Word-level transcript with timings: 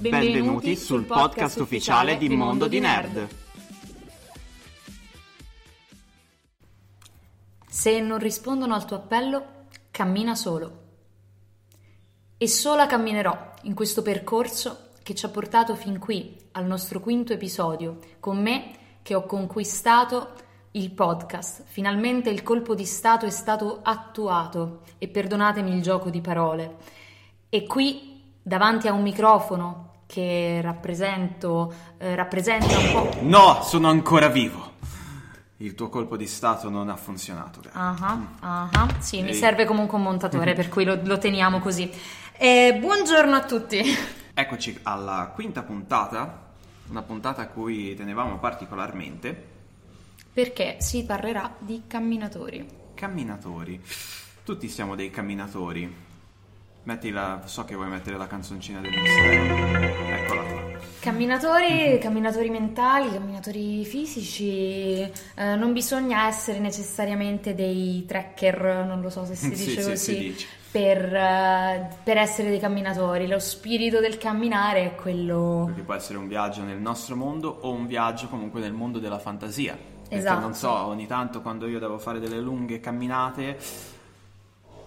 Benvenuti 0.00 0.76
sul 0.76 1.04
podcast 1.04 1.60
ufficiale 1.60 2.16
di 2.16 2.30
Mondo 2.30 2.68
di 2.68 2.80
Nerd. 2.80 3.28
Se 7.68 8.00
non 8.00 8.18
rispondono 8.18 8.74
al 8.74 8.86
tuo 8.86 8.96
appello, 8.96 9.66
cammina 9.90 10.34
solo. 10.34 10.78
E 12.38 12.48
sola 12.48 12.86
camminerò 12.86 13.52
in 13.64 13.74
questo 13.74 14.00
percorso 14.00 14.88
che 15.02 15.14
ci 15.14 15.26
ha 15.26 15.28
portato 15.28 15.74
fin 15.74 15.98
qui, 15.98 16.34
al 16.52 16.64
nostro 16.64 17.00
quinto 17.00 17.34
episodio, 17.34 17.98
con 18.20 18.40
me 18.40 18.70
che 19.02 19.14
ho 19.14 19.26
conquistato 19.26 20.30
il 20.70 20.92
podcast. 20.92 21.64
Finalmente 21.66 22.30
il 22.30 22.42
colpo 22.42 22.74
di 22.74 22.86
Stato 22.86 23.26
è 23.26 23.30
stato 23.30 23.80
attuato 23.82 24.80
e 24.96 25.08
perdonatemi 25.08 25.70
il 25.70 25.82
gioco 25.82 26.08
di 26.08 26.22
parole. 26.22 26.76
E 27.50 27.66
qui, 27.66 28.38
davanti 28.42 28.88
a 28.88 28.94
un 28.94 29.02
microfono 29.02 29.88
che 30.10 30.58
rappresento, 30.60 31.72
eh, 31.96 32.16
rappresenta 32.16 32.76
un 32.76 32.90
po'... 32.90 33.18
No, 33.20 33.62
sono 33.62 33.88
ancora 33.88 34.26
vivo. 34.26 34.72
Il 35.58 35.76
tuo 35.76 35.88
colpo 35.88 36.16
di 36.16 36.26
stato 36.26 36.68
non 36.68 36.88
ha 36.88 36.96
funzionato. 36.96 37.60
Ah, 37.70 37.94
ah, 38.40 38.68
ah. 38.72 38.88
Sì, 38.98 39.22
mi 39.22 39.28
Ehi. 39.28 39.34
serve 39.34 39.66
comunque 39.66 39.98
un 39.98 40.02
montatore, 40.02 40.54
per 40.54 40.68
cui 40.68 40.82
lo, 40.82 40.98
lo 41.04 41.18
teniamo 41.18 41.60
così. 41.60 41.88
Eh, 42.36 42.76
buongiorno 42.80 43.36
a 43.36 43.44
tutti. 43.44 43.80
Eccoci 44.34 44.80
alla 44.82 45.30
quinta 45.32 45.62
puntata, 45.62 46.54
una 46.88 47.02
puntata 47.02 47.42
a 47.42 47.46
cui 47.46 47.94
tenevamo 47.94 48.38
particolarmente. 48.38 49.46
Perché 50.32 50.78
si 50.80 51.04
parlerà 51.04 51.54
di 51.56 51.82
camminatori. 51.86 52.66
Camminatori. 52.94 53.80
Tutti 54.42 54.68
siamo 54.68 54.96
dei 54.96 55.10
camminatori. 55.10 56.08
Metti 56.82 57.10
la... 57.10 57.42
so 57.44 57.64
che 57.64 57.74
vuoi 57.74 57.88
mettere 57.88 58.16
la 58.16 58.26
canzoncina 58.26 58.80
del 58.80 58.90
mistero. 58.90 59.54
Eccola 60.08 60.42
qua. 60.42 60.60
Camminatori, 61.00 61.98
camminatori 61.98 62.50
mentali, 62.50 63.10
camminatori 63.10 63.84
fisici, 63.84 65.00
eh, 65.00 65.56
non 65.56 65.72
bisogna 65.72 66.26
essere 66.26 66.58
necessariamente 66.58 67.54
dei 67.54 68.04
tracker, 68.06 68.84
non 68.86 69.00
lo 69.00 69.08
so 69.08 69.24
se 69.24 69.34
si 69.34 69.46
Sì, 69.56 69.64
dice 69.64 69.82
sì, 69.82 69.88
così, 69.88 69.96
si 69.96 70.18
dice. 70.18 70.46
Per, 70.70 71.14
eh, 71.14 71.88
per 72.02 72.16
essere 72.16 72.48
dei 72.50 72.60
camminatori. 72.60 73.26
Lo 73.26 73.38
spirito 73.38 74.00
del 74.00 74.18
camminare 74.18 74.84
è 74.84 74.94
quello... 74.94 75.64
Perché 75.66 75.82
può 75.82 75.94
essere 75.94 76.18
un 76.18 76.28
viaggio 76.28 76.62
nel 76.62 76.78
nostro 76.78 77.16
mondo 77.16 77.48
o 77.48 77.72
un 77.72 77.86
viaggio 77.86 78.28
comunque 78.28 78.60
nel 78.60 78.72
mondo 78.72 78.98
della 78.98 79.18
fantasia. 79.18 79.74
Perché 79.74 80.16
Esatto. 80.16 80.40
non 80.40 80.54
so, 80.54 80.70
ogni 80.70 81.06
tanto 81.06 81.40
quando 81.40 81.66
io 81.66 81.78
devo 81.78 81.98
fare 81.98 82.20
delle 82.20 82.40
lunghe 82.40 82.80
camminate 82.80 83.56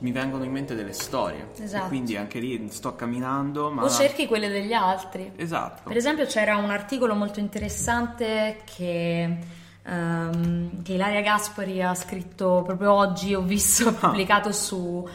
mi 0.04 0.12
vengono 0.12 0.44
in 0.44 0.52
mente 0.52 0.76
delle 0.76 0.92
storie. 0.92 1.48
Esatto. 1.58 1.86
E 1.86 1.88
quindi 1.88 2.18
anche 2.18 2.40
lì 2.40 2.68
sto 2.70 2.94
camminando, 2.94 3.72
ma... 3.72 3.84
O 3.84 3.90
cerchi 3.90 4.28
quelle 4.28 4.50
degli 4.50 4.74
altri. 4.74 5.32
Esatto. 5.38 5.88
Per 5.88 5.96
esempio 5.96 6.26
c'era 6.26 6.58
un 6.58 6.70
articolo 6.70 7.16
molto 7.16 7.40
interessante 7.40 8.64
che, 8.66 9.38
ehm, 9.82 10.84
che 10.84 10.94
Ilaria 10.94 11.22
Gaspari 11.22 11.82
ha 11.82 11.96
scritto 11.96 12.64
proprio 12.66 12.92
oggi, 12.92 13.34
ho 13.34 13.42
visto 13.42 13.94
pubblicato 13.96 14.52
su, 14.52 15.08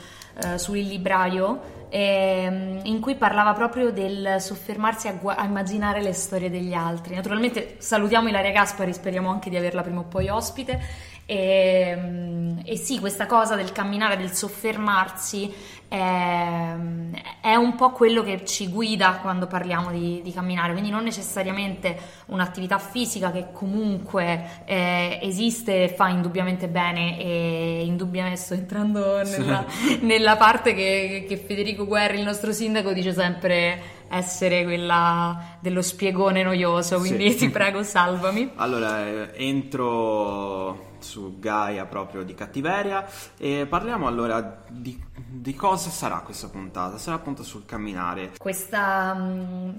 eh, 0.43 0.57
su 0.57 0.73
Il 0.73 0.87
Libraio, 0.87 1.87
ehm, 1.91 2.81
in 2.85 3.01
cui 3.01 3.15
parlava 3.15 3.53
proprio 3.53 3.93
del 3.93 4.37
soffermarsi 4.41 5.07
a, 5.07 5.13
gua- 5.13 5.37
a 5.37 5.45
immaginare 5.45 6.01
le 6.01 6.15
storie 6.15 6.49
degli 6.49 6.73
altri. 6.73 7.15
Naturalmente 7.15 7.75
salutiamo 7.77 8.29
Ilaria 8.29 8.53
Gaspari, 8.53 8.95
speriamo 8.95 9.29
anche 9.29 9.51
di 9.51 9.59
averla 9.59 9.83
prima 9.83 10.01
o 10.01 10.05
poi 10.05 10.31
ospite. 10.31 11.17
E, 11.31 11.95
mm, 11.95 12.59
e 12.65 12.77
sì, 12.79 12.99
questa 12.99 13.27
cosa 13.27 13.55
del 13.55 13.71
camminare, 13.71 14.17
del 14.17 14.33
soffermarsi 14.33 15.53
è, 15.87 16.75
è 17.43 17.55
un 17.55 17.75
po' 17.75 17.91
quello 17.91 18.23
che 18.23 18.47
ci 18.47 18.69
guida 18.71 19.19
quando 19.21 19.47
parliamo 19.47 19.91
di, 19.91 20.23
di 20.23 20.33
camminare, 20.33 20.73
quindi 20.73 20.89
non 20.89 21.05
necessariamente 21.05 21.99
un'attività 22.29 22.79
fisica 22.79 23.31
che 23.31 23.49
comunque 23.53 24.63
eh, 24.65 25.19
esiste 25.21 25.85
e 25.85 25.89
fa 25.89 26.09
indubbiamente 26.09 26.67
bene 26.67 27.19
e 27.19 27.83
indubbiamente 27.85 28.39
sto 28.39 28.55
entrando 28.55 29.23
nella, 29.23 29.67
nella 30.01 30.37
parte 30.37 30.73
che, 30.73 31.27
che 31.29 31.37
Federico 31.37 31.85
Guerri, 31.87 32.17
il 32.19 32.25
nostro 32.25 32.53
sindaco, 32.53 32.93
dice 32.95 33.13
sempre 33.13 33.97
essere 34.09 34.65
quella 34.65 35.59
dello 35.61 35.83
spiegone 35.83 36.43
noioso, 36.43 36.97
quindi 36.99 37.33
Sì. 37.33 37.37
ti 37.37 37.51
prego 37.51 37.83
salvami. 37.83 38.53
Allora, 38.57 39.07
eh, 39.07 39.31
entro 39.37 40.88
su 41.01 41.39
Gaia 41.39 41.85
proprio 41.87 42.23
di 42.23 42.35
cattiveria 42.35 43.07
e 43.37 43.67
parliamo 43.69 44.07
allora 44.07 44.63
di, 44.69 45.01
di 45.15 45.55
cosa 45.55 45.91
sarà 45.91 46.21
questa 46.21 46.49
puntata. 46.49 46.99
Sarà 46.99 47.17
appunto 47.17 47.43
sul 47.43 47.65
camminare. 47.65 48.33
Questa... 48.39 49.15
mm, 49.15 49.71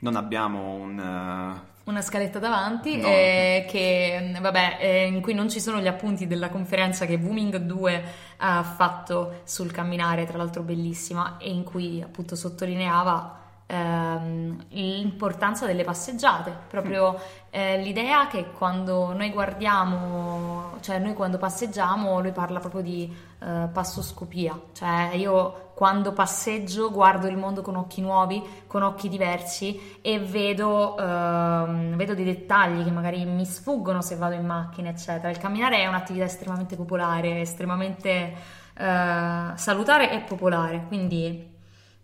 Non 0.00 0.16
abbiamo 0.16 0.74
un... 0.74 0.98
eh, 0.98 1.76
una 1.84 2.02
scaletta 2.02 2.38
davanti 2.38 2.96
No. 2.98 3.06
eh, 3.08 3.66
che, 3.68 4.36
vabbè, 4.40 4.76
eh, 4.80 5.06
in 5.06 5.20
cui 5.22 5.32
non 5.34 5.48
ci 5.48 5.58
sono 5.60 5.80
gli 5.80 5.86
appunti 5.86 6.26
della 6.26 6.50
conferenza 6.50 7.06
che 7.06 7.18
Booming 7.18 7.56
2 7.56 8.04
ha 8.38 8.62
fatto 8.62 9.40
sul 9.44 9.72
camminare, 9.72 10.26
tra 10.26 10.36
l'altro 10.36 10.62
bellissima, 10.62 11.38
e 11.38 11.50
in 11.50 11.64
cui 11.64 12.02
appunto 12.02 12.36
sottolineava 12.36 13.46
ehm, 13.68 14.64
l'importanza 14.70 15.66
delle 15.66 15.84
passeggiate, 15.84 16.56
proprio 16.68 17.20
eh, 17.50 17.80
l'idea 17.80 18.26
che 18.26 18.50
quando 18.50 19.12
noi 19.12 19.30
guardiamo, 19.30 20.78
cioè 20.80 20.98
noi 20.98 21.12
quando 21.12 21.38
passeggiamo, 21.38 22.20
lui 22.20 22.32
parla 22.32 22.60
proprio 22.60 22.80
di 22.80 23.14
eh, 23.40 23.68
passoscopia, 23.72 24.58
cioè 24.72 25.10
io 25.14 25.70
quando 25.74 26.12
passeggio 26.12 26.90
guardo 26.90 27.28
il 27.28 27.36
mondo 27.36 27.60
con 27.62 27.76
occhi 27.76 28.00
nuovi, 28.00 28.42
con 28.66 28.82
occhi 28.82 29.08
diversi 29.08 29.98
e 30.00 30.18
vedo, 30.18 30.96
ehm, 30.98 31.94
vedo 31.94 32.14
dei 32.14 32.24
dettagli 32.24 32.82
che 32.82 32.90
magari 32.90 33.24
mi 33.24 33.44
sfuggono 33.44 34.00
se 34.02 34.16
vado 34.16 34.34
in 34.34 34.46
macchina, 34.46 34.88
eccetera. 34.88 35.28
Il 35.30 35.38
camminare 35.38 35.76
è 35.76 35.86
un'attività 35.86 36.24
estremamente 36.24 36.74
popolare, 36.74 37.40
estremamente 37.40 38.34
eh, 38.74 39.52
salutare 39.54 40.10
e 40.10 40.20
popolare, 40.20 40.84
quindi 40.88 41.48
mm, 41.48 41.57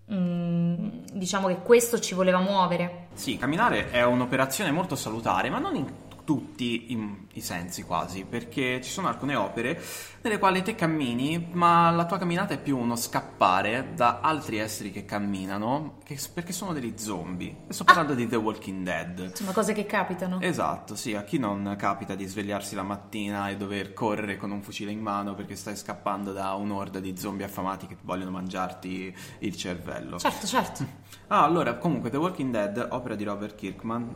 diciamo 0.07 1.49
che 1.49 1.59
questo 1.63 1.99
ci 1.99 2.15
voleva 2.15 2.39
muovere. 2.39 3.07
Sì, 3.15 3.37
camminare 3.37 3.91
è 3.91 4.05
un'operazione 4.05 4.71
molto 4.71 4.97
salutare, 4.97 5.49
ma 5.51 5.59
non 5.59 5.77
in 5.77 5.87
tutti 6.25 6.93
i, 6.93 7.27
i 7.35 7.41
sensi 7.41 7.83
quasi, 7.83 8.25
perché 8.25 8.81
ci 8.83 8.91
sono 8.91 9.09
alcune 9.09 9.35
opere 9.35 9.81
nelle 10.23 10.39
quali 10.39 10.63
te 10.63 10.75
cammini, 10.75 11.49
ma 11.53 11.91
la 11.91 12.07
tua 12.07 12.17
camminata 12.19 12.55
è 12.55 12.59
più 12.59 12.79
uno 12.79 12.97
scappare 12.97 13.93
da 13.95 14.21
altri 14.21 14.57
esseri 14.59 14.91
che 14.91 15.05
camminano, 15.05 15.99
che- 16.05 16.19
perché 16.33 16.53
sono 16.53 16.73
degli 16.73 16.95
zombie. 16.97 17.55
E 17.69 17.73
sto 17.73 17.85
parlando 17.85 18.15
di 18.15 18.27
The 18.27 18.37
Walking 18.37 18.83
Dead. 18.85 19.19
Insomma, 19.19 19.53
cose 19.53 19.73
che 19.75 19.85
capitano. 19.87 20.41
Esatto, 20.41 20.95
sì, 20.97 21.15
a 21.15 21.23
chi 21.25 21.39
non 21.39 21.75
capita 21.79 22.15
di 22.15 22.25
svegliarsi 22.27 22.75
la 22.75 22.83
mattina 22.83 23.51
e 23.51 23.57
dover 23.57 23.93
correre 23.93 24.37
con 24.39 24.51
un 24.51 24.63
fucile 24.63 24.91
in 24.91 25.01
mano 25.01 25.35
perché 25.35 25.57
stai 25.57 25.77
scappando 25.77 26.33
da 26.33 26.55
un'orda 26.55 27.01
di 27.01 27.17
zombie 27.19 27.45
affamati 27.45 27.87
che 27.87 27.97
vogliono 28.03 28.31
mangiarti 28.31 29.15
il 29.41 29.57
cervello. 29.57 30.19
Certo, 30.19 30.47
certo. 30.47 30.87
Ah, 31.29 31.43
allora, 31.45 31.75
comunque 31.75 32.09
The 32.11 32.17
Walking 32.17 32.51
Dead, 32.51 32.89
opera 32.93 33.15
di 33.15 33.25
Robert 33.25 33.55
Kirkman, 33.57 34.15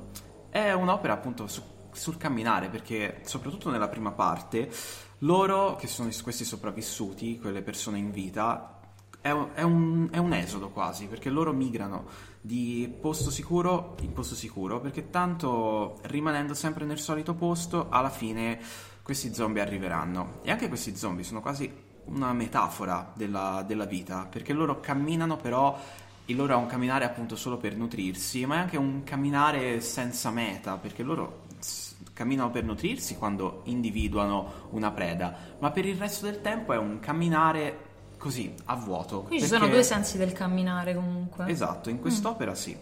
è 0.51 0.73
un'opera 0.73 1.13
appunto 1.13 1.47
su- 1.47 1.63
sul 1.99 2.17
camminare, 2.17 2.69
perché 2.69 3.21
soprattutto 3.25 3.71
nella 3.71 3.89
prima 3.89 4.13
parte, 4.13 4.71
loro, 5.19 5.77
che 5.77 5.87
sono 5.87 6.11
questi 6.23 6.45
sopravvissuti, 6.45 7.39
quelle 7.39 7.63
persone 7.63 7.99
in 7.99 8.11
vita, 8.11 8.81
è 9.21 9.31
un, 9.31 9.49
è 9.55 9.63
un- 9.63 10.09
è 10.11 10.19
un 10.19 10.33
esodo 10.33 10.71
quasi, 10.71 11.07
perché 11.07 11.29
loro 11.29 11.53
migrano 11.53 12.07
di 12.41 12.93
posto 13.01 13.31
sicuro 13.31 13.97
in 14.01 14.13
posto 14.13 14.35
sicuro, 14.35 14.81
perché 14.81 15.11
tanto 15.11 15.99
rimanendo 16.03 16.55
sempre 16.55 16.85
nel 16.85 16.99
solito 17.01 17.35
posto, 17.35 17.89
alla 17.91 18.11
fine 18.11 18.61
questi 19.03 19.35
zombie 19.35 19.63
arriveranno. 19.63 20.39
E 20.43 20.51
anche 20.51 20.69
questi 20.69 20.97
zombie 20.97 21.25
sono 21.25 21.41
quasi 21.41 21.71
una 22.05 22.33
metafora 22.33 23.13
della, 23.15 23.65
della 23.67 23.85
vita, 23.85 24.27
perché 24.31 24.53
loro 24.53 24.81
camminano 24.81 25.37
però 25.37 25.79
il 26.27 26.37
loro 26.37 26.53
è 26.53 26.57
un 26.57 26.67
camminare 26.67 27.05
appunto 27.05 27.37
solo 27.37 27.57
per 27.57 27.75
nutrirsi, 27.75 28.45
ma 28.45 28.57
è 28.57 28.59
anche 28.59 28.77
un 28.77 29.03
camminare 29.03 29.81
senza 29.81 30.31
meta, 30.31 30.77
perché 30.77 31.03
loro 31.03 31.47
camminano 32.19 32.51
per 32.51 32.65
nutrirsi 32.65 33.17
quando 33.17 33.61
individuano 33.67 34.67
una 34.71 34.91
preda, 34.91 35.33
ma 35.61 35.71
per 35.71 35.87
il 35.87 35.97
resto 35.97 36.27
del 36.27 36.41
tempo 36.41 36.73
è 36.73 36.77
un 36.77 36.99
camminare 36.99 37.87
così, 38.19 38.53
a 38.65 38.75
vuoto. 38.75 39.21
Qui 39.23 39.37
ci 39.39 39.43
perché- 39.43 39.57
sono 39.57 39.71
due 39.71 39.85
sensi 39.85 40.19
del 40.19 40.33
camminare 40.33 40.97
comunque. 40.97 41.47
Esatto, 41.47 41.91
in 41.91 42.01
quest'opera 42.01 42.57
sì. 42.57 42.77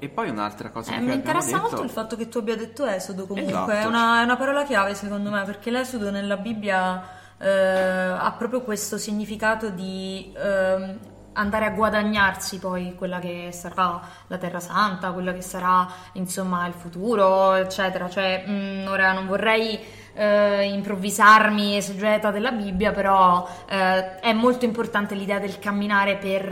E 0.00 0.08
poi 0.08 0.30
un'altra 0.30 0.70
cosa 0.70 0.92
Eh, 0.94 0.98
che 0.98 1.00
mi 1.04 1.12
interessa 1.12 1.56
detto... 1.58 1.60
molto 1.60 1.82
il 1.82 1.90
fatto 1.90 2.16
che 2.16 2.28
tu 2.28 2.38
abbia 2.38 2.56
detto 2.56 2.86
esodo 2.86 3.26
comunque, 3.26 3.52
Esatto. 3.52 3.70
è, 3.72 3.84
una, 3.84 4.20
è 4.22 4.24
una 4.24 4.36
parola 4.36 4.64
chiave 4.64 4.94
secondo 4.94 5.28
me, 5.30 5.42
perché 5.44 5.70
l'esodo 5.70 6.10
nella 6.10 6.38
Bibbia 6.38 7.02
eh, 7.36 7.48
ha 7.48 8.34
proprio 8.38 8.62
questo 8.62 8.96
significato 8.96 9.68
di 9.68 10.32
ehm, 10.34 10.98
andare 11.38 11.64
a 11.66 11.70
guadagnarsi 11.70 12.58
poi 12.58 12.94
quella 12.96 13.18
che 13.20 13.50
sarà 13.52 14.00
la 14.26 14.36
Terra 14.38 14.60
Santa, 14.60 15.12
quella 15.12 15.32
che 15.32 15.40
sarà 15.42 15.86
insomma 16.12 16.66
il 16.66 16.74
futuro, 16.74 17.54
eccetera. 17.54 18.08
Cioè, 18.10 18.44
mh, 18.46 18.88
ora 18.88 19.12
non 19.12 19.26
vorrei 19.26 19.78
eh, 20.14 20.64
improvvisarmi 20.64 21.76
esegeta 21.76 22.30
della 22.32 22.50
Bibbia, 22.50 22.90
però 22.90 23.48
eh, 23.68 24.18
è 24.18 24.32
molto 24.32 24.64
importante 24.64 25.14
l'idea 25.14 25.38
del 25.38 25.58
camminare 25.60 26.16
per, 26.16 26.44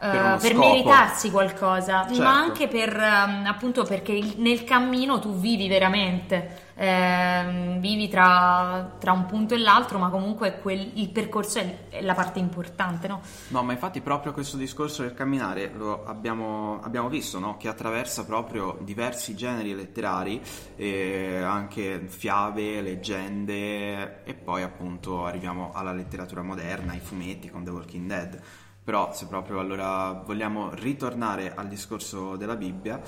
eh, 0.00 0.08
per 0.38 0.38
scopo. 0.52 0.58
meritarsi 0.58 1.30
qualcosa, 1.30 2.04
Certo. 2.06 2.22
ma 2.22 2.34
anche 2.36 2.68
per 2.68 2.94
ehm, 2.94 3.46
appunto 3.46 3.84
perché 3.84 4.34
nel 4.36 4.64
cammino 4.64 5.18
tu 5.18 5.32
vivi 5.34 5.66
veramente, 5.66 6.64
ehm, 6.76 7.80
vivi 7.80 8.08
tra, 8.08 8.92
tra 8.98 9.12
un 9.12 9.26
punto 9.26 9.54
e 9.54 9.58
l'altro, 9.58 9.98
ma 9.98 10.08
comunque 10.10 10.60
quel- 10.60 10.92
il 10.94 11.08
percorso 11.10 11.58
è, 11.58 12.02
la 12.02 12.14
parte 12.14 12.38
importante, 12.38 13.08
no? 13.08 13.20
No, 13.48 13.62
ma 13.62 13.72
infatti 13.72 14.00
proprio 14.00 14.32
questo 14.32 14.56
discorso 14.56 15.02
del 15.02 15.14
camminare 15.14 15.72
lo 15.74 16.04
abbiamo, 16.04 16.80
abbiamo 16.82 17.08
visto, 17.08 17.38
no? 17.38 17.56
Che 17.56 17.68
attraversa 17.68 18.24
proprio 18.24 18.78
diversi 18.82 19.34
generi 19.34 19.74
letterari, 19.74 20.40
e 20.76 21.38
anche 21.42 22.04
fiabe, 22.06 22.80
leggende 22.80 24.24
e 24.24 24.34
poi 24.34 24.62
appunto 24.62 25.24
arriviamo 25.24 25.72
alla 25.72 25.92
letteratura 25.92 26.42
moderna, 26.42 26.92
ai 26.92 27.00
fumetti 27.00 27.50
con 27.50 27.64
The 27.64 27.70
Walking 27.70 28.06
Dead. 28.06 28.40
Però 28.84 29.12
se 29.12 29.26
proprio 29.26 29.58
allora 29.58 30.22
vogliamo 30.24 30.70
ritornare 30.72 31.52
al 31.56 31.66
discorso 31.66 32.36
della 32.36 32.54
Bibbia, 32.54 33.00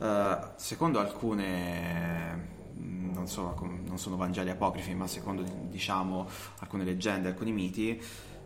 eh, 0.00 0.38
secondo 0.56 0.98
alcune 0.98 2.55
non 2.78 3.26
so, 3.28 3.54
com- 3.56 3.82
non 3.86 3.98
sono 3.98 4.16
Vangeli 4.16 4.50
apocrifi, 4.50 4.94
ma 4.94 5.06
secondo 5.06 5.42
diciamo 5.70 6.28
alcune 6.60 6.84
leggende, 6.84 7.28
alcuni 7.28 7.52
miti, 7.52 8.00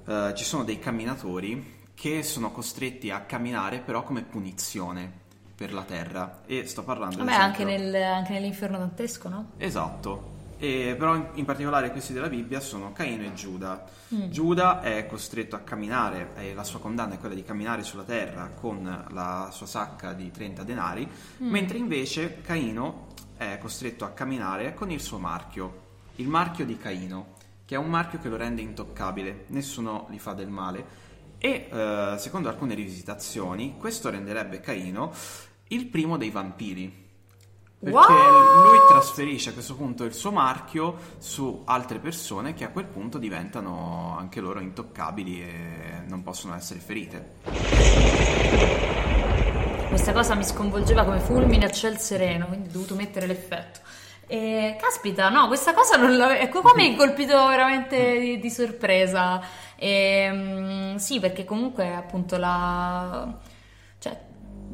eh, 0.06 0.32
ci 0.36 0.44
sono 0.44 0.64
dei 0.64 0.78
camminatori 0.78 1.78
che 1.94 2.22
sono 2.22 2.50
costretti 2.50 3.10
a 3.10 3.20
camminare 3.20 3.80
però 3.80 4.02
come 4.04 4.22
punizione 4.22 5.10
per 5.54 5.72
la 5.74 5.82
terra. 5.82 6.42
E 6.46 6.66
sto 6.66 6.82
parlando 6.82 7.18
Vabbè, 7.18 7.32
anche, 7.32 7.64
nel- 7.64 7.94
anche 7.94 8.32
nell'inferno 8.32 8.78
dantesco, 8.78 9.28
no? 9.28 9.50
Esatto. 9.58 10.38
E 10.62 10.94
però 10.98 11.14
in, 11.14 11.26
in 11.34 11.44
particolare 11.46 11.90
questi 11.90 12.12
della 12.12 12.28
Bibbia 12.28 12.60
sono 12.60 12.92
Caino 12.92 13.24
e 13.24 13.32
Giuda. 13.34 13.84
Mm. 14.14 14.28
Giuda 14.30 14.80
è 14.82 15.06
costretto 15.06 15.56
a 15.56 15.60
camminare, 15.60 16.32
e 16.36 16.52
la 16.54 16.64
sua 16.64 16.80
condanna 16.80 17.14
è 17.14 17.18
quella 17.18 17.34
di 17.34 17.42
camminare 17.42 17.82
sulla 17.82 18.02
terra 18.02 18.50
con 18.54 19.04
la 19.10 19.48
sua 19.52 19.66
sacca 19.66 20.12
di 20.12 20.30
30 20.30 20.62
denari, 20.62 21.06
Mm. 21.42 21.48
mentre 21.50 21.78
invece 21.78 22.40
Caino 22.42 23.06
è 23.48 23.56
costretto 23.58 24.04
a 24.04 24.10
camminare 24.10 24.74
con 24.74 24.90
il 24.90 25.00
suo 25.00 25.18
marchio, 25.18 25.88
il 26.16 26.28
marchio 26.28 26.66
di 26.66 26.76
Caino, 26.76 27.36
che 27.64 27.74
è 27.74 27.78
un 27.78 27.88
marchio 27.88 28.18
che 28.18 28.28
lo 28.28 28.36
rende 28.36 28.60
intoccabile, 28.60 29.44
nessuno 29.48 30.08
gli 30.10 30.18
fa 30.18 30.34
del 30.34 30.50
male. 30.50 31.08
E 31.38 31.68
eh, 31.72 32.16
secondo 32.18 32.50
alcune 32.50 32.74
rivisitazioni, 32.74 33.76
questo 33.78 34.10
renderebbe 34.10 34.60
Caino 34.60 35.14
il 35.68 35.86
primo 35.86 36.18
dei 36.18 36.28
vampiri. 36.30 37.08
Perché 37.78 37.96
What? 37.96 38.10
lui 38.10 38.78
trasferisce 38.90 39.48
a 39.48 39.52
questo 39.54 39.74
punto 39.74 40.04
il 40.04 40.12
suo 40.12 40.32
marchio 40.32 40.98
su 41.16 41.62
altre 41.64 41.98
persone 41.98 42.52
che 42.52 42.64
a 42.64 42.68
quel 42.68 42.84
punto 42.84 43.16
diventano 43.16 44.16
anche 44.18 44.42
loro 44.42 44.60
intoccabili 44.60 45.42
e 45.42 46.02
non 46.06 46.22
possono 46.22 46.54
essere 46.54 46.78
ferite. 46.78 47.38
Questa 49.90 50.12
cosa 50.12 50.36
mi 50.36 50.44
sconvolgeva 50.44 51.04
come 51.04 51.18
fulmine 51.18 51.64
a 51.64 51.70
ciel 51.70 51.98
sereno, 51.98 52.46
quindi 52.46 52.68
ho 52.68 52.70
dovuto 52.70 52.94
mettere 52.94 53.26
l'effetto. 53.26 53.80
E 54.28 54.76
caspita, 54.80 55.28
no, 55.30 55.48
questa 55.48 55.74
cosa 55.74 55.96
non 55.96 56.16
l'avevo. 56.16 56.40
Ecco 56.40 56.60
qua 56.60 56.74
mi 56.76 56.84
hai 56.84 56.94
colpito 56.94 57.34
veramente 57.48 58.20
di, 58.20 58.38
di 58.38 58.50
sorpresa. 58.50 59.42
E, 59.74 60.30
mm, 60.32 60.94
sì, 60.94 61.18
perché 61.18 61.44
comunque 61.44 61.92
appunto 61.92 62.36
la. 62.36 63.36
cioè. 63.98 64.16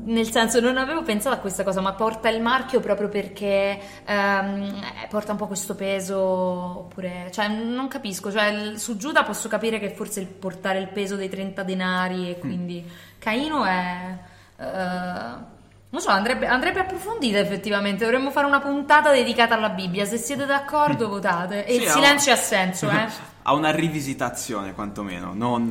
Nel 0.04 0.30
senso, 0.30 0.60
non 0.60 0.76
avevo 0.76 1.02
pensato 1.02 1.34
a 1.34 1.38
questa 1.38 1.64
cosa, 1.64 1.80
ma 1.80 1.94
porta 1.94 2.28
il 2.28 2.42
marchio 2.42 2.80
proprio 2.80 3.08
perché 3.08 3.80
ehm, 4.04 4.82
eh, 5.02 5.06
porta 5.08 5.32
un 5.32 5.38
po' 5.38 5.46
questo 5.46 5.74
peso, 5.74 6.18
oppure, 6.20 7.30
cioè, 7.32 7.48
non 7.48 7.88
capisco. 7.88 8.30
Cioè, 8.30 8.74
su 8.76 8.98
Giuda 8.98 9.24
posso 9.24 9.48
capire 9.48 9.78
che 9.78 9.88
forse 9.94 10.20
il 10.20 10.26
portare 10.26 10.78
il 10.78 10.88
peso 10.88 11.16
dei 11.16 11.30
30 11.30 11.62
denari 11.62 12.28
e 12.30 12.38
quindi 12.38 12.86
Caino 13.18 13.64
è. 13.64 14.34
Eh, 14.58 15.54
non 15.88 16.00
so, 16.00 16.10
andrebbe, 16.10 16.46
andrebbe 16.46 16.80
approfondita 16.80 17.38
effettivamente. 17.38 18.04
Dovremmo 18.04 18.30
fare 18.30 18.46
una 18.46 18.60
puntata 18.60 19.12
dedicata 19.12 19.54
alla 19.54 19.70
Bibbia. 19.70 20.04
Se 20.04 20.18
siete 20.18 20.44
d'accordo, 20.44 21.08
votate. 21.08 21.64
E 21.64 21.74
Sì, 21.74 21.82
il 21.82 21.88
ha- 21.88 21.92
silenzio 21.92 22.32
ha 22.32 22.36
senso, 22.36 22.88
eh. 22.90 23.06
ha 23.42 23.54
una 23.54 23.70
rivisitazione 23.70 24.74
quantomeno, 24.74 25.32
non 25.32 25.70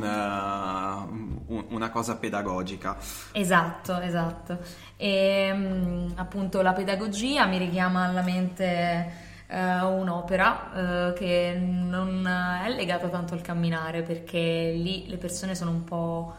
un- 1.48 1.64
una 1.68 1.90
cosa 1.90 2.16
pedagogica. 2.16 2.96
Esatto, 3.32 3.98
esatto. 4.00 4.58
E 4.96 5.50
mm, 5.54 6.08
appunto 6.16 6.62
la 6.62 6.72
pedagogia 6.72 7.44
mi 7.46 7.58
richiama 7.58 8.04
alla 8.04 8.22
mente 8.22 9.12
eh, 9.48 9.80
un'opera 9.82 11.10
eh, 11.10 11.12
che 11.12 11.56
non 11.60 12.26
è 12.26 12.68
legata 12.70 13.08
tanto 13.08 13.34
al 13.34 13.42
camminare 13.42 14.02
perché 14.02 14.72
lì 14.74 15.06
le 15.06 15.18
persone 15.18 15.54
sono 15.54 15.70
un 15.70 15.84
po' 15.84 16.34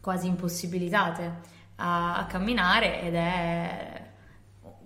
quasi 0.00 0.26
impossibilitate 0.26 1.52
a, 1.76 2.16
a 2.16 2.26
camminare 2.26 3.02
ed 3.02 3.14
è 3.14 4.02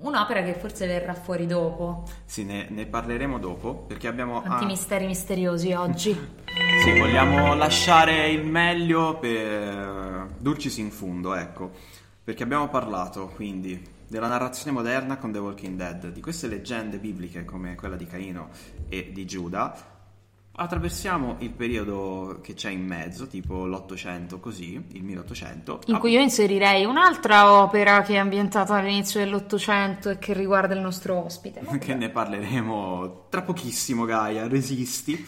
un'opera 0.01 0.43
che 0.43 0.55
forse 0.55 0.87
verrà 0.87 1.15
fuori 1.15 1.47
dopo. 1.47 2.05
Sì, 2.25 2.45
ne, 2.45 2.67
ne 2.71 2.87
parleremo 2.87 3.39
dopo 3.39 3.75
perché 3.75 4.09
abbiamo... 4.09 4.41
Quanti 4.41 4.65
ah, 4.65 4.67
misteri 4.67 5.07
misteriosi 5.07 5.73
oggi. 5.73 6.37
Sì, 6.83 6.99
vogliamo 6.99 7.55
lasciare 7.55 8.29
il 8.31 8.45
meglio 8.45 9.19
per 9.19 10.29
Dulcis 10.39 10.79
in 10.79 10.91
fundo, 10.91 11.35
ecco, 11.35 11.71
perché 12.23 12.43
abbiamo 12.43 12.69
parlato 12.69 13.29
quindi 13.29 13.81
della 14.09 14.27
narrazione 14.27 14.73
moderna 14.73 15.19
con 15.19 15.31
The 15.31 15.39
Walking 15.39 15.77
Dead, 15.77 16.09
di 16.11 16.21
queste 16.21 16.49
leggende 16.49 16.99
bibliche 16.99 17.45
come 17.45 17.75
quella 17.75 17.97
di 17.97 18.07
Caino 18.07 18.49
e 18.89 19.11
di 19.13 19.25
Giuda. 19.25 19.98
Attraversiamo 20.61 21.37
il 21.39 21.51
periodo 21.51 22.41
che 22.43 22.55
c'è 22.55 22.71
in 22.71 22.85
mezzo, 22.85 23.29
tipo 23.29 23.65
l'Ottocento 23.65 24.41
così, 24.41 24.85
il 24.93 25.05
1800. 25.05 25.83
In 25.87 25.99
cui 25.99 26.11
io 26.11 26.21
inserirei 26.21 26.85
un'altra 26.85 27.53
opera 27.63 28.03
che 28.03 28.15
è 28.15 28.17
ambientata 28.17 28.75
all'inizio 28.75 29.21
dell'Ottocento 29.21 30.11
e 30.11 30.19
che 30.19 30.33
riguarda 30.33 30.75
il 30.75 30.81
nostro 30.81 31.25
ospite. 31.25 31.61
che 31.79 31.95
ne 31.95 32.09
parleremo 32.09 33.27
tra 33.29 33.43
pochissimo, 33.43 34.05
Gaia, 34.05 34.49
resisti. 34.49 35.25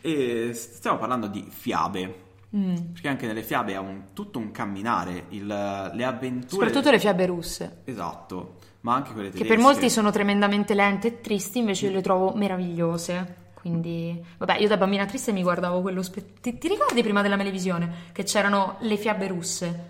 E 0.00 0.50
stiamo 0.54 0.98
parlando 0.98 1.26
di 1.26 1.44
fiabe. 1.48 2.22
Mm. 2.56 2.74
Perché 2.92 3.08
anche 3.08 3.26
nelle 3.26 3.42
fiabe 3.42 3.72
è 3.72 3.78
un- 3.78 4.02
tutto 4.12 4.38
un 4.38 4.52
camminare, 4.52 5.24
il- 5.30 5.46
le 5.46 6.04
avventure. 6.04 6.46
Soprattutto 6.48 6.92
le 6.92 7.00
fiabe 7.00 7.26
russe, 7.26 7.78
Esatto, 7.86 8.58
ma 8.82 8.94
anche 8.94 9.12
quelle 9.12 9.30
che 9.30 9.38
tedesche. 9.38 9.52
per 9.56 9.60
molti 9.64 9.90
sono 9.90 10.12
tremendamente 10.12 10.74
lente 10.74 11.08
e 11.08 11.20
tristi, 11.20 11.58
invece 11.58 11.86
io 11.86 11.92
le 11.92 12.02
trovo 12.02 12.32
meravigliose. 12.36 13.42
Quindi, 13.64 14.22
vabbè, 14.36 14.58
io 14.58 14.68
da 14.68 14.76
bambina 14.76 15.06
triste 15.06 15.32
mi 15.32 15.40
guardavo 15.42 15.80
quello. 15.80 16.02
spe- 16.02 16.34
ti, 16.42 16.58
ti 16.58 16.68
ricordi 16.68 17.00
prima 17.00 17.22
della 17.22 17.38
televisione 17.38 18.10
che 18.12 18.22
c'erano 18.22 18.76
le 18.80 18.98
fiabe 18.98 19.26
russe? 19.26 19.84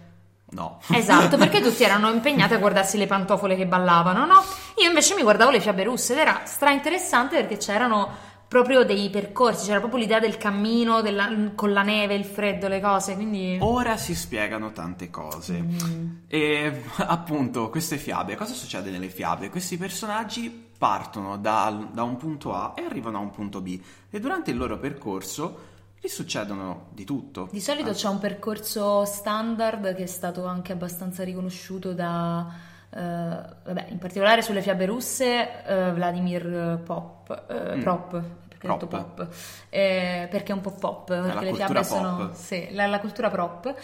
No. 0.51 0.79
Esatto, 0.93 1.37
perché 1.37 1.59
tutti 1.61 1.83
erano 1.83 2.09
impegnati 2.13 2.55
a 2.55 2.59
guardarsi 2.59 2.97
le 2.97 3.09
pantofole 3.09 3.57
che 3.57 3.67
ballavano, 3.67 4.27
no? 4.27 4.45
Io 4.81 4.87
invece 4.87 5.17
mi 5.17 5.23
guardavo 5.23 5.51
le 5.51 5.59
fiabe 5.59 5.83
russe 5.83 6.13
ed 6.13 6.21
era 6.21 6.43
stra 6.45 6.71
interessante 6.71 7.35
perché 7.41 7.57
c'erano 7.57 8.09
proprio 8.47 8.85
dei 8.85 9.11
percorsi, 9.11 9.67
c'era 9.67 9.81
proprio 9.81 9.99
l'idea 9.99 10.21
del 10.21 10.37
cammino 10.37 11.01
della- 11.03 11.29
con 11.57 11.73
la 11.73 11.83
neve, 11.83 12.15
il 12.15 12.25
freddo, 12.25 12.69
le 12.69 12.81
cose, 12.81 13.17
quindi... 13.17 13.59
Ora 13.61 13.97
si 13.97 14.15
spiegano 14.15 14.71
tante 14.71 15.11
cose. 15.11 15.55
Mm. 15.61 16.11
E 16.29 16.83
appunto, 16.99 17.71
queste 17.71 17.97
fiabe, 17.97 18.37
cosa 18.37 18.55
succede 18.55 18.91
nelle 18.91 19.09
fiabe? 19.09 19.51
Questi 19.51 19.77
personaggi 19.77 20.64
partono 20.77 21.37
dal- 21.39 21.91
da 21.93 22.03
un 22.03 22.17
punto 22.17 22.53
A 22.55 22.73
e 22.77 22.83
arrivano 22.83 23.19
a 23.19 23.21
un 23.21 23.31
punto 23.31 23.61
B 23.61 23.81
e 24.11 24.21
durante 24.21 24.51
il 24.51 24.57
loro 24.57 24.79
percorso 24.79 25.73
gli 26.01 26.09
succedono 26.09 26.89
di 26.93 27.05
tutto. 27.05 27.49
Di 27.51 27.61
solito 27.61 27.93
c'è 27.93 28.09
un 28.09 28.19
percorso 28.19 29.05
standard 29.05 29.95
che 29.95 30.03
è 30.03 30.07
stato 30.07 30.45
anche 30.47 30.73
abbastanza 30.73 31.25
riconosciuto 31.25 31.95
da, 31.95 32.47
eh, 32.91 32.99
vabbè, 32.99 33.87
in 33.89 33.99
particolare 33.99 34.43
sulle 34.43 34.61
fiabe 34.61 34.85
russe, 34.87 35.65
eh, 35.65 35.93
Vladimir 35.93 36.81
Pop, 36.85 37.45
eh, 37.49 37.77
Mm. 37.77 37.81
Prop, 37.81 38.23
Prop. 38.59 38.87
pop. 38.87 39.29
Eh, 39.69 40.27
perché 40.31 40.53
è 40.53 40.55
un 40.55 40.61
po' 40.63 40.71
pop, 40.73 41.07
perché 41.07 41.35
la 41.35 41.41
le 41.41 41.55
fiabe 41.55 41.75
pop. 41.75 41.83
sono... 41.85 42.31
Sì, 42.35 42.69
la, 42.73 42.87
la 42.87 42.99
cultura 43.01 43.29
prop. 43.31 43.75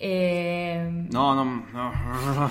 E... 0.00 1.06
No, 1.10 1.34
no, 1.34 1.64
no. 1.72 1.92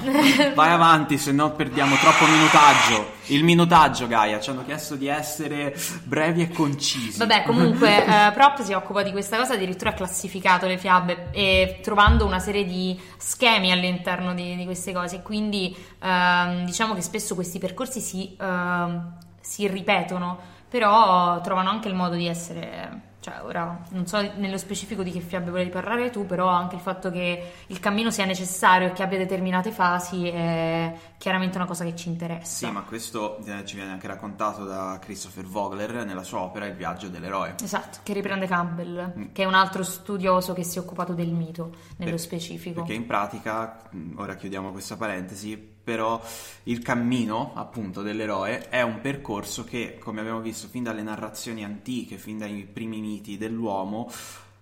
Vai 0.54 0.70
avanti, 0.70 1.18
se 1.18 1.32
no 1.32 1.54
perdiamo 1.54 1.96
troppo 1.96 2.26
minutaggio. 2.26 3.16
Il 3.28 3.46
minutaggio, 3.46 4.06
Gaia, 4.06 4.42
ci 4.42 4.50
hanno 4.50 4.66
chiesto 4.66 4.96
di 4.96 5.08
essere 5.08 5.74
brevi 6.04 6.42
e 6.42 6.50
concisi. 6.50 7.18
Vabbè, 7.18 7.44
comunque, 7.44 8.04
eh, 8.04 8.32
Prop 8.34 8.62
si 8.62 8.74
occupa 8.74 9.02
di 9.02 9.12
questa 9.12 9.38
cosa, 9.38 9.54
addirittura 9.54 9.92
ha 9.92 9.94
classificato 9.94 10.68
le 10.68 10.78
fiabe 10.78 11.30
e 11.32 11.80
trovando 11.82 12.26
una 12.26 12.40
serie 12.40 12.66
di 12.66 13.00
schemi 13.16 13.72
all'interno 13.72 14.34
di, 14.34 14.58
di 14.58 14.66
queste 14.66 14.92
cose. 14.92 15.22
Quindi 15.22 15.74
ehm, 16.00 16.66
diciamo 16.66 16.94
che 16.96 17.02
spesso 17.02 17.34
questi 17.34 17.60
percorsi 17.60 18.02
si, 18.02 18.36
ehm, 18.38 19.14
si 19.40 19.68
ripetono, 19.70 20.38
però 20.68 21.40
trovano 21.40 21.70
anche 21.70 21.88
il 21.88 21.96
modo 21.96 22.16
di 22.16 22.28
essere. 22.28 23.07
Cioè, 23.28 23.42
ora 23.44 23.82
non 23.90 24.08
so 24.08 24.22
nello 24.38 24.58
specifico 24.58 25.04
di 25.04 25.12
che 25.12 25.20
fiabe 25.20 25.52
volevi 25.52 25.70
parlare 25.70 26.10
tu, 26.12 26.26
però 26.26 26.48
anche 26.48 26.76
il 26.76 26.82
fatto 26.82 27.12
che 27.12 27.52
il 27.68 27.80
cammino 27.82 28.10
sia 28.10 28.24
necessario 28.24 28.88
e 28.88 28.92
che 28.94 29.04
abbia 29.04 29.18
determinate 29.18 29.72
fasi 29.72 30.30
è 30.30 30.94
chiaramente 31.18 31.58
una 31.58 31.66
cosa 31.66 31.84
che 31.84 31.94
ci 31.94 32.08
interessa. 32.08 32.66
Sì, 32.68 32.72
ma 32.72 32.84
questo 32.84 33.40
eh, 33.44 33.66
ci 33.66 33.76
viene 33.76 33.92
anche 33.92 34.08
raccontato 34.08 34.64
da 34.64 34.98
Christopher 35.02 35.44
Vogler 35.44 36.06
nella 36.06 36.24
sua 36.24 36.40
opera 36.40 36.68
Il 36.68 36.76
viaggio 36.76 37.10
dell'eroe. 37.10 37.56
Esatto, 37.62 37.98
che 38.04 38.14
riprende 38.14 38.48
Campbell, 38.48 39.12
Mm. 39.18 39.24
che 39.34 39.44
è 39.44 39.46
un 39.46 39.56
altro 39.56 39.84
studioso 39.84 40.54
che 40.54 40.64
si 40.64 40.78
è 40.78 40.82
occupato 40.82 41.12
del 41.14 41.28
mito 41.34 41.72
nello 41.98 42.12
Per- 42.12 42.20
specifico. 42.22 42.80
Perché 42.80 42.94
in 42.94 43.06
pratica, 43.06 43.78
mh, 43.90 44.14
ora 44.20 44.36
chiudiamo 44.36 44.72
questa 44.72 44.96
parentesi, 44.96 45.76
però 45.88 46.22
il 46.64 46.82
cammino 46.82 47.54
appunto 47.56 48.02
dell'eroe 48.02 48.68
è 48.68 48.82
un 48.82 49.00
percorso 49.00 49.64
che, 49.64 49.98
come 49.98 50.20
abbiamo 50.20 50.42
visto 50.42 50.68
fin 50.68 50.84
dalle 50.84 51.02
narrazioni 51.02 51.64
antiche, 51.64 52.18
fin 52.18 52.40
dai 52.40 52.68
primi 52.70 53.00
miti 53.00 53.38
dell'uomo, 53.38 54.12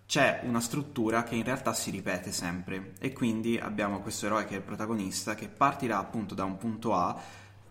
c'è 0.06 0.42
una 0.44 0.60
struttura 0.60 1.24
che 1.24 1.34
in 1.34 1.44
realtà 1.44 1.74
si 1.74 1.90
ripete 1.90 2.32
sempre. 2.32 2.94
E 3.00 3.12
quindi 3.12 3.58
abbiamo 3.58 4.02
questo 4.02 4.28
eroe 4.28 4.46
che 4.46 4.54
è 4.54 4.58
il 4.58 4.62
protagonista 4.62 5.34
che 5.34 5.48
partirà 5.48 5.98
appunto 5.98 6.36
da 6.36 6.44
un 6.44 6.58
punto 6.58 6.94
A 6.94 7.20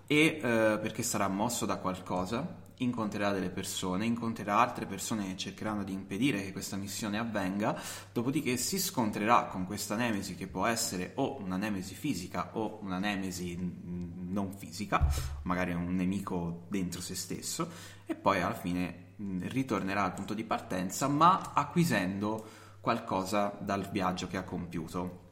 e 0.04 0.16
eh, 0.16 0.40
perché 0.82 1.04
sarà 1.04 1.28
mosso 1.28 1.64
da 1.64 1.76
qualcosa 1.76 2.62
incontrerà 2.78 3.30
delle 3.30 3.50
persone, 3.50 4.04
incontrerà 4.04 4.58
altre 4.58 4.86
persone 4.86 5.26
che 5.26 5.36
cercheranno 5.36 5.84
di 5.84 5.92
impedire 5.92 6.42
che 6.42 6.52
questa 6.52 6.76
missione 6.76 7.18
avvenga, 7.18 7.80
dopodiché 8.12 8.56
si 8.56 8.78
scontrerà 8.78 9.44
con 9.46 9.66
questa 9.66 9.96
nemesi 9.96 10.34
che 10.34 10.46
può 10.46 10.66
essere 10.66 11.12
o 11.16 11.40
una 11.40 11.56
nemesi 11.56 11.94
fisica 11.94 12.50
o 12.54 12.78
una 12.82 12.98
nemesi 12.98 13.56
mm, 13.56 14.32
non 14.32 14.52
fisica, 14.52 15.06
magari 15.42 15.72
un 15.72 15.94
nemico 15.94 16.66
dentro 16.68 17.00
se 17.00 17.14
stesso, 17.14 17.70
e 18.06 18.14
poi 18.14 18.40
alla 18.40 18.54
fine 18.54 19.14
mm, 19.22 19.42
ritornerà 19.44 20.02
al 20.02 20.14
punto 20.14 20.34
di 20.34 20.44
partenza, 20.44 21.06
ma 21.08 21.52
acquisendo 21.54 22.62
qualcosa 22.80 23.56
dal 23.60 23.88
viaggio 23.90 24.26
che 24.26 24.36
ha 24.36 24.44
compiuto, 24.44 25.22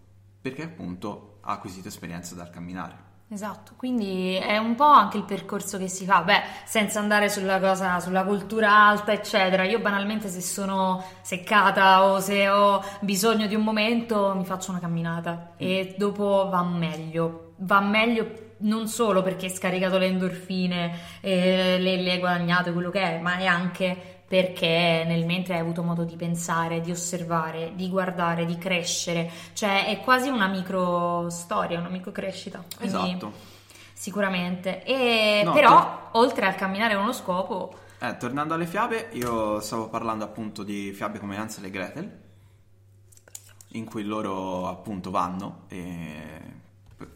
perché 0.40 0.62
appunto 0.62 1.38
ha 1.42 1.52
acquisito 1.52 1.88
esperienza 1.88 2.34
dal 2.34 2.50
camminare. 2.50 3.01
Esatto, 3.32 3.72
quindi 3.78 4.34
è 4.34 4.58
un 4.58 4.74
po' 4.74 4.84
anche 4.84 5.16
il 5.16 5.22
percorso 5.24 5.78
che 5.78 5.88
si 5.88 6.04
fa, 6.04 6.20
beh, 6.20 6.42
senza 6.66 6.98
andare 6.98 7.30
sulla 7.30 7.58
cosa, 7.60 7.98
sulla 7.98 8.24
cultura 8.24 8.70
alta, 8.88 9.12
eccetera. 9.12 9.64
Io 9.64 9.78
banalmente 9.78 10.28
se 10.28 10.42
sono 10.42 11.02
seccata 11.22 12.04
o 12.04 12.20
se 12.20 12.46
ho 12.50 12.84
bisogno 13.00 13.46
di 13.46 13.54
un 13.54 13.62
momento 13.62 14.34
mi 14.36 14.44
faccio 14.44 14.70
una 14.70 14.80
camminata 14.80 15.52
e 15.56 15.94
dopo 15.96 16.46
va 16.50 16.62
meglio. 16.62 17.54
Va 17.60 17.80
meglio 17.80 18.50
non 18.58 18.86
solo 18.86 19.22
perché 19.22 19.46
hai 19.46 19.52
scaricato 19.52 19.96
le 19.96 20.06
endorfine, 20.06 20.98
e 21.22 21.78
le, 21.78 22.02
le 22.02 22.12
hai 22.12 22.18
guadagnate, 22.18 22.70
quello 22.70 22.90
che 22.90 23.00
è, 23.00 23.18
ma 23.18 23.38
è 23.38 23.46
anche 23.46 24.11
perché 24.32 25.04
nel 25.06 25.26
mentre 25.26 25.52
hai 25.52 25.60
avuto 25.60 25.82
modo 25.82 26.04
di 26.04 26.16
pensare, 26.16 26.80
di 26.80 26.90
osservare, 26.90 27.72
di 27.74 27.90
guardare, 27.90 28.46
di 28.46 28.56
crescere, 28.56 29.30
cioè 29.52 29.84
è 29.84 30.00
quasi 30.00 30.30
una 30.30 30.46
micro 30.46 31.28
storia, 31.28 31.78
una 31.78 31.90
micro 31.90 32.12
crescita. 32.12 32.64
Quindi 32.78 32.96
Esatto. 32.96 33.32
Sicuramente. 33.92 34.84
E 34.84 35.42
No, 35.44 35.52
però, 35.52 36.08
oltre 36.12 36.46
al 36.46 36.54
camminare 36.54 36.94
con 36.94 37.02
uno 37.02 37.12
scopo, 37.12 37.74
Eh, 37.98 38.16
tornando 38.16 38.54
alle 38.54 38.64
fiabe, 38.64 39.10
io 39.12 39.60
stavo 39.60 39.90
parlando 39.90 40.24
appunto 40.24 40.62
di 40.62 40.94
fiabe 40.94 41.18
come 41.18 41.36
Hansel 41.36 41.66
e 41.66 41.70
Gretel, 41.70 42.20
in 43.72 43.84
cui 43.84 44.02
loro 44.02 44.66
appunto 44.66 45.10
vanno 45.10 45.64
e 45.68 46.40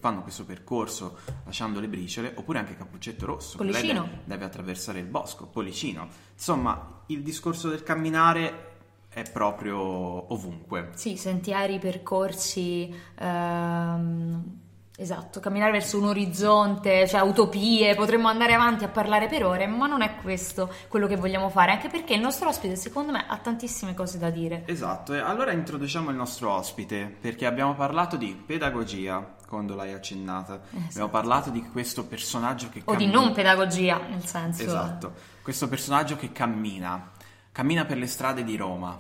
fanno 0.01 0.21
questo 0.21 0.45
percorso 0.45 1.17
lasciando 1.45 1.81
le 1.81 1.89
briciole, 1.89 2.35
oppure 2.37 2.59
anche 2.59 2.77
Cappuccetto 2.77 3.25
Rosso, 3.25 3.57
che 3.57 3.65
lei 3.65 3.73
Pollicino. 3.73 4.03
deve, 4.03 4.21
deve 4.25 4.45
attraversare 4.45 4.99
il 4.99 5.07
bosco, 5.07 5.47
Pollicino. 5.47 6.09
Insomma, 6.35 6.96
il 7.07 7.23
discorso 7.23 7.69
del 7.69 7.83
camminare 7.83 8.65
è 9.09 9.23
proprio 9.31 10.33
ovunque. 10.33 10.91
sì, 10.95 11.17
sentieri, 11.17 11.79
percorsi, 11.79 12.95
ehm, 13.19 14.59
esatto, 14.97 15.41
camminare 15.41 15.73
verso 15.73 15.99
un 15.99 16.07
orizzonte, 16.07 17.07
cioè 17.07 17.21
utopie, 17.21 17.95
potremmo 17.95 18.29
andare 18.29 18.55
avanti 18.55 18.85
a 18.85 18.89
parlare 18.89 19.29
per 19.29 19.45
ore, 19.45 19.67
ma 19.67 19.87
non 19.87 20.03
è 20.03 20.17
questo 20.17 20.73
quello 20.89 21.07
che 21.07 21.17
vogliamo 21.17 21.49
fare, 21.51 21.73
anche 21.73 21.89
perché 21.89 22.15
il 22.15 22.21
nostro 22.21 22.49
ospite, 22.49 22.77
secondo 22.77 23.13
me, 23.13 23.25
ha 23.29 23.37
tantissime 23.37 23.95
cose 23.95 24.19
da 24.19 24.31
dire. 24.31 24.65
Esatto, 24.67 25.15
e 25.15 25.19
allora 25.19 25.53
introduciamo 25.53 26.11
il 26.11 26.17
nostro 26.17 26.51
ospite, 26.53 27.15
perché 27.21 27.47
abbiamo 27.47 27.75
parlato 27.75 28.17
di 28.17 28.41
pedagogia, 28.47 29.35
quando 29.47 29.75
l'hai 29.75 29.93
accennata. 29.93 30.61
Abbiamo 30.89 31.09
parlato 31.09 31.51
di 31.51 31.63
questo 31.63 32.05
personaggio 32.07 32.69
che 32.69 32.83
O 32.85 32.95
di 32.97 33.05
cammina. 33.05 33.21
non 33.21 33.33
pedagogia, 33.33 34.01
nel 34.09 34.25
senso... 34.25 34.63
Esatto, 34.63 35.13
questo 35.43 35.69
personaggio 35.69 36.17
che 36.17 36.33
cammina, 36.33 37.13
cammina 37.53 37.85
per 37.85 37.99
le 37.99 38.07
strade 38.07 38.43
di 38.43 38.57
Roma, 38.57 38.99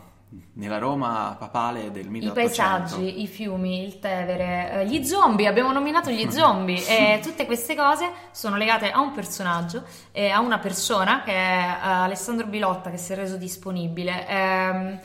nella 0.54 0.78
Roma 0.78 1.37
papale 1.38 1.90
del 1.90 2.06
I 2.06 2.11
1800. 2.11 2.35
paesaggi, 2.35 3.23
i 3.23 3.26
fiumi, 3.26 3.85
il 3.85 3.99
Tevere, 3.99 4.73
eh, 4.73 4.87
gli 4.87 5.04
zombie, 5.04 5.47
abbiamo 5.47 5.73
nominato 5.73 6.11
gli 6.11 6.28
zombie 6.30 6.85
e 6.87 7.21
tutte 7.23 7.47
queste 7.47 7.75
cose 7.75 8.11
sono 8.33 8.56
legate 8.56 8.90
a 8.90 9.00
un 9.00 9.12
personaggio 9.12 9.85
e 10.12 10.30
a 10.30 10.40
una 10.40 10.59
persona 10.59 11.23
che 11.23 11.33
è 11.33 11.35
eh, 11.35 11.88
Alessandro 11.88 12.47
Bilotta 12.47 12.90
che 12.90 12.97
si 12.97 13.12
è 13.12 13.16
reso 13.16 13.37
disponibile. 13.37 14.26
Ehm, 14.26 15.00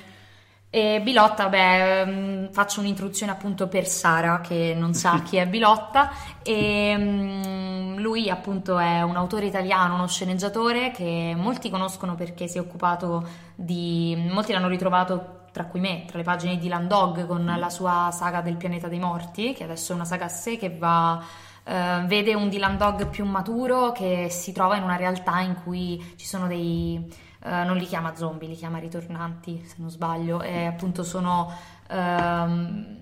e 0.73 1.01
Bilotta, 1.03 1.49
beh, 1.49 2.47
faccio 2.53 2.79
un'introduzione 2.79 3.33
appunto 3.33 3.67
per 3.67 3.85
Sara 3.85 4.39
che 4.39 4.73
non 4.73 4.93
sa 4.93 5.19
chi 5.27 5.35
è 5.35 5.45
Bilotta. 5.45 6.11
E 6.41 6.95
mm, 6.97 7.97
lui 7.97 8.29
appunto 8.29 8.79
è 8.79 9.01
un 9.01 9.17
autore 9.17 9.47
italiano, 9.47 9.95
uno 9.95 10.07
sceneggiatore 10.07 10.91
che 10.91 11.33
molti 11.35 11.69
conoscono 11.69 12.15
perché 12.15 12.47
si 12.47 12.57
è 12.57 12.61
occupato 12.61 13.27
di... 13.53 14.15
molti 14.31 14.53
l'hanno 14.53 14.69
ritrovato 14.69 15.39
tra 15.51 15.65
cui 15.65 15.81
me, 15.81 16.05
tra 16.07 16.17
le 16.17 16.23
pagine 16.23 16.57
di 16.57 16.69
Landog 16.69 17.27
con 17.27 17.53
la 17.57 17.69
sua 17.69 18.09
saga 18.13 18.39
del 18.39 18.55
pianeta 18.55 18.87
dei 18.87 18.99
morti, 18.99 19.51
che 19.51 19.65
adesso 19.65 19.91
è 19.91 19.95
una 19.95 20.05
saga 20.05 20.25
a 20.25 20.29
sé 20.29 20.55
che 20.55 20.73
va... 20.77 21.21
eh, 21.65 22.03
vede 22.05 22.33
un 22.33 22.47
Dylan 22.47 22.77
Dog 22.77 23.07
più 23.07 23.25
maturo 23.25 23.91
che 23.91 24.27
si 24.29 24.53
trova 24.53 24.77
in 24.77 24.83
una 24.83 24.95
realtà 24.95 25.41
in 25.41 25.55
cui 25.61 26.13
ci 26.15 26.25
sono 26.25 26.47
dei, 26.47 27.05
eh, 27.43 27.63
non 27.63 27.77
li 27.77 27.85
chiama 27.85 28.15
zombie, 28.15 28.47
li 28.47 28.55
chiama 28.55 28.77
ritornanti, 28.77 29.63
se 29.65 29.75
non 29.77 29.89
sbaglio, 29.89 30.41
e 30.41 30.65
appunto 30.65 31.03
sono 31.03 31.51
ehm, 31.87 32.97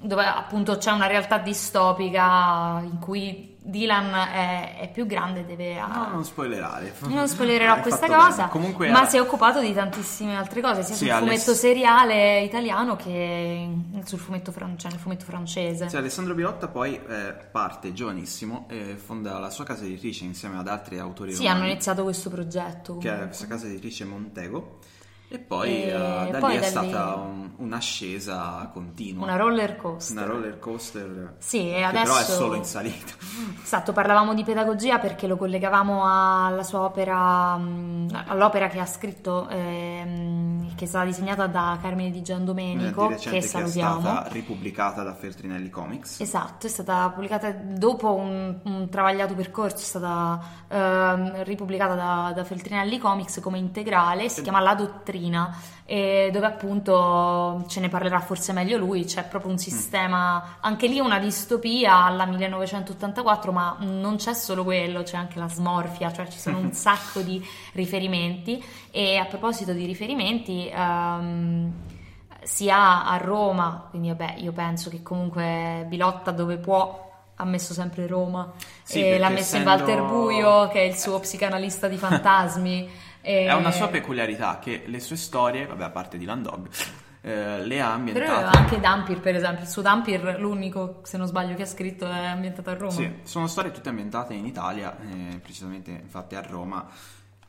dove 0.00 0.24
appunto 0.24 0.76
c'è 0.76 0.90
una 0.90 1.06
realtà 1.06 1.38
distopica 1.38 2.80
in 2.82 2.98
cui 3.00 3.55
Dylan 3.68 4.14
è, 4.14 4.78
è 4.80 4.90
più 4.90 5.06
grande 5.06 5.44
deve... 5.44 5.74
No, 5.80 6.08
non 6.12 6.24
spoilerare. 6.24 6.94
Non 7.08 7.26
spoilererò 7.28 7.74
Hai 7.74 7.82
questa 7.82 8.06
cosa. 8.06 8.46
Comunque, 8.46 8.88
ma 8.90 9.04
eh, 9.04 9.10
si 9.10 9.16
è 9.16 9.20
occupato 9.20 9.60
di 9.60 9.74
tantissime 9.74 10.36
altre 10.36 10.60
cose, 10.60 10.82
sia 10.84 10.94
Sì, 10.94 11.04
sul 11.04 11.10
Aless- 11.10 11.24
fumetto 11.42 11.54
seriale 11.58 12.40
italiano 12.42 12.94
che 12.96 13.68
sul 14.04 14.18
fumetto, 14.18 14.52
fran- 14.52 14.78
cioè 14.78 14.90
nel 14.92 15.00
fumetto 15.00 15.24
francese. 15.24 15.88
Sì, 15.88 15.96
Alessandro 15.96 16.34
Bilotta 16.34 16.68
poi 16.68 16.94
eh, 17.08 17.34
parte 17.50 17.92
giovanissimo 17.92 18.66
e 18.68 18.96
fonda 18.96 19.38
la 19.38 19.50
sua 19.50 19.64
casa 19.64 19.84
editrice 19.84 20.24
insieme 20.24 20.58
ad 20.58 20.68
altri 20.68 20.98
autori 20.98 21.32
Sì, 21.32 21.42
romani, 21.42 21.58
hanno 21.60 21.70
iniziato 21.70 22.02
questo 22.04 22.30
progetto. 22.30 22.98
che 22.98 23.08
è 23.08 23.10
comunque. 23.10 23.26
questa 23.26 23.46
casa 23.46 23.66
editrice 23.66 24.04
Montego 24.04 24.78
e 25.28 25.38
poi 25.38 25.68
E 25.84 25.88
eh, 25.88 26.30
da 26.30 26.38
poi 26.38 26.50
lì 26.52 26.56
è 26.56 26.60
da 26.60 26.66
stata 26.66 27.14
lì- 27.14 27.20
un- 27.20 27.50
un'ascesa 27.56 28.70
continua. 28.72 29.24
Una 29.24 29.36
roller 29.36 29.76
coaster. 29.76 30.16
Una 30.16 30.26
roller 30.26 30.58
coaster 30.58 31.34
Sì, 31.38 31.70
e 31.70 31.76
che 31.76 31.82
adesso... 31.82 32.04
però 32.04 32.18
è 32.18 32.22
solo 32.24 32.54
in 32.54 32.64
salita. 32.64 33.12
Esatto, 33.66 33.92
parlavamo 33.92 34.32
di 34.32 34.44
pedagogia 34.44 34.98
perché 34.98 35.26
lo 35.26 35.36
collegavamo 35.36 36.04
alla 36.06 36.62
sua 36.62 36.82
opera, 36.82 37.54
all'opera 37.54 38.68
che 38.68 38.78
ha 38.78 38.86
scritto 38.86 39.48
ehm, 39.48 40.74
che 40.76 40.84
è 40.84 40.86
stata 40.88 41.04
disegnata 41.04 41.46
da 41.48 41.76
Carmine 41.82 42.10
Di 42.10 42.22
Giandomenico, 42.22 43.08
che, 43.08 43.30
che 43.30 43.42
salutiamo. 43.42 43.98
È 43.98 44.00
stata 44.00 44.28
ripubblicata 44.30 45.02
da 45.02 45.14
Feltrinelli 45.14 45.68
Comics. 45.68 46.20
Esatto, 46.20 46.66
è 46.66 46.70
stata 46.70 47.10
pubblicata 47.10 47.50
dopo 47.50 48.14
un, 48.14 48.56
un 48.62 48.88
travagliato 48.88 49.34
percorso, 49.34 49.78
è 49.78 49.80
stata 49.80 50.40
eh, 50.68 51.42
ripubblicata 51.44 51.94
da, 51.94 52.32
da, 52.34 52.44
Feltrinelli 52.44 52.98
Comics 52.98 53.40
come 53.40 53.58
integrale, 53.58 54.28
si 54.28 54.42
chiama 54.42 54.60
La 54.60 54.74
Dottrina, 54.74 55.15
dove 56.32 56.46
appunto 56.46 57.64
ce 57.68 57.80
ne 57.80 57.88
parlerà 57.88 58.20
forse 58.20 58.52
meglio 58.52 58.76
lui, 58.76 59.04
c'è 59.04 59.24
proprio 59.24 59.50
un 59.50 59.56
mm. 59.56 59.60
sistema, 59.60 60.56
anche 60.60 60.86
lì 60.86 60.98
una 60.98 61.18
distopia 61.18 62.04
alla 62.04 62.26
1984, 62.26 63.52
ma 63.52 63.76
non 63.80 64.16
c'è 64.16 64.34
solo 64.34 64.64
quello, 64.64 65.02
c'è 65.02 65.16
anche 65.16 65.38
la 65.38 65.48
smorfia, 65.48 66.12
cioè 66.12 66.28
ci 66.28 66.38
sono 66.38 66.58
un 66.58 66.72
sacco 66.74 67.20
di 67.20 67.44
riferimenti 67.72 68.62
e 68.90 69.16
a 69.16 69.24
proposito 69.24 69.72
di 69.72 69.86
riferimenti... 69.86 70.70
Um, 70.74 71.72
sia 72.46 73.04
a 73.04 73.16
Roma, 73.16 73.86
quindi 73.90 74.08
vabbè, 74.08 74.36
io 74.38 74.52
penso 74.52 74.88
che 74.88 75.02
comunque 75.02 75.84
Bilotta 75.88 76.30
dove 76.30 76.58
può 76.58 77.04
ha 77.38 77.44
messo 77.44 77.74
sempre 77.74 78.06
Roma 78.06 78.52
sì, 78.82 79.02
e 79.02 79.18
l'ha 79.18 79.28
messo 79.28 79.56
essendo... 79.56 79.70
in 79.70 79.76
Walter 79.76 80.02
Buio 80.04 80.68
che 80.68 80.80
è 80.80 80.84
il 80.84 80.96
suo 80.96 81.20
psicanalista 81.20 81.88
di 81.88 81.96
fantasmi. 81.96 82.88
e... 83.26 83.46
È 83.46 83.52
una 83.54 83.72
sua 83.72 83.88
peculiarità 83.88 84.60
che 84.60 84.84
le 84.86 85.00
sue 85.00 85.16
storie, 85.16 85.66
vabbè 85.66 85.82
a 85.82 85.90
parte 85.90 86.16
di 86.16 86.24
Landog, 86.24 86.68
eh, 87.22 87.60
le 87.66 87.80
ha 87.80 87.92
ambientate. 87.92 88.24
Però 88.24 88.46
anche 88.46 88.78
Dampir, 88.78 89.18
per 89.18 89.34
esempio, 89.34 89.64
il 89.64 89.68
suo 89.68 89.82
Dampir, 89.82 90.36
l'unico, 90.38 91.00
se 91.02 91.16
non 91.16 91.26
sbaglio, 91.26 91.56
che 91.56 91.62
ha 91.62 91.66
scritto 91.66 92.06
è 92.06 92.26
ambientato 92.26 92.70
a 92.70 92.74
Roma. 92.74 92.92
Sì, 92.92 93.12
sono 93.24 93.48
storie 93.48 93.72
tutte 93.72 93.88
ambientate 93.88 94.34
in 94.34 94.46
Italia, 94.46 94.96
eh, 95.00 95.40
precisamente 95.40 95.90
infatti 95.90 96.36
a 96.36 96.40
Roma. 96.40 96.88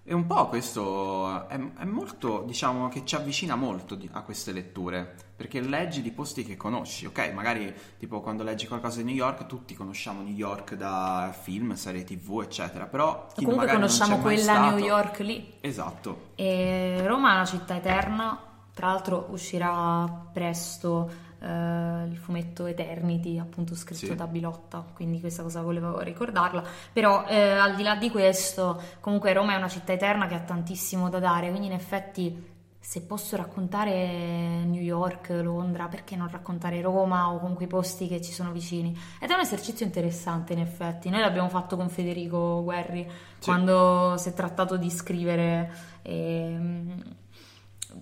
E 0.10 0.14
un 0.14 0.26
po' 0.26 0.48
questo 0.48 1.50
è, 1.50 1.60
è 1.80 1.84
molto, 1.84 2.44
diciamo, 2.48 2.88
che 2.88 3.04
ci 3.04 3.16
avvicina 3.16 3.58
molto 3.58 3.94
di, 3.94 4.08
a 4.14 4.22
queste 4.22 4.54
letture, 4.54 5.16
perché 5.36 5.60
leggi 5.60 6.02
di 6.02 6.12
posti 6.12 6.46
che 6.46 6.56
conosci, 6.56 7.08
ok? 7.08 7.34
Magari 7.34 7.74
tipo 8.00 8.22
quando 8.22 8.44
leggi 8.44 8.68
qualcosa 8.68 9.00
di 9.00 9.04
New 9.04 9.16
York, 9.16 9.48
tutti 9.48 9.76
conosciamo 9.76 10.22
New 10.22 10.34
York 10.34 10.76
da 10.76 11.36
film, 11.38 11.74
serie 11.74 12.06
tv, 12.06 12.40
eccetera, 12.42 12.86
però 12.86 13.28
chi 13.36 13.44
comunque 13.44 13.68
conosciamo 13.68 14.20
quella 14.20 14.40
stato... 14.40 14.76
New 14.78 14.86
York 14.86 15.20
lì. 15.20 15.56
Esatto. 15.60 16.30
E 16.36 17.06
Roma 17.06 17.32
è 17.32 17.36
una 17.36 17.46
città 17.46 17.76
eterna, 17.76 18.40
tra 18.74 18.88
l'altro 18.88 19.28
uscirà 19.32 20.30
presto 20.32 21.12
Uh, 21.40 22.08
il 22.10 22.18
fumetto 22.18 22.66
Eternity, 22.66 23.38
appunto 23.38 23.76
scritto 23.76 24.08
sì. 24.08 24.16
da 24.16 24.26
Bilotta, 24.26 24.84
quindi 24.96 25.20
questa 25.20 25.44
cosa 25.44 25.62
volevo 25.62 26.00
ricordarla. 26.00 26.64
Però 26.92 27.22
uh, 27.22 27.26
al 27.30 27.76
di 27.76 27.84
là 27.84 27.96
di 27.96 28.10
questo, 28.10 28.82
comunque 29.00 29.34
Roma 29.34 29.54
è 29.54 29.58
una 29.58 29.68
città 29.68 29.94
eterna 29.94 30.26
che 30.26 30.34
ha 30.34 30.40
tantissimo 30.40 31.10
da 31.10 31.20
dare, 31.20 31.50
quindi 31.50 31.68
in 31.68 31.74
effetti 31.74 32.56
se 32.88 33.02
posso 33.02 33.36
raccontare 33.36 34.64
New 34.64 34.82
York, 34.82 35.28
Londra, 35.42 35.90
perché 35.90 36.16
non 36.16 36.30
raccontare 36.30 36.80
Roma 36.80 37.34
o 37.34 37.38
comunque 37.38 37.66
i 37.66 37.68
posti 37.68 38.08
che 38.08 38.22
ci 38.22 38.32
sono 38.32 38.54
vicini? 38.54 38.98
Ed 39.20 39.30
è 39.30 39.34
un 39.34 39.42
esercizio 39.42 39.86
interessante 39.86 40.54
in 40.54 40.60
effetti. 40.60 41.10
Noi 41.10 41.20
l'abbiamo 41.20 41.50
fatto 41.50 41.76
con 41.76 41.90
Federico 41.90 42.64
Guerri 42.64 43.06
sì. 43.40 43.44
quando 43.44 44.16
si 44.18 44.30
è 44.30 44.34
trattato 44.34 44.78
di 44.78 44.90
scrivere. 44.90 45.70
E, 46.02 46.54
ehm, 46.54 47.04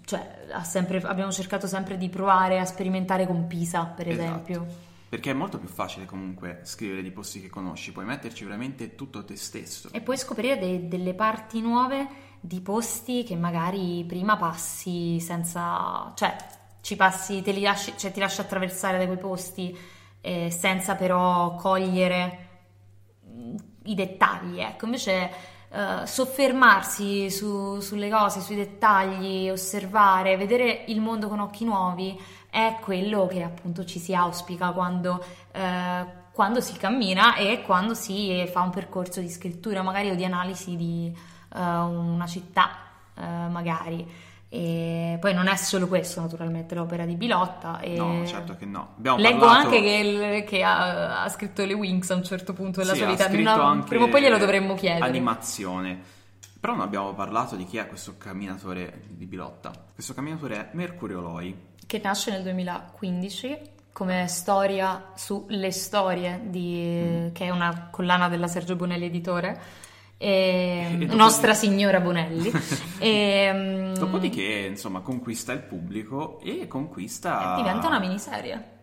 cioè, 0.06 0.48
sempre, 0.64 1.02
abbiamo 1.02 1.32
cercato 1.32 1.68
sempre 1.68 1.98
di 1.98 2.10
provare 2.10 2.60
a 2.60 2.66
sperimentare 2.66 3.26
con 3.26 3.48
Pisa, 3.48 3.86
per 3.86 4.08
esatto. 4.08 4.24
esempio. 4.24 4.66
Perché 5.10 5.32
è 5.32 5.34
molto 5.34 5.60
più 5.60 5.68
facile 5.68 6.06
comunque 6.06 6.62
scrivere 6.64 7.02
di 7.02 7.12
posti 7.12 7.42
che 7.42 7.50
conosci, 7.50 7.92
puoi 7.92 8.06
metterci 8.06 8.44
veramente 8.44 8.96
tutto 8.96 9.24
te 9.24 9.36
stesso. 9.36 9.90
E 9.92 10.02
puoi 10.02 10.18
scoprire 10.18 10.58
de- 10.58 10.88
delle 10.88 11.14
parti 11.14 11.62
nuove 11.62 12.24
di 12.40 12.60
posti 12.62 13.24
che 13.24 13.36
magari 13.36 14.04
prima 14.08 14.38
passi 14.38 15.20
senza... 15.20 16.12
cioè 16.16 16.36
ci 16.82 16.96
passi, 16.96 17.42
te 17.42 17.52
li 17.52 17.62
lasci, 17.62 17.94
cioè 17.98 18.12
ti 18.12 18.20
lasci 18.20 18.42
attraversare 18.42 19.00
da 19.00 19.06
quei 19.06 19.18
posti 19.18 19.76
eh, 20.22 20.52
senza 20.52 20.96
però 20.96 21.56
cogliere 21.56 22.50
i 23.86 23.96
dettagli, 23.96 24.60
ecco. 24.60 24.86
Invece 24.86 25.32
uh, 25.76 26.06
soffermarsi 26.06 27.30
su, 27.30 27.80
sulle 27.80 28.10
cose, 28.10 28.40
sui 28.40 28.56
dettagli, 28.56 29.50
osservare, 29.50 30.38
vedere 30.38 30.86
il 30.88 31.02
mondo 31.02 31.28
con 31.28 31.40
occhi 31.40 31.66
nuovi 31.66 32.20
è 32.50 32.78
quello 32.82 33.28
che 33.28 33.44
appunto 33.44 33.84
ci 33.84 34.00
si 34.00 34.16
auspica 34.16 34.72
quando, 34.72 35.24
uh, 35.54 36.08
quando 36.32 36.62
si 36.62 36.78
cammina 36.78 37.36
e 37.36 37.62
quando 37.64 37.94
si 37.94 38.48
fa 38.52 38.62
un 38.62 38.70
percorso 38.70 39.20
di 39.20 39.30
scrittura, 39.30 39.82
magari 39.82 40.10
o 40.10 40.16
di 40.16 40.24
analisi 40.24 40.76
di 40.78 41.14
uh, 41.54 41.60
una 41.60 42.28
città, 42.28 42.84
magari. 43.16 44.25
E 44.48 45.18
poi 45.20 45.34
non 45.34 45.48
è 45.48 45.56
solo 45.56 45.88
questo, 45.88 46.22
naturalmente, 46.22 46.76
l'opera 46.76 47.06
di 47.06 47.16
Bilotta. 47.16 47.80
E... 47.80 47.96
No, 47.96 48.26
certo 48.26 48.56
che 48.56 48.66
no. 48.66 48.94
Abbiamo 48.98 49.18
Leggo 49.18 49.40
parlato... 49.40 49.68
anche 49.68 49.82
che, 49.82 49.96
il, 49.96 50.44
che 50.44 50.64
ha, 50.64 51.24
ha, 51.24 51.30
scritto 51.30 51.66
le 51.66 51.74
Wings 51.74 52.10
a 52.12 52.16
un 52.16 52.24
certo 52.24 52.54
punto 52.54 52.80
della 52.80 52.94
sì, 52.94 53.00
sua 53.00 53.08
vita. 53.08 53.28
Una... 53.28 53.84
Prima 53.84 54.06
o 54.06 54.10
poi 54.10 54.22
glielo 54.22 54.38
dovremmo 54.38 54.76
chiedere. 54.76 55.06
Animazione. 55.06 56.00
Però 56.60 56.74
non 56.74 56.86
abbiamo 56.86 57.14
parlato 57.14 57.56
di 57.56 57.66
chi 57.66 57.78
è 57.78 57.88
questo 57.88 58.16
camminatore 58.18 59.04
di 59.10 59.26
Bilotta. 59.26 59.72
Questo 59.94 60.14
camminatore 60.14 60.56
è 60.56 60.70
Mercurio 60.72 61.22
Loi. 61.22 61.74
Che 61.86 62.02
nasce 62.04 62.32
nel 62.32 62.42
2015 62.44 63.74
come 63.92 64.28
storia 64.28 65.12
sulle 65.16 65.72
storie, 65.72 66.42
di, 66.44 67.04
mm. 67.06 67.28
che 67.34 67.46
è 67.46 67.50
una 67.50 67.88
collana 67.92 68.28
della 68.28 68.48
Sergio 68.48 68.76
Bonelli 68.76 69.06
Editore 69.06 69.58
e, 70.18 70.98
e 71.00 71.06
Nostra 71.16 71.52
di... 71.52 71.58
Signora 71.58 72.00
Bonelli. 72.00 72.52
e, 73.00 73.52
mm, 73.54 73.94
Dopodiché, 73.96 74.68
insomma, 74.70 75.02
conquista 75.02 75.52
il 75.54 75.62
pubblico 75.62 76.40
e 76.42 76.68
conquista... 76.68 77.54
E 77.54 77.58
diventa 77.58 77.88
una 77.88 78.00
miniserie. 78.00 78.74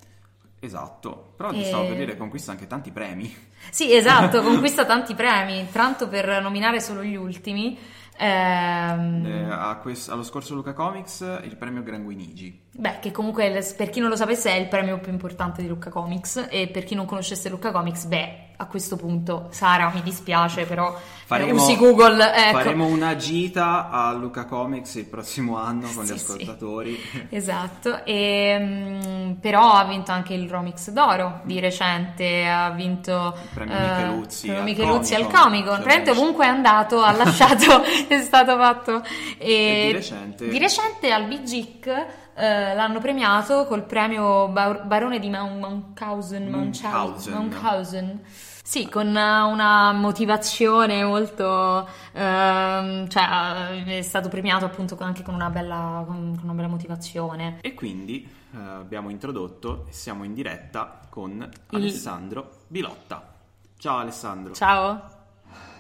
Esatto, 0.65 1.33
però 1.37 1.51
ti 1.51 1.65
stavo 1.65 1.89
per 1.89 1.97
dire 1.97 2.17
conquista 2.17 2.53
anche 2.53 2.69
tanti 2.69 2.93
premi. 2.93 3.35
Sì, 3.71 3.93
esatto, 3.93 4.43
conquista 4.45 4.85
tanti 4.85 5.13
premi, 5.15 5.67
tanto 5.73 6.07
per 6.07 6.41
nominare 6.41 6.81
solo 6.81 7.03
gli 7.03 7.17
ultimi. 7.17 7.77
Ehm... 8.17 9.27
Eh, 9.27 9.79
quest- 9.81 10.11
allo 10.11 10.23
scorso 10.23 10.55
Luca 10.55 10.73
Comics 10.73 11.41
il 11.43 11.57
premio 11.57 11.83
Granguinigi. 11.83 12.62
Beh, 12.75 13.01
che 13.01 13.11
comunque 13.11 13.63
per 13.77 13.91
chi 13.91 14.01
non 14.01 14.09
lo 14.09 14.17
sapesse 14.17 14.51
è 14.51 14.55
il 14.55 14.67
premio 14.67 14.99
più 14.99 15.13
importante 15.13 15.61
di 15.61 15.69
Luca 15.69 15.91
Comics 15.91 16.47
e 16.49 16.69
per 16.69 16.85
chi 16.85 16.95
non 16.95 17.05
conoscesse 17.05 17.51
Luca 17.51 17.71
Comics, 17.71 18.07
beh, 18.07 18.53
a 18.57 18.67
questo 18.67 18.97
punto, 18.97 19.49
Sara, 19.51 19.91
mi 19.93 20.03
dispiace, 20.03 20.65
però 20.65 20.97
faremo, 21.27 21.61
usi 21.61 21.77
Google. 21.77 22.33
Ecco. 22.33 22.59
Faremo 22.59 22.87
una 22.87 23.17
gita 23.17 23.91
a 23.91 24.13
Luca 24.13 24.47
Comics 24.47 24.95
il 24.95 25.05
prossimo 25.05 25.59
anno 25.59 25.91
con 25.93 26.07
sì, 26.07 26.13
gli 26.13 26.17
ascoltatori. 26.17 26.95
Sì. 26.97 27.27
Esatto, 27.43 28.05
e, 28.05 28.57
um, 28.59 29.37
però 29.41 29.73
ha 29.73 29.85
vinto 29.85 30.13
anche 30.13 30.33
il 30.35 30.49
Romix 30.49 30.91
d'Oro 30.91 31.41
di 31.45 31.59
recente, 31.61 32.47
ha 32.47 32.71
vinto 32.71 33.35
il 33.37 33.49
premio 33.53 33.75
Micheluzzi, 33.75 34.47
premio 34.47 34.63
Micheluzzi 34.63 35.15
al 35.15 35.27
Comic 35.27 35.65
Con. 35.65 35.75
Praticamente 35.75 36.11
ovunque 36.13 36.45
è 36.45 36.49
andato, 36.49 37.03
ha 37.03 37.13
lasciato, 37.13 37.83
è 38.09 38.21
stato 38.21 38.57
fatto. 38.57 39.03
E, 39.39 39.53
e 39.53 39.87
di 39.87 39.93
recente? 39.93 40.49
Di 40.49 40.59
recente 40.59 41.11
al 41.11 41.27
Bigic 41.27 42.22
eh, 42.35 42.75
l'hanno 42.75 42.99
premiato 43.01 43.67
col 43.67 43.85
premio 43.85 44.49
Bar- 44.49 44.85
Barone 44.87 45.19
di 45.19 45.29
Munchausen. 45.29 46.49
Munchausen. 46.49 47.33
Munchausen. 47.35 48.21
Sì, 48.65 48.89
con 48.89 49.09
una 49.09 49.93
motivazione 49.93 51.05
molto... 51.05 51.89
Ehm, 52.13 53.09
cioè 53.09 53.85
è 53.85 54.03
stato 54.03 54.29
premiato 54.29 54.65
appunto 54.65 54.97
anche 55.01 55.23
con 55.23 55.35
una 55.35 55.51
bella, 55.51 56.05
con 56.07 56.39
una 56.43 56.53
bella 56.53 56.69
motivazione. 56.69 57.59
E 57.61 57.75
quindi 57.75 58.27
eh, 58.55 58.59
abbiamo 58.59 59.11
introdotto 59.11 59.87
e 59.89 59.93
siamo 59.93 60.25
in 60.25 60.33
diretta 60.33 61.01
con 61.11 61.49
Il... 61.71 61.77
Alessandro 61.77 62.51
Bilotta. 62.69 63.31
Ciao 63.77 63.99
Alessandro. 63.99 64.55
Ciao. 64.55 65.11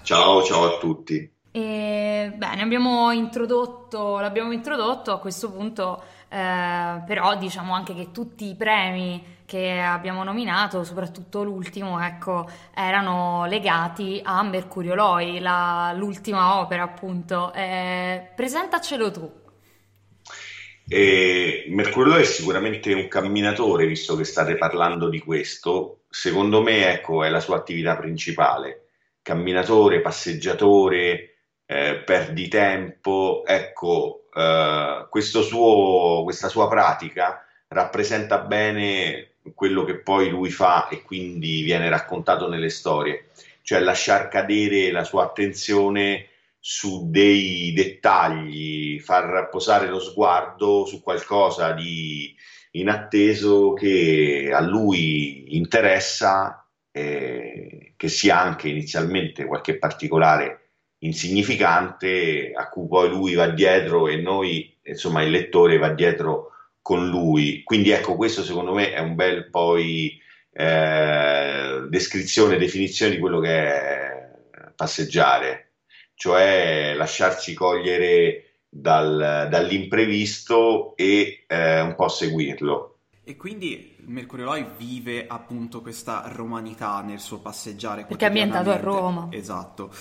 Ciao, 0.02 0.42
ciao 0.42 0.74
a 0.74 0.78
tutti. 0.78 1.32
E, 1.54 2.32
bene, 2.34 2.62
abbiamo 2.62 3.12
introdotto, 3.12 4.18
l'abbiamo 4.18 4.52
introdotto 4.52 5.12
a 5.12 5.18
questo 5.18 5.52
punto, 5.52 6.02
eh, 6.32 7.02
però 7.06 7.36
diciamo 7.36 7.74
anche 7.74 7.94
che 7.94 8.10
tutti 8.10 8.48
i 8.48 8.54
premi 8.54 9.40
che 9.44 9.78
abbiamo 9.78 10.24
nominato, 10.24 10.82
soprattutto 10.82 11.42
l'ultimo, 11.42 12.02
ecco, 12.02 12.48
erano 12.74 13.44
legati 13.44 14.18
a 14.24 14.42
Mercurio 14.42 14.94
Loi, 14.94 15.40
la, 15.40 15.92
l'ultima 15.94 16.58
opera 16.58 16.84
appunto. 16.84 17.52
Eh, 17.52 18.30
presentacelo 18.34 19.10
tu. 19.10 19.40
Eh, 20.88 21.66
Mercurio 21.68 22.14
Loi 22.14 22.22
è 22.22 22.24
sicuramente 22.24 22.94
un 22.94 23.08
camminatore, 23.08 23.86
visto 23.86 24.16
che 24.16 24.24
state 24.24 24.56
parlando 24.56 25.10
di 25.10 25.18
questo. 25.18 26.04
Secondo 26.08 26.62
me, 26.62 26.90
ecco, 26.90 27.22
è 27.22 27.28
la 27.28 27.40
sua 27.40 27.56
attività 27.56 27.94
principale. 27.96 28.86
Camminatore, 29.20 30.00
passeggiatore, 30.00 31.34
eh, 31.66 32.02
perdi 32.04 32.48
tempo, 32.48 33.42
ecco, 33.46 34.21
eh, 34.34 35.06
suo, 35.42 36.22
questa 36.24 36.48
sua 36.48 36.68
pratica 36.68 37.44
rappresenta 37.68 38.38
bene 38.38 39.32
quello 39.54 39.84
che 39.84 39.98
poi 39.98 40.28
lui 40.28 40.50
fa 40.50 40.88
e 40.88 41.02
quindi 41.02 41.62
viene 41.62 41.88
raccontato 41.88 42.48
nelle 42.48 42.68
storie, 42.68 43.30
cioè 43.62 43.80
lasciar 43.80 44.28
cadere 44.28 44.90
la 44.90 45.04
sua 45.04 45.24
attenzione 45.24 46.28
su 46.58 47.10
dei 47.10 47.72
dettagli, 47.72 49.00
far 49.00 49.48
posare 49.50 49.88
lo 49.88 49.98
sguardo 49.98 50.84
su 50.86 51.02
qualcosa 51.02 51.72
di 51.72 52.34
inatteso 52.72 53.72
che 53.72 54.50
a 54.54 54.60
lui 54.60 55.56
interessa, 55.56 56.64
eh, 56.92 57.94
che 57.96 58.08
sia 58.08 58.38
anche 58.38 58.68
inizialmente 58.68 59.44
qualche 59.44 59.76
particolare 59.76 60.61
insignificante 61.02 62.52
a 62.54 62.68
cui 62.68 62.86
poi 62.86 63.08
lui 63.08 63.34
va 63.34 63.48
dietro 63.48 64.08
e 64.08 64.16
noi, 64.16 64.76
insomma, 64.82 65.22
il 65.22 65.30
lettore 65.30 65.78
va 65.78 65.90
dietro 65.90 66.50
con 66.80 67.08
lui. 67.08 67.62
Quindi 67.62 67.90
ecco, 67.90 68.16
questo 68.16 68.42
secondo 68.42 68.72
me 68.72 68.92
è 68.92 69.00
un 69.00 69.14
bel 69.14 69.48
poi 69.50 70.20
eh, 70.52 71.86
descrizione, 71.88 72.58
definizione 72.58 73.12
di 73.12 73.20
quello 73.20 73.40
che 73.40 73.48
è 73.48 74.30
passeggiare, 74.74 75.72
cioè 76.14 76.94
lasciarsi 76.96 77.54
cogliere 77.54 78.56
dal, 78.68 79.48
dall'imprevisto 79.50 80.96
e 80.96 81.44
eh, 81.46 81.80
un 81.80 81.94
po' 81.94 82.08
seguirlo. 82.08 82.88
E 83.24 83.36
quindi 83.36 83.96
Mercurio 84.06 84.46
Loi 84.46 84.66
vive 84.76 85.26
appunto 85.28 85.80
questa 85.80 86.24
romanità 86.26 87.00
nel 87.02 87.20
suo 87.20 87.38
passeggiare. 87.38 88.04
Perché 88.04 88.24
è 88.24 88.28
ambientato 88.28 88.70
a 88.70 88.76
Roma. 88.76 89.28
Esatto. 89.30 89.92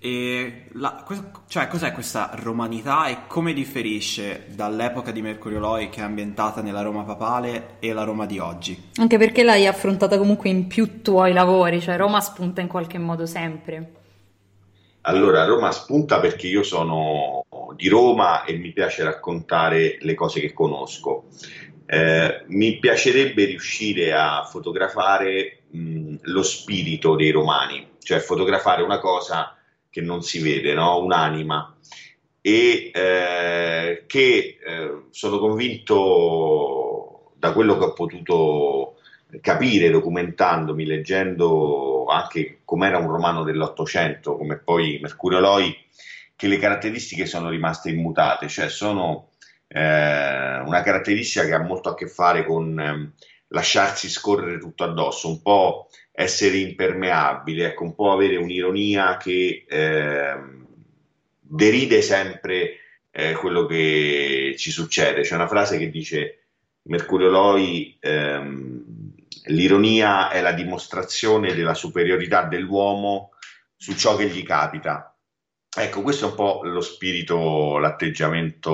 E 0.00 0.66
la, 0.74 1.04
cioè, 1.48 1.66
cos'è 1.66 1.90
questa 1.90 2.30
romanità 2.34 3.08
e 3.08 3.26
come 3.26 3.52
differisce 3.52 4.46
dall'epoca 4.54 5.10
di 5.10 5.22
Mercurio 5.22 5.58
Loi 5.58 5.88
che 5.88 5.98
è 5.98 6.04
ambientata 6.04 6.62
nella 6.62 6.82
Roma 6.82 7.02
papale 7.02 7.78
e 7.80 7.92
la 7.92 8.04
Roma 8.04 8.24
di 8.24 8.38
oggi? 8.38 8.90
Anche 8.96 9.18
perché 9.18 9.42
l'hai 9.42 9.66
affrontata 9.66 10.16
comunque 10.16 10.50
in 10.50 10.68
più 10.68 11.02
tuoi 11.02 11.32
lavori, 11.32 11.80
cioè 11.80 11.96
Roma 11.96 12.20
spunta 12.20 12.60
in 12.60 12.68
qualche 12.68 12.98
modo 12.98 13.26
sempre. 13.26 13.92
Allora, 15.02 15.44
Roma 15.44 15.72
spunta 15.72 16.20
perché 16.20 16.46
io 16.46 16.62
sono 16.62 17.44
di 17.74 17.88
Roma 17.88 18.44
e 18.44 18.56
mi 18.56 18.72
piace 18.72 19.02
raccontare 19.02 19.98
le 20.00 20.14
cose 20.14 20.38
che 20.38 20.52
conosco. 20.52 21.24
Eh, 21.86 22.44
mi 22.48 22.78
piacerebbe 22.78 23.46
riuscire 23.46 24.12
a 24.12 24.44
fotografare 24.44 25.62
mh, 25.70 26.16
lo 26.22 26.42
spirito 26.42 27.16
dei 27.16 27.30
romani, 27.30 27.94
cioè 28.00 28.18
fotografare 28.20 28.82
una 28.82 29.00
cosa 29.00 29.57
che 29.98 30.00
non 30.00 30.22
si 30.22 30.40
vede, 30.40 30.74
no? 30.74 31.02
un'anima, 31.02 31.76
e 32.40 32.90
eh, 32.94 34.04
che 34.06 34.58
eh, 34.64 35.02
sono 35.10 35.38
convinto 35.38 37.32
da 37.36 37.52
quello 37.52 37.76
che 37.76 37.84
ho 37.84 37.92
potuto 37.92 38.94
capire 39.40 39.90
documentandomi, 39.90 40.86
leggendo 40.86 42.04
anche 42.06 42.60
com'era 42.64 42.98
un 42.98 43.10
romano 43.10 43.42
dell'Ottocento, 43.42 44.36
come 44.36 44.58
poi 44.58 44.98
Mercurio 45.02 45.40
Loi, 45.40 45.76
che 46.36 46.46
le 46.46 46.58
caratteristiche 46.58 47.26
sono 47.26 47.50
rimaste 47.50 47.90
immutate, 47.90 48.48
cioè 48.48 48.68
sono 48.68 49.30
eh, 49.66 49.80
una 49.80 50.80
caratteristica 50.82 51.44
che 51.44 51.54
ha 51.54 51.62
molto 51.62 51.90
a 51.90 51.94
che 51.94 52.06
fare 52.06 52.46
con 52.46 52.78
eh, 52.78 53.12
lasciarsi 53.48 54.08
scorrere 54.08 54.58
tutto 54.58 54.84
addosso, 54.84 55.28
un 55.28 55.42
po' 55.42 55.88
essere 56.18 56.56
impermeabile, 56.56 57.66
ecco, 57.66 57.84
un 57.84 57.94
po' 57.94 58.10
avere 58.10 58.34
un'ironia 58.34 59.16
che 59.18 59.64
eh, 59.68 60.36
deride 61.38 62.02
sempre 62.02 62.78
eh, 63.12 63.34
quello 63.34 63.66
che 63.66 64.56
ci 64.58 64.72
succede. 64.72 65.22
C'è 65.22 65.36
una 65.36 65.46
frase 65.46 65.78
che 65.78 65.90
dice 65.90 66.46
Mercurio 66.82 67.28
Loi, 67.28 67.96
ehm, 68.00 68.84
l'ironia 69.44 70.30
è 70.30 70.40
la 70.40 70.50
dimostrazione 70.50 71.54
della 71.54 71.74
superiorità 71.74 72.42
dell'uomo 72.42 73.30
su 73.76 73.94
ciò 73.94 74.16
che 74.16 74.26
gli 74.26 74.42
capita. 74.42 75.16
Ecco, 75.72 76.02
questo 76.02 76.26
è 76.26 76.30
un 76.30 76.34
po' 76.34 76.62
lo 76.64 76.80
spirito, 76.80 77.78
l'atteggiamento 77.78 78.72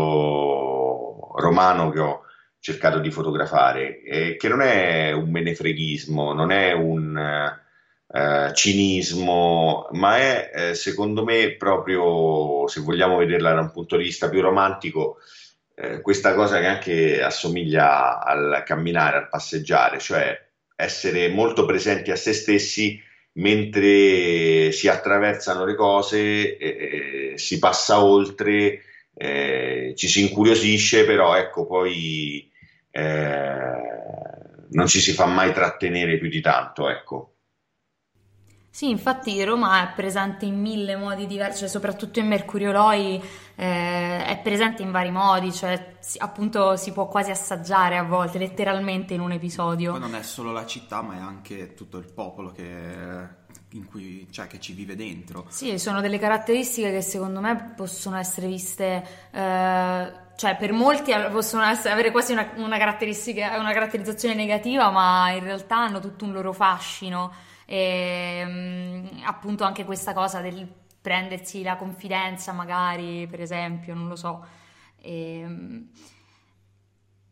romano 1.37 1.91
che 1.91 2.01
ho 2.01 2.23
cercato 2.65 2.99
di 2.99 3.11
fotografare, 3.11 4.01
eh, 4.01 4.37
che 4.37 4.49
non 4.49 4.63
è 4.63 5.13
un 5.13 5.31
menefreghismo, 5.31 6.33
non 6.33 6.51
è 6.51 6.73
un 6.73 7.15
eh, 8.09 8.55
cinismo, 8.55 9.87
ma 9.91 10.17
è 10.17 10.51
eh, 10.55 10.75
secondo 10.75 11.25
me 11.25 11.57
proprio, 11.59 12.67
se 12.67 12.81
vogliamo 12.81 13.19
vederla 13.19 13.53
da 13.53 13.61
un 13.61 13.71
punto 13.71 13.99
di 13.99 14.05
vista 14.05 14.31
più 14.31 14.41
romantico, 14.41 15.19
eh, 15.75 16.01
questa 16.01 16.33
cosa 16.33 16.59
che 16.59 16.65
anche 16.65 17.23
assomiglia 17.23 18.25
al 18.25 18.63
camminare, 18.65 19.19
al 19.19 19.29
passeggiare, 19.29 19.99
cioè 19.99 20.35
essere 20.75 21.29
molto 21.29 21.67
presenti 21.67 22.13
a 22.13 22.17
se 22.17 22.33
stessi 22.33 22.99
mentre 23.33 24.73
si 24.73 24.89
attraversano 24.89 25.67
le 25.67 25.75
cose, 25.75 27.37
si 27.37 27.59
passa 27.59 28.03
oltre, 28.03 28.81
eh, 29.15 29.93
ci 29.97 30.09
si 30.09 30.23
incuriosisce, 30.23 31.05
però 31.05 31.37
ecco 31.37 31.67
poi 31.67 32.53
eh, 32.97 34.67
non 34.71 34.87
ci 34.87 35.01
si 35.01 35.13
fa 35.13 35.27
mai 35.27 35.53
trattenere 35.53 36.17
più 36.17 36.29
di 36.29 36.41
tanto, 36.41 36.89
ecco. 36.89 37.31
Sì, 38.71 38.89
infatti 38.91 39.43
Roma 39.45 39.83
è 39.83 39.95
presente 39.95 40.47
in 40.47 40.61
mille 40.61 40.97
modi 40.97 41.27
diversi, 41.27 41.61
cioè 41.61 41.69
soprattutto 41.69 42.19
in 42.19 42.27
Mercurio 42.27 42.73
Loi 42.73 43.23
eh, 43.55 44.25
è 44.25 44.41
presente 44.43 44.83
in 44.83 44.91
vari 44.91 45.11
modi, 45.11 45.53
cioè 45.53 45.97
si, 46.01 46.19
appunto 46.19 46.77
si 46.77 46.93
può 46.93 47.07
quasi 47.07 47.31
assaggiare 47.31 47.97
a 47.97 48.03
volte, 48.03 48.39
letteralmente 48.39 49.15
in 49.15 49.21
un 49.21 49.33
episodio. 49.33 49.93
Poi 49.93 50.01
non 50.01 50.15
è 50.15 50.23
solo 50.23 50.53
la 50.53 50.67
città, 50.67 51.03
ma 51.03 51.15
è 51.15 51.19
anche 51.19 51.75
tutto 51.75 51.99
il 51.99 52.13
popolo 52.13 52.51
che 52.51 53.43
cui, 53.83 54.27
cioè, 54.31 54.47
che 54.47 54.61
ci 54.61 54.73
vive 54.73 54.95
dentro. 54.95 55.47
Sì, 55.49 55.79
sono 55.79 56.01
delle 56.01 56.19
caratteristiche 56.19 56.91
che 56.91 57.03
secondo 57.03 57.41
me 57.41 57.73
possono 57.77 58.17
essere 58.17 58.47
viste, 58.47 59.05
eh, 59.33 60.13
cioè 60.37 60.57
per 60.57 60.73
molti 60.73 61.13
possono 61.31 61.65
essere, 61.65 61.93
avere 61.93 62.11
quasi 62.11 62.33
una, 62.33 62.53
una, 62.57 62.79
caratteristica, 62.79 63.59
una 63.59 63.73
caratterizzazione 63.73 64.35
negativa, 64.35 64.91
ma 64.91 65.31
in 65.31 65.43
realtà 65.43 65.79
hanno 65.79 66.01
tutto 66.01 66.25
un 66.25 66.33
loro 66.33 66.53
fascino. 66.53 67.33
E 67.67 68.45
mh, 68.45 69.23
appunto 69.25 69.65
anche 69.65 69.85
questa 69.85 70.13
cosa 70.13 70.41
del 70.41 70.69
prendersi 71.01 71.63
la 71.63 71.77
confidenza, 71.77 72.53
magari, 72.53 73.27
per 73.27 73.41
esempio, 73.41 73.95
non 73.95 74.09
lo 74.09 74.17
so. 74.17 74.45
E, 75.01 75.45
mh, 75.47 75.89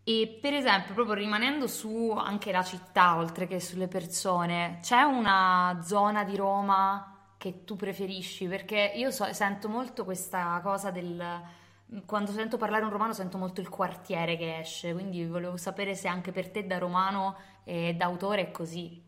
e 0.05 0.39
per 0.41 0.53
esempio, 0.53 0.95
proprio 0.95 1.15
rimanendo 1.15 1.69
su 1.69 2.11
anche 2.11 2.51
la 2.51 2.65
città, 2.65 3.17
oltre 3.17 3.47
che 3.47 3.61
sulle 3.61 3.87
persone, 3.87 4.79
c'è 4.83 5.03
una 5.03 5.81
zona 5.85 6.25
di 6.25 6.35
Roma 6.35 7.35
che 7.39 7.63
tu 7.65 7.77
preferisci? 7.77 8.47
Perché 8.47 8.93
io 8.97 9.11
so, 9.11 9.33
sento 9.33 9.69
molto 9.69 10.05
questa 10.05 10.61
cosa 10.63 10.91
del... 10.91 11.61
Quando 12.07 12.33
sento 12.33 12.57
parlare 12.57 12.85
un 12.85 12.91
romano 12.91 13.13
sento 13.13 13.37
molto 13.37 13.61
il 13.61 13.69
quartiere 13.69 14.37
che 14.37 14.59
esce, 14.61 14.93
quindi 14.93 15.25
volevo 15.27 15.57
sapere 15.57 15.95
se 15.95 16.09
anche 16.09 16.33
per 16.33 16.49
te 16.49 16.67
da 16.67 16.79
romano 16.79 17.37
e 17.65 17.95
da 17.95 18.07
autore 18.07 18.43
è 18.43 18.51
così. 18.51 19.01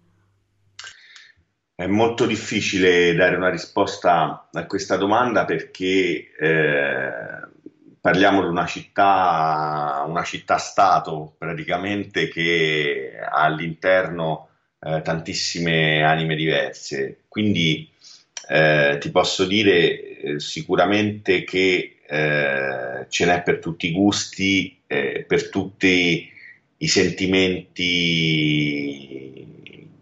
È 1.74 1.87
molto 1.87 2.26
difficile 2.26 3.14
dare 3.14 3.35
una 3.35 3.50
risposta 3.50 4.48
a 4.52 4.66
questa 4.66 4.96
domanda 4.96 5.44
perché 5.44 6.35
eh, 6.38 7.53
parliamo 8.04 8.42
di 8.42 8.48
una 8.48 8.66
città, 8.66 10.04
una 10.06 10.24
città-stato 10.24 11.36
praticamente 11.38 12.28
che 12.28 13.12
ha 13.18 13.44
all'interno 13.44 14.48
eh, 14.78 15.00
tantissime 15.00 16.02
anime 16.02 16.36
diverse. 16.36 17.20
Quindi 17.28 17.90
eh, 18.46 18.98
ti 19.00 19.10
posso 19.10 19.46
dire 19.46 20.18
eh, 20.18 20.38
sicuramente 20.38 21.44
che 21.44 22.00
eh, 22.06 23.06
ce 23.08 23.24
n'è 23.24 23.40
per 23.40 23.58
tutti 23.58 23.86
i 23.86 23.92
gusti, 23.92 24.82
eh, 24.86 25.24
per 25.26 25.48
tutti 25.48 26.30
i 26.76 26.86
sentimenti 26.86 28.02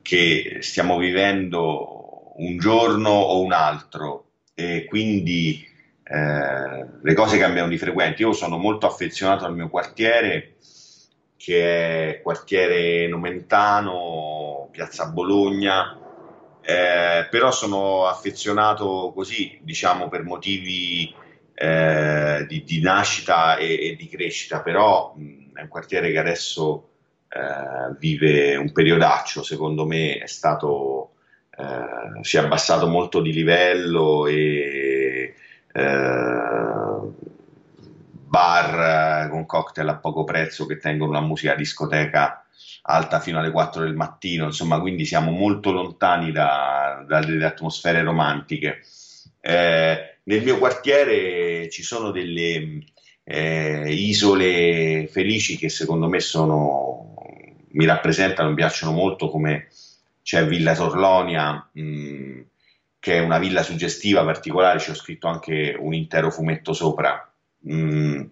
che 0.02 0.56
stiamo 0.58 0.98
vivendo 0.98 2.32
un 2.38 2.58
giorno 2.58 3.10
o 3.10 3.40
un 3.42 3.52
altro. 3.52 4.24
E 4.54 4.86
quindi 4.86 5.70
eh, 6.12 6.86
le 7.00 7.14
cose 7.14 7.38
cambiano 7.38 7.68
di 7.68 7.78
frequente. 7.78 8.20
Io 8.20 8.34
sono 8.34 8.58
molto 8.58 8.86
affezionato 8.86 9.46
al 9.46 9.54
mio 9.54 9.70
quartiere, 9.70 10.56
che 11.38 12.16
è 12.16 12.20
quartiere 12.20 13.08
Nomentano, 13.08 14.68
piazza 14.70 15.06
Bologna, 15.06 15.98
eh, 16.60 17.26
però 17.30 17.50
sono 17.50 18.06
affezionato 18.06 19.12
così, 19.14 19.58
diciamo, 19.62 20.08
per 20.08 20.22
motivi 20.22 21.14
eh, 21.54 22.44
di, 22.46 22.62
di, 22.62 22.80
nascita 22.82 23.56
e, 23.56 23.88
e, 23.88 23.96
di 23.96 24.06
crescita, 24.08 24.60
però 24.60 25.14
mh, 25.16 25.54
è 25.54 25.62
un 25.62 25.68
quartiere 25.68 26.12
che 26.12 26.18
adesso 26.18 26.90
eh, 27.28 27.96
vive 27.98 28.56
un 28.56 28.70
periodaccio, 28.70 29.42
secondo 29.42 29.86
me 29.86 30.18
è 30.18 30.26
stato, 30.26 31.12
eh, 31.56 32.22
si 32.22 32.36
è 32.36 32.40
abbassato 32.40 32.86
molto 32.86 33.22
di 33.22 33.32
livello 33.32 34.26
e 34.26 34.81
bar 38.32 39.26
eh, 39.26 39.28
con 39.28 39.46
cocktail 39.46 39.88
a 39.88 39.96
poco 39.96 40.24
prezzo 40.24 40.66
che 40.66 40.78
tengono 40.78 41.10
una 41.10 41.20
musica 41.20 41.54
discoteca 41.54 42.44
alta 42.82 43.20
fino 43.20 43.38
alle 43.38 43.50
4 43.50 43.82
del 43.82 43.94
mattino, 43.94 44.46
insomma, 44.46 44.80
quindi 44.80 45.04
siamo 45.04 45.30
molto 45.30 45.70
lontani 45.70 46.32
da, 46.32 47.04
dalle 47.06 47.44
atmosfere 47.44 48.02
romantiche. 48.02 48.80
Eh, 49.40 50.18
nel 50.24 50.42
mio 50.42 50.58
quartiere 50.58 51.68
ci 51.68 51.82
sono 51.82 52.10
delle 52.10 52.84
eh, 53.24 53.92
isole 53.92 55.06
felici 55.08 55.56
che 55.56 55.68
secondo 55.68 56.08
me 56.08 56.20
sono, 56.20 57.14
mi 57.72 57.84
rappresentano, 57.84 58.48
mi 58.48 58.54
piacciono 58.54 58.92
molto 58.92 59.28
come 59.28 59.68
c'è 60.22 60.46
Villa 60.46 60.74
Torlonia, 60.74 61.68
mh, 61.72 61.82
mm, 61.82 62.40
che 63.02 63.14
è 63.14 63.18
una 63.18 63.40
villa 63.40 63.64
suggestiva 63.64 64.24
particolare, 64.24 64.78
ci 64.78 64.90
ho 64.90 64.94
scritto 64.94 65.26
anche 65.26 65.74
un 65.76 65.92
intero 65.92 66.30
fumetto 66.30 66.72
sopra. 66.72 67.28
Mm, 67.68 68.22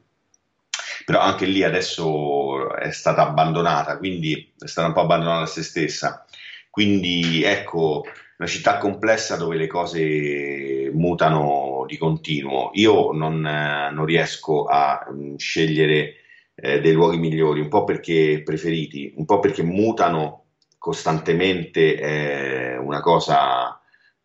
però 1.05 1.19
anche 1.19 1.45
lì 1.45 1.65
adesso 1.65 2.73
è 2.77 2.93
stata 2.93 3.27
abbandonata, 3.27 3.99
quindi 3.99 4.53
è 4.57 4.69
stata 4.69 4.87
un 4.87 4.93
po' 4.93 5.01
abbandonata 5.01 5.43
a 5.43 5.47
se 5.47 5.65
stessa. 5.65 6.25
Quindi 6.71 7.43
ecco, 7.43 8.05
una 8.39 8.49
città 8.49 8.79
complessa 8.79 9.35
dove 9.35 9.57
le 9.57 9.67
cose 9.67 10.89
mutano 10.95 11.85
di 11.89 11.99
continuo. 11.99 12.71
Io 12.75 13.11
non, 13.11 13.41
non 13.41 14.05
riesco 14.05 14.67
a 14.67 15.05
mm, 15.11 15.35
scegliere 15.35 16.15
eh, 16.55 16.81
dei 16.81 16.93
luoghi 16.93 17.19
migliori, 17.19 17.59
un 17.59 17.69
po' 17.69 17.83
perché 17.83 18.43
preferiti, 18.45 19.15
un 19.17 19.25
po' 19.25 19.41
perché 19.41 19.65
mutano 19.65 20.45
costantemente, 20.79 21.97
è 21.97 22.77
una 22.79 23.01
cosa 23.01 23.75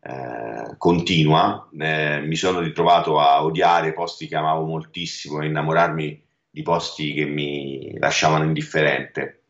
eh, 0.08 0.76
continua. 0.78 1.68
Eh, 1.76 2.20
mi 2.20 2.36
sono 2.36 2.60
ritrovato 2.60 3.18
a 3.18 3.42
odiare 3.42 3.92
posti 3.92 4.28
che 4.28 4.36
amavo 4.36 4.64
moltissimo 4.64 5.40
e 5.40 5.46
innamorarmi 5.46 6.24
di 6.48 6.62
posti 6.62 7.12
che 7.12 7.24
mi 7.24 7.98
lasciavano 7.98 8.44
indifferente. 8.44 9.42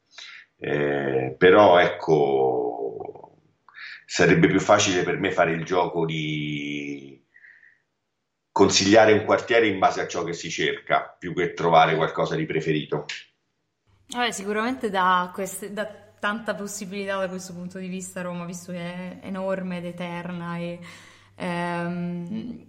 Eh, 0.58 1.34
però 1.36 1.78
ecco, 1.78 3.36
sarebbe 4.06 4.48
più 4.48 4.60
facile 4.60 5.02
per 5.02 5.18
me 5.18 5.30
fare 5.30 5.52
il 5.52 5.64
gioco 5.64 6.06
di 6.06 7.22
consigliare 8.50 9.12
un 9.12 9.26
quartiere 9.26 9.66
in 9.66 9.78
base 9.78 10.00
a 10.00 10.06
ciò 10.06 10.24
che 10.24 10.32
si 10.32 10.48
cerca, 10.48 11.14
più 11.18 11.34
che 11.34 11.52
trovare 11.52 11.94
qualcosa 11.96 12.34
di 12.34 12.46
preferito. 12.46 13.04
Vabbè, 14.08 14.30
sicuramente 14.30 14.88
da, 14.88 15.30
queste, 15.34 15.74
da 15.74 16.05
tanta 16.26 16.56
possibilità 16.56 17.18
da 17.18 17.28
questo 17.28 17.52
punto 17.52 17.78
di 17.78 17.86
vista 17.86 18.20
Roma, 18.20 18.44
visto 18.44 18.72
che 18.72 18.78
è 18.78 19.18
enorme 19.22 19.78
ed 19.78 19.84
eterna 19.84 20.56
e... 20.56 20.80
Ehm, 21.36 22.64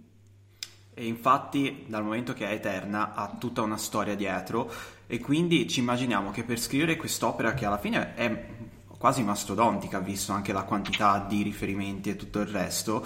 e 0.94 1.06
infatti, 1.06 1.84
dal 1.88 2.04
momento 2.04 2.34
che 2.34 2.48
è 2.48 2.52
eterna, 2.52 3.14
ha 3.14 3.34
tutta 3.38 3.62
una 3.62 3.76
storia 3.76 4.14
dietro. 4.16 4.70
E 5.06 5.18
quindi 5.20 5.68
ci 5.68 5.80
immaginiamo 5.80 6.30
che 6.32 6.42
per 6.42 6.58
scrivere 6.58 6.96
quest'opera, 6.96 7.54
che 7.54 7.66
alla 7.66 7.78
fine 7.78 8.14
è 8.14 8.46
quasi 8.86 9.22
mastodontica, 9.22 10.00
visto 10.00 10.32
anche 10.32 10.52
la 10.52 10.62
quantità 10.62 11.24
di 11.28 11.42
riferimenti 11.42 12.10
e 12.10 12.16
tutto 12.16 12.40
il 12.40 12.48
resto, 12.48 13.04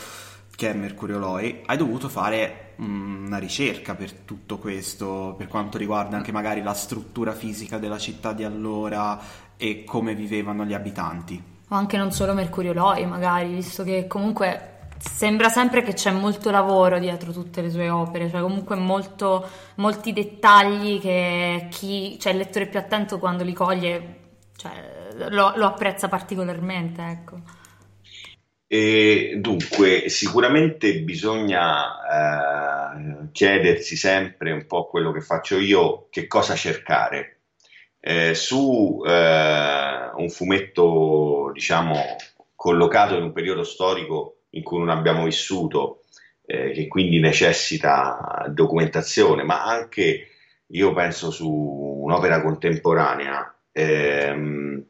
che 0.54 0.70
è 0.70 0.74
Mercurio 0.74 1.18
Loi, 1.18 1.62
hai 1.66 1.76
dovuto 1.76 2.08
fare 2.08 2.74
una 2.76 3.38
ricerca 3.38 3.94
per 3.94 4.12
tutto 4.12 4.58
questo, 4.58 5.34
per 5.36 5.46
quanto 5.46 5.78
riguarda 5.78 6.16
anche 6.16 6.32
magari 6.32 6.62
la 6.62 6.74
struttura 6.74 7.32
fisica 7.32 7.78
della 7.78 7.98
città 7.98 8.32
di 8.32 8.44
allora 8.44 9.18
e 9.62 9.84
come 9.84 10.16
vivevano 10.16 10.64
gli 10.64 10.74
abitanti. 10.74 11.40
O 11.68 11.74
anche 11.76 11.96
non 11.96 12.10
solo 12.10 12.34
Mercurio 12.34 12.72
Loi, 12.72 13.06
magari, 13.06 13.54
visto 13.54 13.84
che 13.84 14.08
comunque 14.08 14.88
sembra 14.98 15.48
sempre 15.48 15.82
che 15.82 15.92
c'è 15.92 16.10
molto 16.10 16.50
lavoro 16.50 16.98
dietro 16.98 17.30
tutte 17.30 17.62
le 17.62 17.70
sue 17.70 17.88
opere, 17.88 18.28
cioè 18.28 18.40
comunque 18.40 18.74
molto, 18.74 19.48
molti 19.76 20.12
dettagli 20.12 21.00
che 21.00 21.68
chi, 21.70 22.18
cioè 22.18 22.32
il 22.32 22.38
lettore 22.38 22.66
più 22.66 22.80
attento 22.80 23.20
quando 23.20 23.44
li 23.44 23.52
coglie 23.52 24.16
cioè, 24.56 24.72
lo, 25.30 25.52
lo, 25.54 25.66
apprezza 25.66 26.08
particolarmente. 26.08 27.02
Ecco. 27.02 27.40
E 28.66 29.36
dunque, 29.38 30.08
sicuramente 30.08 31.02
bisogna 31.02 32.96
eh, 32.96 33.28
chiedersi 33.30 33.94
sempre 33.94 34.50
un 34.50 34.66
po' 34.66 34.86
quello 34.88 35.12
che 35.12 35.20
faccio 35.20 35.56
io, 35.56 36.08
che 36.10 36.26
cosa 36.26 36.56
cercare. 36.56 37.41
Eh, 38.04 38.34
su 38.34 39.00
eh, 39.06 40.10
un 40.16 40.28
fumetto, 40.28 41.50
diciamo, 41.52 41.94
collocato 42.56 43.16
in 43.16 43.22
un 43.22 43.32
periodo 43.32 43.62
storico 43.62 44.38
in 44.50 44.64
cui 44.64 44.78
non 44.78 44.88
abbiamo 44.88 45.24
vissuto, 45.24 46.02
eh, 46.44 46.72
che 46.72 46.88
quindi 46.88 47.20
necessita 47.20 48.44
documentazione, 48.48 49.44
ma 49.44 49.64
anche 49.64 50.26
io 50.66 50.92
penso 50.92 51.30
su 51.30 51.48
un'opera 51.48 52.42
contemporanea. 52.42 53.54
Ehm, 53.70 54.84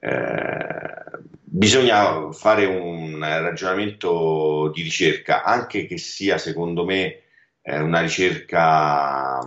eh, 0.00 1.18
bisogna 1.42 2.32
fare 2.32 2.64
un 2.64 3.18
ragionamento 3.20 4.70
di 4.74 4.80
ricerca, 4.82 5.42
anche 5.42 5.86
che 5.86 5.98
sia 5.98 6.38
secondo 6.38 6.86
me 6.86 7.20
eh, 7.60 7.78
una 7.80 8.00
ricerca 8.00 9.44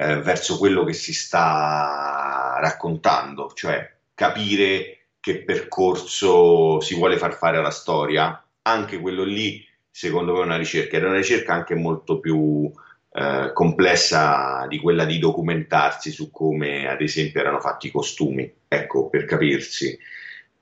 eh, 0.00 0.20
verso 0.20 0.58
quello 0.58 0.84
che 0.84 0.92
si 0.92 1.12
sta 1.12 2.56
raccontando, 2.60 3.50
cioè 3.52 3.96
capire 4.14 5.06
che 5.18 5.42
percorso 5.42 6.80
si 6.80 6.94
vuole 6.94 7.18
far 7.18 7.34
fare 7.34 7.58
alla 7.58 7.70
storia 7.70 8.40
anche 8.62 9.00
quello 9.00 9.24
lì, 9.24 9.66
secondo 9.90 10.34
me, 10.34 10.40
è 10.40 10.44
una 10.44 10.56
ricerca. 10.56 10.96
Era 10.96 11.08
una 11.08 11.16
ricerca 11.16 11.52
anche 11.52 11.74
molto 11.74 12.20
più 12.20 12.70
eh, 13.12 13.50
complessa 13.52 14.66
di 14.68 14.78
quella 14.78 15.04
di 15.04 15.18
documentarsi 15.18 16.12
su 16.12 16.30
come, 16.30 16.88
ad 16.88 17.00
esempio, 17.00 17.40
erano 17.40 17.58
fatti 17.58 17.88
i 17.88 17.90
costumi, 17.90 18.52
ecco, 18.68 19.08
per 19.08 19.24
capirsi. 19.24 19.98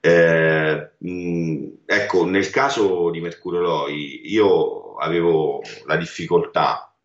Eh, 0.01 0.91
mh, 0.97 1.67
ecco, 1.85 2.25
nel 2.25 2.49
caso 2.49 3.11
di 3.11 3.21
Mercurio 3.21 3.61
Loi, 3.61 4.33
io 4.33 4.95
avevo 4.97 5.61
la 5.85 5.97
difficoltà, 5.97 6.96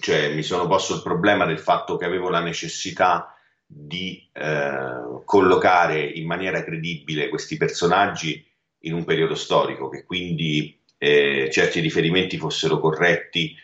cioè 0.00 0.34
mi 0.34 0.42
sono 0.42 0.66
posto 0.66 0.94
il 0.94 1.02
problema 1.02 1.44
del 1.46 1.58
fatto 1.58 1.96
che 1.96 2.04
avevo 2.04 2.28
la 2.28 2.40
necessità 2.40 3.36
di 3.66 4.28
eh, 4.32 5.22
collocare 5.24 6.00
in 6.00 6.26
maniera 6.26 6.62
credibile 6.62 7.28
questi 7.28 7.56
personaggi 7.56 8.44
in 8.80 8.94
un 8.94 9.04
periodo 9.04 9.34
storico, 9.34 9.88
che 9.88 10.04
quindi 10.04 10.80
eh, 10.98 11.48
certi 11.50 11.80
riferimenti 11.80 12.38
fossero 12.38 12.78
corretti. 12.78 13.56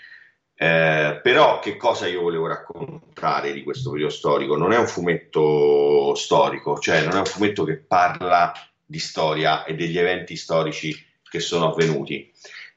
Eh, 0.54 1.20
però 1.22 1.58
che 1.58 1.76
cosa 1.76 2.06
io 2.06 2.22
volevo 2.22 2.46
raccontare 2.46 3.52
di 3.52 3.62
questo 3.62 3.90
periodo 3.90 4.12
storico? 4.12 4.56
Non 4.56 4.72
è 4.72 4.78
un 4.78 4.86
fumetto 4.86 6.14
storico, 6.14 6.78
cioè 6.78 7.04
non 7.04 7.16
è 7.16 7.18
un 7.18 7.24
fumetto 7.24 7.64
che 7.64 7.78
parla 7.78 8.52
di 8.84 8.98
storia 8.98 9.64
e 9.64 9.74
degli 9.74 9.98
eventi 9.98 10.36
storici 10.36 10.94
che 11.28 11.40
sono 11.40 11.72
avvenuti. 11.72 12.30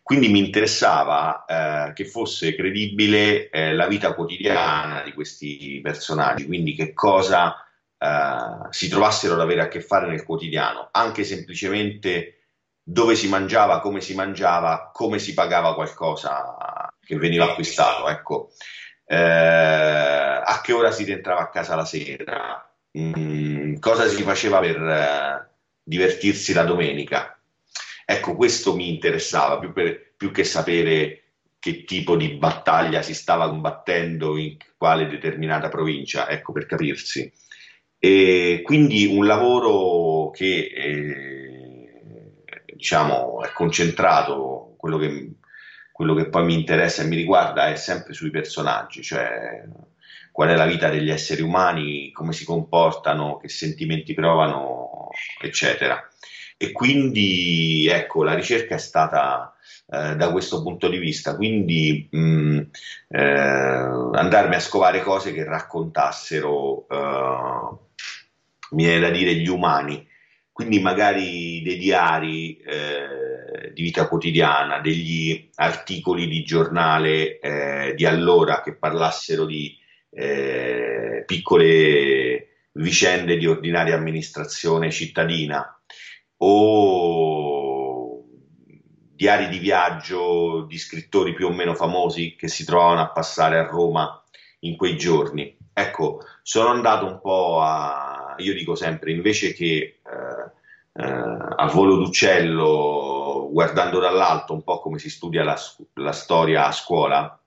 Quindi 0.05 0.29
mi 0.29 0.37
interessava 0.37 1.45
eh, 1.45 1.93
che 1.93 2.05
fosse 2.05 2.53
credibile 2.53 3.49
eh, 3.49 3.73
la 3.73 3.87
vita 3.87 4.13
quotidiana 4.13 5.01
di 5.01 5.11
questi 5.13 5.79
personaggi, 5.81 6.45
quindi 6.45 6.75
che 6.75 6.93
cosa 6.93 7.55
eh, 7.97 8.67
si 8.69 8.87
trovassero 8.87 9.33
ad 9.33 9.39
avere 9.39 9.61
a 9.61 9.67
che 9.67 9.81
fare 9.81 10.05
nel 10.07 10.23
quotidiano, 10.23 10.89
anche 10.91 11.23
semplicemente 11.23 12.49
dove 12.83 13.15
si 13.15 13.27
mangiava, 13.29 13.79
come 13.79 13.99
si 13.99 14.13
mangiava, 14.13 14.91
come 14.93 15.17
si 15.17 15.33
pagava 15.33 15.73
qualcosa 15.73 16.55
che 17.03 17.17
veniva 17.17 17.45
acquistato, 17.45 18.07
ecco. 18.07 18.51
Eh, 19.07 19.15
a 19.17 20.61
che 20.63 20.71
ora 20.71 20.91
si 20.91 21.03
rientrava 21.03 21.41
a 21.41 21.49
casa 21.49 21.73
la 21.75 21.85
sera, 21.85 22.77
mm, 22.95 23.77
cosa 23.79 24.05
si 24.07 24.21
faceva 24.21 24.59
per 24.59 24.77
eh, 24.83 25.49
divertirsi 25.81 26.53
la 26.53 26.63
domenica. 26.63 27.34
Ecco, 28.05 28.35
questo 28.35 28.75
mi 28.75 28.93
interessava 28.93 29.57
più, 29.57 29.73
per, 29.73 30.13
più 30.15 30.31
che 30.31 30.43
sapere 30.43 31.21
che 31.59 31.83
tipo 31.83 32.15
di 32.15 32.35
battaglia 32.35 33.01
si 33.01 33.15
stava 33.15 33.49
combattendo 33.49 34.37
in 34.37 34.57
quale 34.77 35.07
determinata 35.07 35.69
provincia, 35.69 36.29
ecco, 36.29 36.51
per 36.51 36.67
capirsi. 36.67 37.31
E 37.97 38.61
quindi 38.63 39.07
un 39.07 39.25
lavoro 39.25 40.29
che 40.29 40.71
eh, 40.75 41.85
diciamo 42.75 43.43
è 43.43 43.51
concentrato, 43.51 44.75
quello 44.77 44.99
che, 44.99 45.31
quello 45.91 46.13
che 46.13 46.29
poi 46.29 46.45
mi 46.45 46.53
interessa 46.53 47.01
e 47.01 47.07
mi 47.07 47.15
riguarda 47.15 47.69
è 47.69 47.75
sempre 47.75 48.13
sui 48.13 48.29
personaggi, 48.29 49.01
cioè 49.01 49.63
qual 50.31 50.49
è 50.49 50.55
la 50.55 50.67
vita 50.67 50.89
degli 50.89 51.09
esseri 51.09 51.41
umani, 51.41 52.11
come 52.11 52.33
si 52.33 52.45
comportano, 52.45 53.37
che 53.37 53.47
sentimenti 53.47 54.13
provano, 54.13 55.09
eccetera. 55.41 55.99
E 56.57 56.71
quindi 56.71 57.87
ecco, 57.87 58.23
la 58.23 58.33
ricerca 58.33 58.75
è 58.75 58.77
stata 58.77 59.55
eh, 59.87 60.15
da 60.15 60.31
questo 60.31 60.61
punto 60.63 60.87
di 60.87 60.97
vista, 60.97 61.35
quindi 61.35 62.07
mh, 62.09 62.61
eh, 63.09 63.21
andarmi 63.21 64.55
a 64.55 64.59
scovare 64.59 65.01
cose 65.01 65.33
che 65.33 65.43
raccontassero 65.43 66.87
eh, 66.89 67.77
mi 68.71 68.83
viene 68.85 68.99
da 68.99 69.09
dire 69.09 69.35
gli 69.35 69.47
umani, 69.47 70.07
quindi 70.51 70.79
magari 70.79 71.61
dei 71.61 71.77
diari 71.77 72.57
eh, 72.57 73.73
di 73.73 73.81
vita 73.81 74.07
quotidiana, 74.07 74.79
degli 74.79 75.49
articoli 75.55 76.27
di 76.27 76.43
giornale 76.43 77.39
eh, 77.39 77.93
di 77.95 78.05
allora 78.05 78.61
che 78.61 78.75
parlassero 78.75 79.45
di 79.45 79.77
eh, 80.09 81.23
piccole 81.25 82.47
vicende 82.73 83.37
di 83.37 83.45
ordinaria 83.45 83.95
amministrazione 83.95 84.91
cittadina 84.91 85.74
o 86.47 88.23
diari 89.15 89.49
di 89.49 89.57
viaggio 89.57 90.65
di 90.67 90.77
scrittori 90.77 91.33
più 91.33 91.47
o 91.47 91.51
meno 91.51 91.73
famosi 91.73 92.35
che 92.35 92.47
si 92.47 92.63
trovavano 92.65 93.01
a 93.01 93.09
passare 93.09 93.57
a 93.57 93.65
Roma 93.65 94.21
in 94.59 94.75
quei 94.75 94.95
giorni. 94.97 95.57
Ecco, 95.73 96.21
sono 96.43 96.69
andato 96.69 97.05
un 97.05 97.19
po' 97.19 97.61
a, 97.61 98.35
io 98.37 98.53
dico 98.53 98.75
sempre, 98.75 99.11
invece 99.11 99.53
che 99.53 100.01
eh, 100.03 101.01
eh, 101.01 101.03
a 101.03 101.69
volo 101.73 101.95
d'uccello, 101.95 103.49
guardando 103.51 103.99
dall'alto 103.99 104.53
un 104.53 104.63
po' 104.63 104.79
come 104.79 104.99
si 104.99 105.09
studia 105.09 105.43
la, 105.43 105.57
la 105.95 106.11
storia 106.11 106.67
a 106.67 106.71
scuola, 106.71 107.39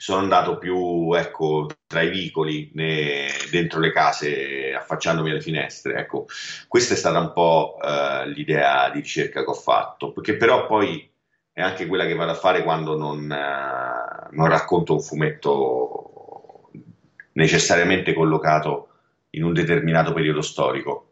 sono 0.00 0.22
andato 0.22 0.56
più 0.56 1.12
ecco, 1.12 1.66
tra 1.86 2.00
i 2.00 2.08
vicoli, 2.08 2.70
né, 2.72 3.26
dentro 3.50 3.80
le 3.80 3.92
case, 3.92 4.72
affacciandomi 4.72 5.28
alle 5.28 5.42
finestre. 5.42 5.96
Ecco, 5.96 6.24
questa 6.68 6.94
è 6.94 6.96
stata 6.96 7.18
un 7.18 7.34
po' 7.34 7.76
eh, 7.82 8.26
l'idea 8.30 8.88
di 8.88 9.00
ricerca 9.00 9.44
che 9.44 9.50
ho 9.50 9.52
fatto, 9.52 10.12
perché 10.12 10.38
però 10.38 10.66
poi 10.66 11.06
è 11.52 11.60
anche 11.60 11.86
quella 11.86 12.06
che 12.06 12.14
vado 12.14 12.30
a 12.30 12.36
fare 12.36 12.62
quando 12.62 12.96
non, 12.96 13.30
eh, 13.30 14.28
non 14.30 14.48
racconto 14.48 14.94
un 14.94 15.02
fumetto 15.02 16.70
necessariamente 17.32 18.14
collocato 18.14 18.88
in 19.32 19.44
un 19.44 19.52
determinato 19.52 20.14
periodo 20.14 20.40
storico. 20.40 21.08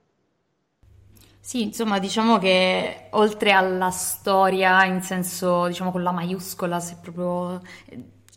Sì, 1.38 1.62
insomma, 1.62 1.98
diciamo 1.98 2.38
che 2.38 3.08
oltre 3.10 3.52
alla 3.52 3.90
storia 3.90 4.82
in 4.86 5.02
senso, 5.02 5.66
diciamo, 5.66 5.90
con 5.90 6.02
la 6.02 6.12
maiuscola, 6.12 6.80
se 6.80 6.96
proprio 7.02 7.60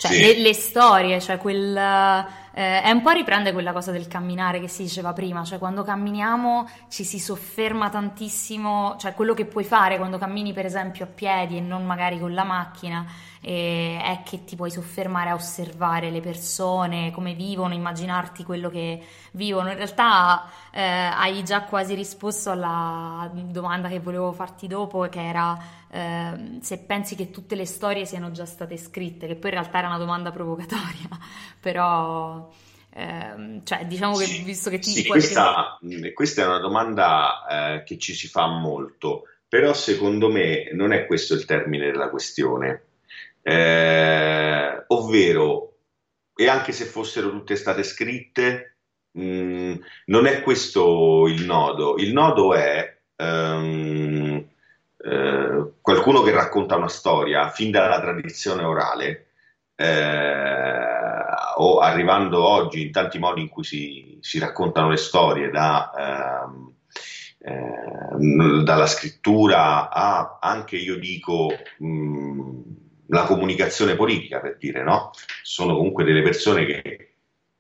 cioè, 0.01 0.13
sì. 0.13 0.19
le, 0.19 0.39
le, 0.39 0.53
storie, 0.55 1.21
cioè 1.21 1.37
quel, 1.37 1.77
eh, 1.77 2.81
è 2.81 2.89
un 2.89 3.03
po' 3.03 3.11
riprende 3.11 3.53
quella 3.53 3.71
cosa 3.71 3.91
del 3.91 4.07
camminare 4.07 4.59
che 4.59 4.67
si 4.67 4.81
diceva 4.81 5.13
prima, 5.13 5.43
cioè 5.43 5.59
quando 5.59 5.83
camminiamo 5.83 6.67
ci 6.89 7.03
si 7.03 7.19
sofferma 7.19 7.87
tantissimo, 7.91 8.95
cioè 8.97 9.13
quello 9.13 9.35
che 9.35 9.45
puoi 9.45 9.63
fare 9.63 9.97
quando 9.97 10.17
cammini 10.17 10.53
per 10.53 10.65
esempio 10.65 11.05
a 11.05 11.07
piedi 11.07 11.57
e 11.57 11.61
non 11.61 11.85
magari 11.85 12.19
con 12.19 12.33
la 12.33 12.43
macchina 12.43 13.05
eh, 13.41 13.99
è 13.99 14.21
che 14.23 14.43
ti 14.43 14.55
puoi 14.55 14.69
soffermare 14.69 15.31
a 15.31 15.33
osservare 15.33 16.11
le 16.11 16.21
persone, 16.21 17.11
come 17.11 17.33
vivono, 17.33 17.73
immaginarti 17.73 18.43
quello 18.43 18.69
che 18.69 19.03
vivono. 19.31 19.69
In 19.69 19.75
realtà 19.75 20.49
eh, 20.71 20.81
hai 20.81 21.43
già 21.43 21.63
quasi 21.63 21.95
risposto 21.95 22.51
alla 22.51 23.29
domanda 23.33 23.89
che 23.89 23.99
volevo 23.99 24.31
farti 24.31 24.67
dopo, 24.67 25.01
che 25.09 25.27
era 25.27 25.57
eh, 25.89 26.59
se 26.61 26.77
pensi 26.79 27.15
che 27.15 27.31
tutte 27.31 27.55
le 27.55 27.65
storie 27.65 28.05
siano 28.05 28.31
già 28.31 28.45
state 28.45 28.77
scritte, 28.77 29.25
che 29.27 29.35
poi 29.35 29.49
in 29.49 29.57
realtà 29.57 29.79
era 29.79 29.87
una 29.87 29.97
domanda 29.97 30.31
provocatoria, 30.31 31.09
però... 31.59 32.49
Eh, 32.93 33.61
cioè, 33.63 33.85
diciamo 33.85 34.17
che 34.17 34.25
sì, 34.25 34.43
visto 34.43 34.69
che 34.69 34.77
ti 34.77 34.89
sì, 34.89 35.05
questa, 35.05 35.79
questa, 36.13 36.41
è 36.41 36.45
una 36.45 36.59
domanda 36.59 37.45
eh, 37.77 37.83
che 37.83 37.97
ci 37.97 38.13
si 38.13 38.27
fa 38.27 38.47
molto, 38.47 39.27
però 39.47 39.71
secondo 39.71 40.29
me 40.29 40.69
non 40.73 40.91
è 40.91 41.05
questo 41.05 41.33
il 41.33 41.45
termine 41.45 41.89
della 41.89 42.09
questione 42.09 42.87
eh, 43.41 44.83
ovvero, 44.87 45.77
e 46.35 46.47
anche 46.47 46.71
se 46.71 46.85
fossero 46.85 47.29
tutte 47.29 47.55
state 47.55 47.83
scritte, 47.83 48.77
mh, 49.11 49.23
mm, 49.23 49.73
non 50.05 50.25
è 50.25 50.41
questo 50.41 51.27
il 51.27 51.45
nodo, 51.45 51.97
il 51.97 52.13
nodo 52.13 52.53
è 52.53 52.97
um, 53.17 54.45
eh, 54.97 55.71
qualcuno 55.81 56.21
che 56.21 56.31
racconta 56.31 56.75
una 56.75 56.87
storia 56.87 57.49
fin 57.49 57.71
dalla 57.71 57.99
tradizione 57.99 58.63
orale. 58.63 59.25
Eh, 59.75 61.01
o 61.61 61.79
arrivando 61.79 62.43
oggi 62.43 62.81
in 62.81 62.91
tanti 62.91 63.19
modi 63.19 63.41
in 63.41 63.49
cui 63.49 63.63
si, 63.63 64.17
si 64.21 64.39
raccontano 64.39 64.89
le 64.89 64.97
storie 64.97 65.49
da, 65.49 65.91
ehm, 66.43 66.73
eh, 67.39 68.63
dalla 68.63 68.87
scrittura 68.87 69.89
a 69.89 70.37
anche 70.41 70.77
io 70.77 70.97
dico 70.97 71.47
mh, 71.77 71.87
mm, 71.87 72.61
la 73.11 73.23
comunicazione 73.23 73.95
politica, 73.95 74.39
per 74.39 74.57
dire, 74.57 74.83
no? 74.83 75.11
Sono 75.41 75.75
comunque 75.75 76.03
delle 76.03 76.21
persone 76.21 76.65
che 76.65 77.15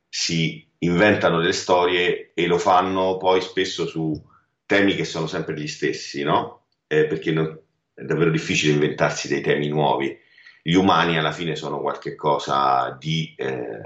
si 0.07 0.65
inventano 0.79 1.39
delle 1.39 1.53
storie 1.53 2.31
e 2.33 2.47
lo 2.47 2.57
fanno 2.57 3.17
poi 3.17 3.41
spesso 3.41 3.85
su 3.85 4.19
temi 4.65 4.95
che 4.95 5.03
sono 5.03 5.27
sempre 5.27 5.59
gli 5.59 5.67
stessi, 5.67 6.23
no? 6.23 6.67
Eh, 6.87 7.05
perché 7.05 7.31
non, 7.31 7.59
è 7.93 8.03
davvero 8.03 8.31
difficile 8.31 8.73
inventarsi 8.73 9.27
dei 9.27 9.41
temi 9.41 9.67
nuovi. 9.67 10.17
Gli 10.63 10.75
umani 10.75 11.17
alla 11.17 11.31
fine 11.31 11.55
sono 11.55 11.81
qualcosa 11.81 12.95
di 12.99 13.33
eh, 13.35 13.81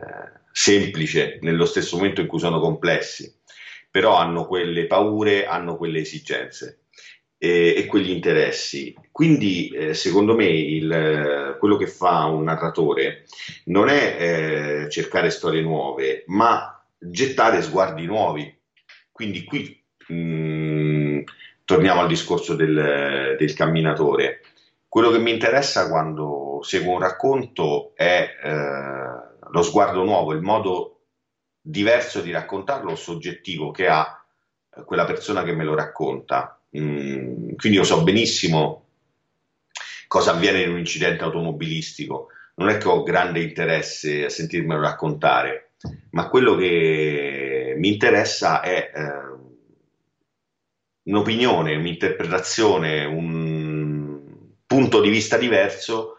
semplice 0.51 1.39
nello 1.41 1.65
stesso 1.65 1.95
momento 1.95 2.21
in 2.21 2.27
cui 2.27 2.39
sono 2.39 2.59
complessi, 2.59 3.33
però 3.89 4.17
hanno 4.17 4.45
quelle 4.45 4.85
paure, 4.85 5.45
hanno 5.47 5.77
quelle 5.77 5.99
esigenze 5.99 6.84
e, 7.45 7.75
e 7.77 7.85
quegli 7.85 8.09
interessi. 8.09 8.95
Quindi, 9.11 9.69
eh, 9.69 9.93
secondo 9.93 10.35
me, 10.35 10.47
il, 10.47 11.57
quello 11.59 11.77
che 11.77 11.87
fa 11.87 12.25
un 12.25 12.43
narratore 12.43 13.25
non 13.65 13.87
è 13.87 14.83
eh, 14.85 14.89
cercare 14.89 15.29
storie 15.29 15.61
nuove, 15.61 16.23
ma 16.27 16.83
gettare 16.97 17.61
sguardi 17.61 18.05
nuovi. 18.05 18.51
Quindi 19.11 19.43
qui 19.43 19.79
mh, 20.07 20.15
mm, 20.15 21.19
torniamo 21.63 22.01
al 22.01 22.07
discorso 22.07 22.55
del, 22.55 23.35
del, 23.37 23.53
camminatore. 23.53 24.41
Quello 24.87 25.11
che 25.11 25.19
mi 25.19 25.31
interessa 25.31 25.87
quando 25.89 26.59
seguo 26.63 26.93
un 26.93 26.99
racconto 26.99 27.91
è 27.95 28.27
eh, 28.43 29.49
lo 29.51 29.61
sguardo 29.61 30.03
nuovo, 30.03 30.33
il 30.33 30.41
modo 30.41 31.01
diverso 31.61 32.21
di 32.21 32.31
raccontarlo, 32.31 32.95
soggettivo 32.95 33.71
che 33.71 33.87
ha 33.87 34.19
quella 34.85 35.05
persona 35.05 35.43
che 35.43 35.53
me 35.53 35.63
lo 35.63 35.75
racconta. 35.75 36.59
Mm, 36.77 37.55
quindi 37.55 37.77
io 37.77 37.83
so 37.83 38.03
benissimo 38.03 38.83
cosa 40.07 40.31
avviene 40.31 40.61
in 40.61 40.71
un 40.71 40.79
incidente 40.79 41.23
automobilistico, 41.23 42.27
non 42.55 42.69
è 42.69 42.77
che 42.77 42.87
ho 42.87 43.03
grande 43.03 43.41
interesse 43.41 44.25
a 44.25 44.29
sentirmelo 44.29 44.79
raccontare, 44.79 45.71
ma 46.11 46.29
quello 46.29 46.55
che 46.55 47.75
mi 47.77 47.91
interessa 47.91 48.61
è 48.61 48.91
eh, 48.93 49.25
un'opinione, 51.03 51.75
un'interpretazione, 51.75 53.05
un 53.05 54.21
punto 54.65 55.01
di 55.01 55.09
vista 55.09 55.37
diverso 55.37 56.17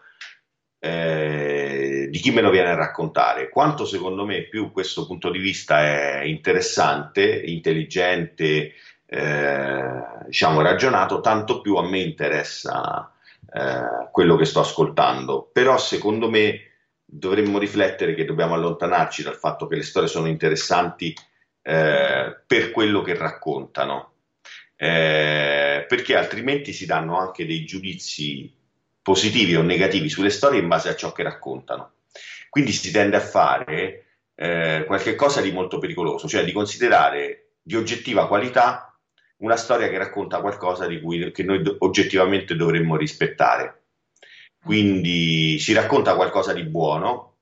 eh, 0.79 2.07
di 2.09 2.19
chi 2.19 2.31
me 2.31 2.41
lo 2.41 2.49
viene 2.49 2.69
a 2.69 2.75
raccontare. 2.75 3.49
Quanto 3.49 3.85
secondo 3.85 4.25
me 4.25 4.47
più 4.47 4.71
questo 4.71 5.05
punto 5.05 5.29
di 5.29 5.39
vista 5.39 5.81
è 5.81 6.23
interessante, 6.23 7.41
intelligente, 7.45 8.73
eh, 9.07 10.01
diciamo, 10.25 10.61
ragionato, 10.61 11.21
tanto 11.21 11.61
più 11.61 11.75
a 11.75 11.87
me 11.87 11.99
interessa 11.99 13.11
eh, 13.51 14.09
quello 14.11 14.35
che 14.35 14.45
sto 14.45 14.59
ascoltando. 14.59 15.49
Però 15.51 15.77
secondo 15.77 16.29
me 16.29 16.61
dovremmo 17.03 17.57
riflettere 17.57 18.13
che 18.13 18.25
dobbiamo 18.25 18.53
allontanarci 18.53 19.23
dal 19.23 19.37
fatto 19.37 19.65
che 19.67 19.77
le 19.77 19.83
storie 19.83 20.09
sono 20.09 20.27
interessanti 20.27 21.15
eh, 21.61 22.37
per 22.45 22.71
quello 22.71 23.01
che 23.01 23.15
raccontano, 23.15 24.11
eh, 24.75 25.85
perché 25.87 26.15
altrimenti 26.15 26.73
si 26.73 26.85
danno 26.85 27.17
anche 27.17 27.45
dei 27.45 27.65
giudizi 27.65 28.53
positivi 29.01 29.55
o 29.55 29.61
negativi 29.61 30.09
sulle 30.09 30.29
storie 30.29 30.59
in 30.59 30.67
base 30.67 30.89
a 30.89 30.95
ciò 30.95 31.13
che 31.13 31.23
raccontano. 31.23 31.93
Quindi 32.49 32.73
si 32.73 32.91
tende 32.91 33.15
a 33.15 33.21
fare 33.21 34.05
eh, 34.35 34.83
qualche 34.85 35.15
di 35.41 35.51
molto 35.51 35.77
pericoloso, 35.79 36.27
cioè 36.27 36.43
di 36.43 36.51
considerare 36.51 37.51
di 37.61 37.75
oggettiva 37.75 38.27
qualità 38.27 38.86
una 39.37 39.55
storia 39.55 39.89
che 39.89 39.97
racconta 39.97 40.41
qualcosa 40.41 40.87
di 40.87 40.99
cui 40.99 41.31
che 41.31 41.43
noi 41.43 41.61
oggettivamente 41.79 42.55
dovremmo 42.55 42.95
rispettare. 42.95 43.83
Quindi 44.63 45.59
si 45.59 45.73
racconta 45.73 46.15
qualcosa 46.15 46.53
di 46.53 46.63
buono, 46.63 47.37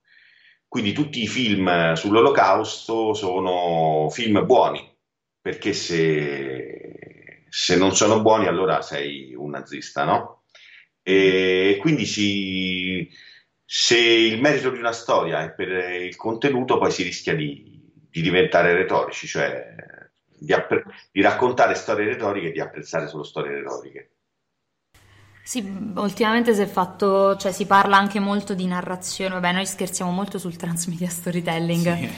quindi 0.68 0.92
tutti 0.94 1.24
i 1.24 1.28
film 1.28 1.94
sull'olocausto 1.94 3.14
sono 3.14 4.10
film 4.12 4.46
buoni, 4.46 4.96
perché 5.42 5.74
se, 5.74 7.46
se 7.50 7.78
non 7.78 7.96
sono 7.96 8.22
buoni 8.22 8.46
allora 8.46 8.82
sei 8.82 9.34
un 9.34 9.52
nazista, 9.52 10.04
no? 10.04 10.44
E 11.02 11.78
quindi 11.80 12.06
si, 12.06 13.10
se 13.64 13.98
il 13.98 14.42
merito 14.42 14.70
di 14.70 14.78
una 14.78 14.92
storia 14.92 15.44
è 15.44 15.54
per 15.54 15.70
il 16.02 16.16
contenuto, 16.16 16.78
poi 16.78 16.92
si 16.92 17.04
rischia 17.04 17.34
di, 17.36 17.82
di 18.10 18.22
diventare 18.22 18.74
retorici, 18.74 19.28
cioè 19.28 19.74
di, 20.46 20.54
app- 20.54 20.88
di 21.12 21.22
raccontare 21.22 21.76
storie 21.76 22.06
retoriche 22.06 22.48
e 22.48 22.52
di 22.52 22.62
apprezzare 22.62 23.08
solo 23.08 23.24
storie 23.24 23.52
retoriche. 23.52 24.10
Sì, 25.46 25.64
ultimamente 25.98 26.56
si 26.56 26.62
è 26.62 26.66
fatto, 26.66 27.38
cioè 27.38 27.52
si 27.52 27.68
parla 27.68 27.98
anche 27.98 28.20
molto 28.20 28.56
di 28.56 28.66
narrazione, 28.66 29.36
vabbè 29.36 29.52
noi 29.52 29.68
scherziamo 29.68 30.10
molto 30.10 30.40
sul 30.40 30.56
transmedia 30.56 31.08
storytelling, 31.08 32.00
sì. 32.00 32.10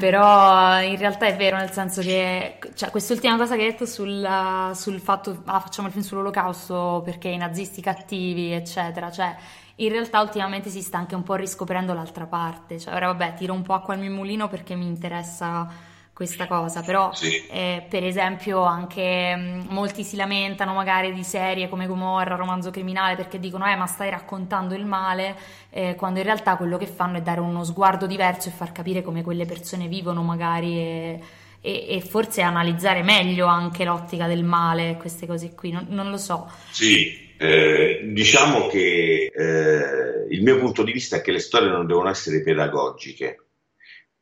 però 0.00 0.80
in 0.80 0.96
realtà 0.96 1.26
è 1.26 1.36
vero 1.36 1.58
nel 1.58 1.70
senso 1.70 2.00
che, 2.00 2.58
cioè 2.74 2.90
quest'ultima 2.90 3.36
cosa 3.36 3.54
che 3.54 3.62
hai 3.62 3.70
detto 3.70 3.86
sul, 3.86 4.28
sul 4.74 4.98
fatto, 4.98 5.42
ah 5.44 5.60
facciamo 5.60 5.86
il 5.86 5.92
film 5.92 6.04
sull'olocausto 6.04 7.02
perché 7.04 7.28
i 7.28 7.36
nazisti 7.36 7.80
cattivi 7.80 8.50
eccetera, 8.50 9.12
cioè 9.12 9.32
in 9.76 9.88
realtà 9.88 10.20
ultimamente 10.20 10.68
si 10.68 10.82
sta 10.82 10.98
anche 10.98 11.14
un 11.14 11.22
po' 11.22 11.36
riscoprendo 11.36 11.94
l'altra 11.94 12.26
parte, 12.26 12.80
cioè 12.80 12.94
ora 12.94 13.06
vabbè 13.06 13.34
tiro 13.34 13.54
un 13.54 13.62
po' 13.62 13.74
acqua 13.74 13.94
al 13.94 14.00
mio 14.00 14.10
mulino 14.10 14.48
perché 14.48 14.74
mi 14.74 14.86
interessa 14.86 15.70
questa 16.12 16.46
cosa, 16.46 16.82
però 16.82 17.12
Sì. 17.14 17.46
eh, 17.50 17.84
per 17.88 18.04
esempio 18.04 18.62
anche 18.62 19.34
mh, 19.34 19.66
molti 19.70 20.04
si 20.04 20.16
lamentano 20.16 20.74
magari 20.74 21.12
di 21.12 21.24
serie 21.24 21.68
come 21.68 21.86
Gomorra, 21.86 22.36
romanzo 22.36 22.70
criminale, 22.70 23.16
perché 23.16 23.38
dicono 23.38 23.66
eh 23.66 23.76
ma 23.76 23.86
stai 23.86 24.10
raccontando 24.10 24.74
il 24.74 24.84
male, 24.84 25.36
eh, 25.70 25.94
quando 25.96 26.18
in 26.18 26.24
realtà 26.26 26.56
quello 26.56 26.76
che 26.76 26.86
fanno 26.86 27.16
è 27.18 27.22
dare 27.22 27.40
uno 27.40 27.64
sguardo 27.64 28.06
diverso 28.06 28.48
e 28.48 28.52
far 28.52 28.72
capire 28.72 29.02
come 29.02 29.22
quelle 29.22 29.46
persone 29.46 29.88
vivono 29.88 30.22
magari 30.22 30.76
e, 30.78 31.20
e- 31.60 31.86
e 31.88 32.00
forse 32.00 32.42
analizzare 32.42 33.02
meglio 33.02 33.46
anche 33.46 33.84
l'ottica 33.84 34.26
del 34.26 34.44
male, 34.44 34.96
queste 34.98 35.26
cose 35.26 35.54
qui, 35.54 35.70
non, 35.70 35.86
non 35.88 36.10
lo 36.10 36.18
so. 36.18 36.48
Sì, 36.70 37.30
eh, 37.38 38.00
diciamo 38.12 38.66
che 38.68 39.30
eh, 39.34 40.26
il 40.30 40.42
mio 40.42 40.58
punto 40.58 40.82
di 40.82 40.92
vista 40.92 41.16
è 41.16 41.20
che 41.22 41.32
le 41.32 41.38
storie 41.40 41.68
non 41.68 41.86
devono 41.86 42.08
essere 42.08 42.42
pedagogiche, 42.42 43.41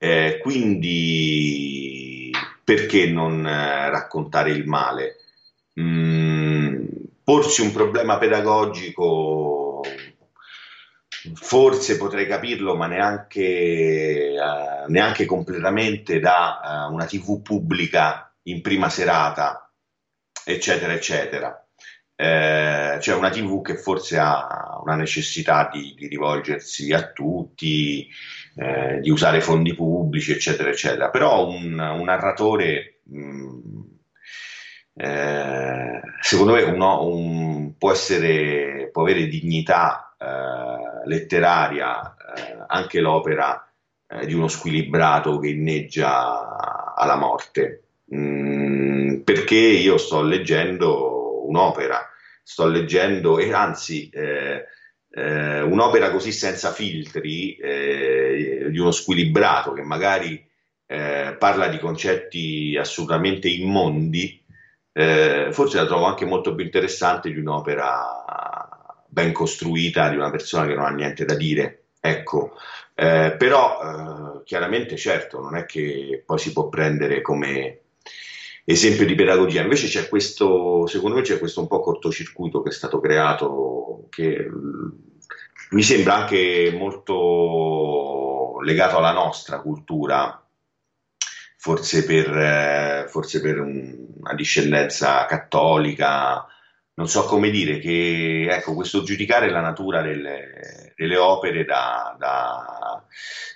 Eh, 0.02 0.38
quindi 0.40 2.30
perché 2.64 3.06
non 3.10 3.46
eh, 3.46 3.90
raccontare 3.90 4.50
il 4.50 4.66
male? 4.66 5.16
Mm, 5.78 6.86
porsi 7.22 7.60
un 7.60 7.70
problema 7.70 8.16
pedagogico, 8.16 9.82
forse 11.34 11.98
potrei 11.98 12.26
capirlo, 12.26 12.76
ma 12.76 12.86
neanche, 12.86 13.42
eh, 13.42 14.84
neanche 14.88 15.26
completamente 15.26 16.18
da 16.18 16.86
eh, 16.88 16.92
una 16.92 17.04
TV 17.04 17.42
pubblica 17.42 18.34
in 18.44 18.62
prima 18.62 18.88
serata, 18.88 19.70
eccetera, 20.44 20.94
eccetera. 20.94 21.62
Eh, 22.16 22.96
c'è 23.00 23.14
una 23.14 23.30
TV 23.30 23.62
che 23.62 23.76
forse 23.76 24.18
ha 24.18 24.80
una 24.82 24.94
necessità 24.94 25.68
di, 25.70 25.94
di 25.94 26.06
rivolgersi 26.06 26.90
a 26.92 27.10
tutti, 27.12 28.08
eh, 28.60 29.00
di 29.00 29.10
usare 29.10 29.40
fondi 29.40 29.74
pubblici, 29.74 30.32
eccetera, 30.32 30.68
eccetera. 30.70 31.10
Però 31.10 31.48
un, 31.48 31.78
un 31.78 32.04
narratore, 32.04 33.00
mh, 33.04 33.58
eh, 34.94 36.00
secondo 36.20 36.52
me, 36.54 36.62
uno- 36.62 37.04
un- 37.06 37.76
può 37.78 37.92
essere, 37.92 38.90
può 38.92 39.02
avere 39.02 39.26
dignità 39.28 40.14
eh, 40.18 41.08
letteraria 41.08 42.14
eh, 42.36 42.64
anche 42.66 43.00
l'opera 43.00 43.66
eh, 44.06 44.26
di 44.26 44.34
uno 44.34 44.48
squilibrato 44.48 45.38
che 45.38 45.48
inneggia 45.50 46.94
alla 46.94 47.16
morte. 47.16 47.84
Mm, 48.14 49.20
perché 49.22 49.56
io 49.56 49.96
sto 49.96 50.22
leggendo 50.22 51.46
un'opera, 51.48 52.08
sto 52.42 52.66
leggendo, 52.66 53.38
e 53.38 53.52
anzi, 53.52 54.08
eh, 54.10 54.66
eh, 55.10 55.60
un'opera 55.62 56.10
così 56.10 56.32
senza 56.32 56.72
filtri, 56.72 57.56
eh, 57.56 58.68
di 58.70 58.78
uno 58.78 58.90
squilibrato 58.90 59.72
che 59.72 59.82
magari 59.82 60.46
eh, 60.86 61.36
parla 61.38 61.68
di 61.68 61.78
concetti 61.78 62.76
assolutamente 62.78 63.48
immondi, 63.48 64.42
eh, 64.92 65.48
forse 65.52 65.76
la 65.76 65.86
trovo 65.86 66.04
anche 66.04 66.24
molto 66.24 66.54
più 66.54 66.64
interessante 66.64 67.32
di 67.32 67.38
un'opera 67.38 69.04
ben 69.06 69.32
costruita 69.32 70.08
di 70.08 70.16
una 70.16 70.30
persona 70.30 70.66
che 70.66 70.74
non 70.74 70.84
ha 70.84 70.90
niente 70.90 71.24
da 71.24 71.34
dire. 71.34 71.84
Ecco, 72.00 72.56
eh, 72.94 73.34
però 73.36 74.38
eh, 74.38 74.42
chiaramente 74.44 74.96
certo 74.96 75.40
non 75.40 75.56
è 75.56 75.66
che 75.66 76.22
poi 76.24 76.38
si 76.38 76.52
può 76.52 76.68
prendere 76.68 77.20
come 77.20 77.80
esempio 78.70 79.06
di 79.06 79.14
pedagogia, 79.14 79.62
invece 79.62 79.86
c'è 79.88 80.08
questo, 80.08 80.86
secondo 80.86 81.16
me 81.16 81.22
c'è 81.22 81.38
questo 81.38 81.60
un 81.60 81.66
po' 81.66 81.80
cortocircuito 81.80 82.62
che 82.62 82.70
è 82.70 82.72
stato 82.72 83.00
creato 83.00 84.06
che 84.10 84.48
mh, 84.48 84.92
mi 85.70 85.82
sembra 85.82 86.16
anche 86.16 86.74
molto 86.76 88.60
legato 88.62 88.96
alla 88.98 89.12
nostra 89.12 89.60
cultura, 89.60 90.42
forse 91.56 92.04
per, 92.04 92.28
eh, 92.36 93.06
forse 93.08 93.40
per 93.40 93.60
un- 93.60 94.06
una 94.20 94.34
discendenza 94.34 95.26
cattolica, 95.26 96.46
non 97.00 97.08
so 97.08 97.24
come 97.24 97.48
dire, 97.50 97.78
che 97.78 98.46
ecco, 98.50 98.74
questo 98.74 99.02
giudicare 99.02 99.48
la 99.50 99.62
natura 99.62 100.02
delle, 100.02 100.92
delle 100.94 101.16
opere 101.16 101.64
da- 101.64 102.14
da, 102.18 103.02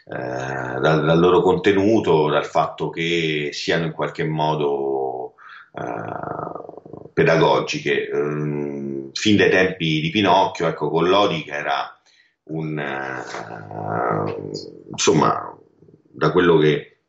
eh, 0.06 0.80
dal, 0.80 1.04
dal 1.04 1.18
loro 1.18 1.42
contenuto, 1.42 2.30
dal 2.30 2.46
fatto 2.46 2.88
che 2.88 3.50
siano 3.52 3.84
in 3.84 3.92
qualche 3.92 4.24
modo 4.24 5.34
eh, 5.74 7.10
pedagogiche. 7.12 8.08
Ehm, 8.08 9.10
fin 9.12 9.36
dai 9.36 9.50
tempi 9.50 10.00
di 10.00 10.08
Pinocchio, 10.10 10.66
ecco, 10.66 10.88
Collodi 10.88 11.44
che 11.44 11.52
era 11.52 12.00
un, 12.44 12.78
eh, 12.78 14.52
insomma, 14.90 15.54
da 16.02 16.32
quello 16.32 16.56
che, 16.56 17.00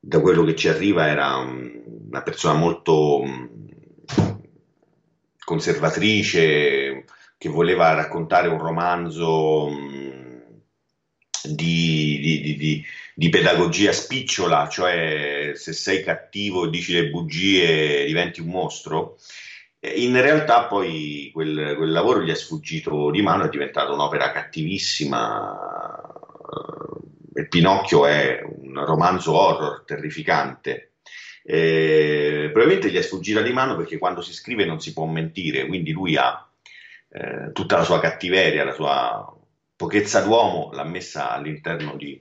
da 0.00 0.20
quello 0.20 0.42
che 0.44 0.56
ci 0.56 0.68
arriva 0.68 1.06
era 1.08 1.36
un- 1.36 1.84
una 2.08 2.22
persona 2.22 2.54
molto 2.58 3.22
conservatrice, 5.46 7.04
che 7.38 7.48
voleva 7.48 7.94
raccontare 7.94 8.48
un 8.48 8.58
romanzo 8.58 9.68
mh, 9.68 10.62
di, 11.54 12.18
di- 12.20 12.56
di- 12.56 12.84
di- 13.14 13.28
pedagogia 13.28 13.92
spicciola, 13.92 14.68
cioè 14.68 15.52
se 15.54 15.72
sei 15.72 16.02
cattivo 16.02 16.64
e 16.66 16.70
dici 16.70 16.92
le 16.92 17.08
bugie 17.10 18.04
diventi 18.04 18.40
un 18.40 18.48
mostro. 18.48 19.16
In 19.94 20.20
realtà 20.20 20.66
poi 20.66 21.30
quel, 21.32 21.74
quel 21.76 21.92
lavoro 21.92 22.22
gli 22.22 22.30
è 22.30 22.34
sfuggito 22.34 23.10
di 23.10 23.22
mano, 23.22 23.44
è 23.44 23.48
diventata 23.48 23.92
un'opera 23.92 24.32
cattivissima. 24.32 25.56
eh, 27.34 27.46
Pinocchio 27.48 28.06
è 28.06 28.42
un 28.42 28.84
romanzo 28.84 29.32
horror 29.34 29.84
terrificante. 29.84 30.95
Eh, 31.48 32.50
probabilmente 32.52 32.90
gli 32.90 32.96
è 32.96 33.02
sfuggita 33.02 33.40
di 33.40 33.52
mano 33.52 33.76
perché 33.76 33.98
quando 33.98 34.20
si 34.20 34.32
scrive 34.32 34.64
non 34.64 34.80
si 34.80 34.92
può 34.92 35.04
mentire, 35.06 35.66
quindi 35.66 35.92
lui 35.92 36.16
ha 36.16 36.44
eh, 37.08 37.52
tutta 37.52 37.76
la 37.76 37.84
sua 37.84 38.00
cattiveria, 38.00 38.64
la 38.64 38.72
sua 38.72 39.32
pochezza 39.76 40.22
d'uomo, 40.22 40.70
l'ha 40.72 40.84
messa 40.84 41.30
all'interno 41.30 41.94
di, 41.96 42.20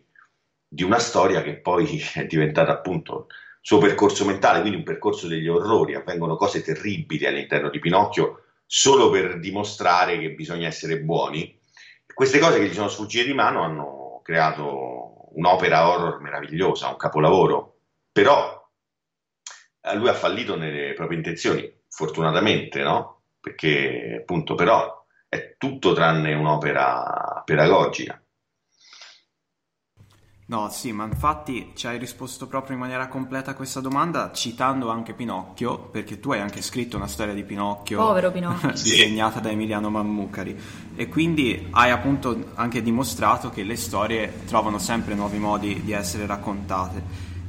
di 0.67 0.83
una 0.83 0.99
storia 0.99 1.41
che 1.41 1.55
poi 1.55 1.99
è 2.13 2.25
diventata 2.25 2.71
appunto 2.71 3.27
suo 3.65 3.79
percorso 3.79 4.25
mentale, 4.25 4.59
quindi 4.59 4.77
un 4.77 4.83
percorso 4.83 5.27
degli 5.27 5.47
orrori, 5.47 5.95
avvengono 5.95 6.35
cose 6.35 6.61
terribili 6.61 7.25
all'interno 7.25 7.71
di 7.71 7.79
Pinocchio 7.79 8.43
solo 8.63 9.09
per 9.09 9.39
dimostrare 9.39 10.19
che 10.19 10.33
bisogna 10.33 10.67
essere 10.67 10.99
buoni. 10.99 11.57
Queste 12.13 12.37
cose 12.37 12.59
che 12.59 12.67
gli 12.67 12.73
sono 12.75 12.89
sfuggite 12.89 13.25
di 13.25 13.33
mano 13.33 13.63
hanno 13.63 14.21
creato 14.23 15.29
un'opera 15.33 15.89
horror 15.89 16.21
meravigliosa, 16.21 16.89
un 16.89 16.97
capolavoro, 16.97 17.77
però 18.11 18.64
lui 19.93 20.09
ha 20.09 20.13
fallito 20.13 20.55
nelle 20.55 20.93
proprie 20.93 21.17
intenzioni, 21.17 21.71
fortunatamente, 21.87 22.81
no? 22.81 23.21
Perché 23.39 24.19
appunto 24.21 24.55
però 24.55 25.05
è 25.29 25.55
tutto 25.57 25.93
tranne 25.93 26.33
un'opera 26.33 27.43
pedagogica. 27.45 28.19
No, 30.47 30.69
sì, 30.69 30.91
ma 30.91 31.05
infatti 31.05 31.71
ci 31.73 31.87
hai 31.87 31.97
risposto 31.97 32.45
proprio 32.45 32.75
in 32.75 32.81
maniera 32.81 33.07
completa 33.07 33.51
a 33.51 33.53
questa 33.55 33.79
domanda 33.79 34.31
citando 34.31 34.89
anche 34.89 35.13
Pinocchio, 35.13 35.79
perché 35.79 36.19
tu 36.19 36.33
hai 36.33 36.39
anche 36.39 36.61
scritto 36.61 36.97
una 36.97 37.07
storia 37.07 37.33
di 37.33 37.43
Pinocchio 37.43 37.97
Povero 37.97 38.31
Pinocchio. 38.31 38.69
disegnata 38.83 39.39
da 39.39 39.49
Emiliano 39.49 39.89
Mammucari 39.89 40.55
e 40.95 41.07
quindi 41.07 41.69
hai 41.71 41.89
appunto 41.89 42.51
anche 42.53 42.83
dimostrato 42.83 43.49
che 43.49 43.63
le 43.63 43.75
storie 43.75 44.45
trovano 44.45 44.77
sempre 44.77 45.15
nuovi 45.15 45.39
modi 45.39 45.81
di 45.83 45.93
essere 45.93 46.27
raccontate 46.27 47.01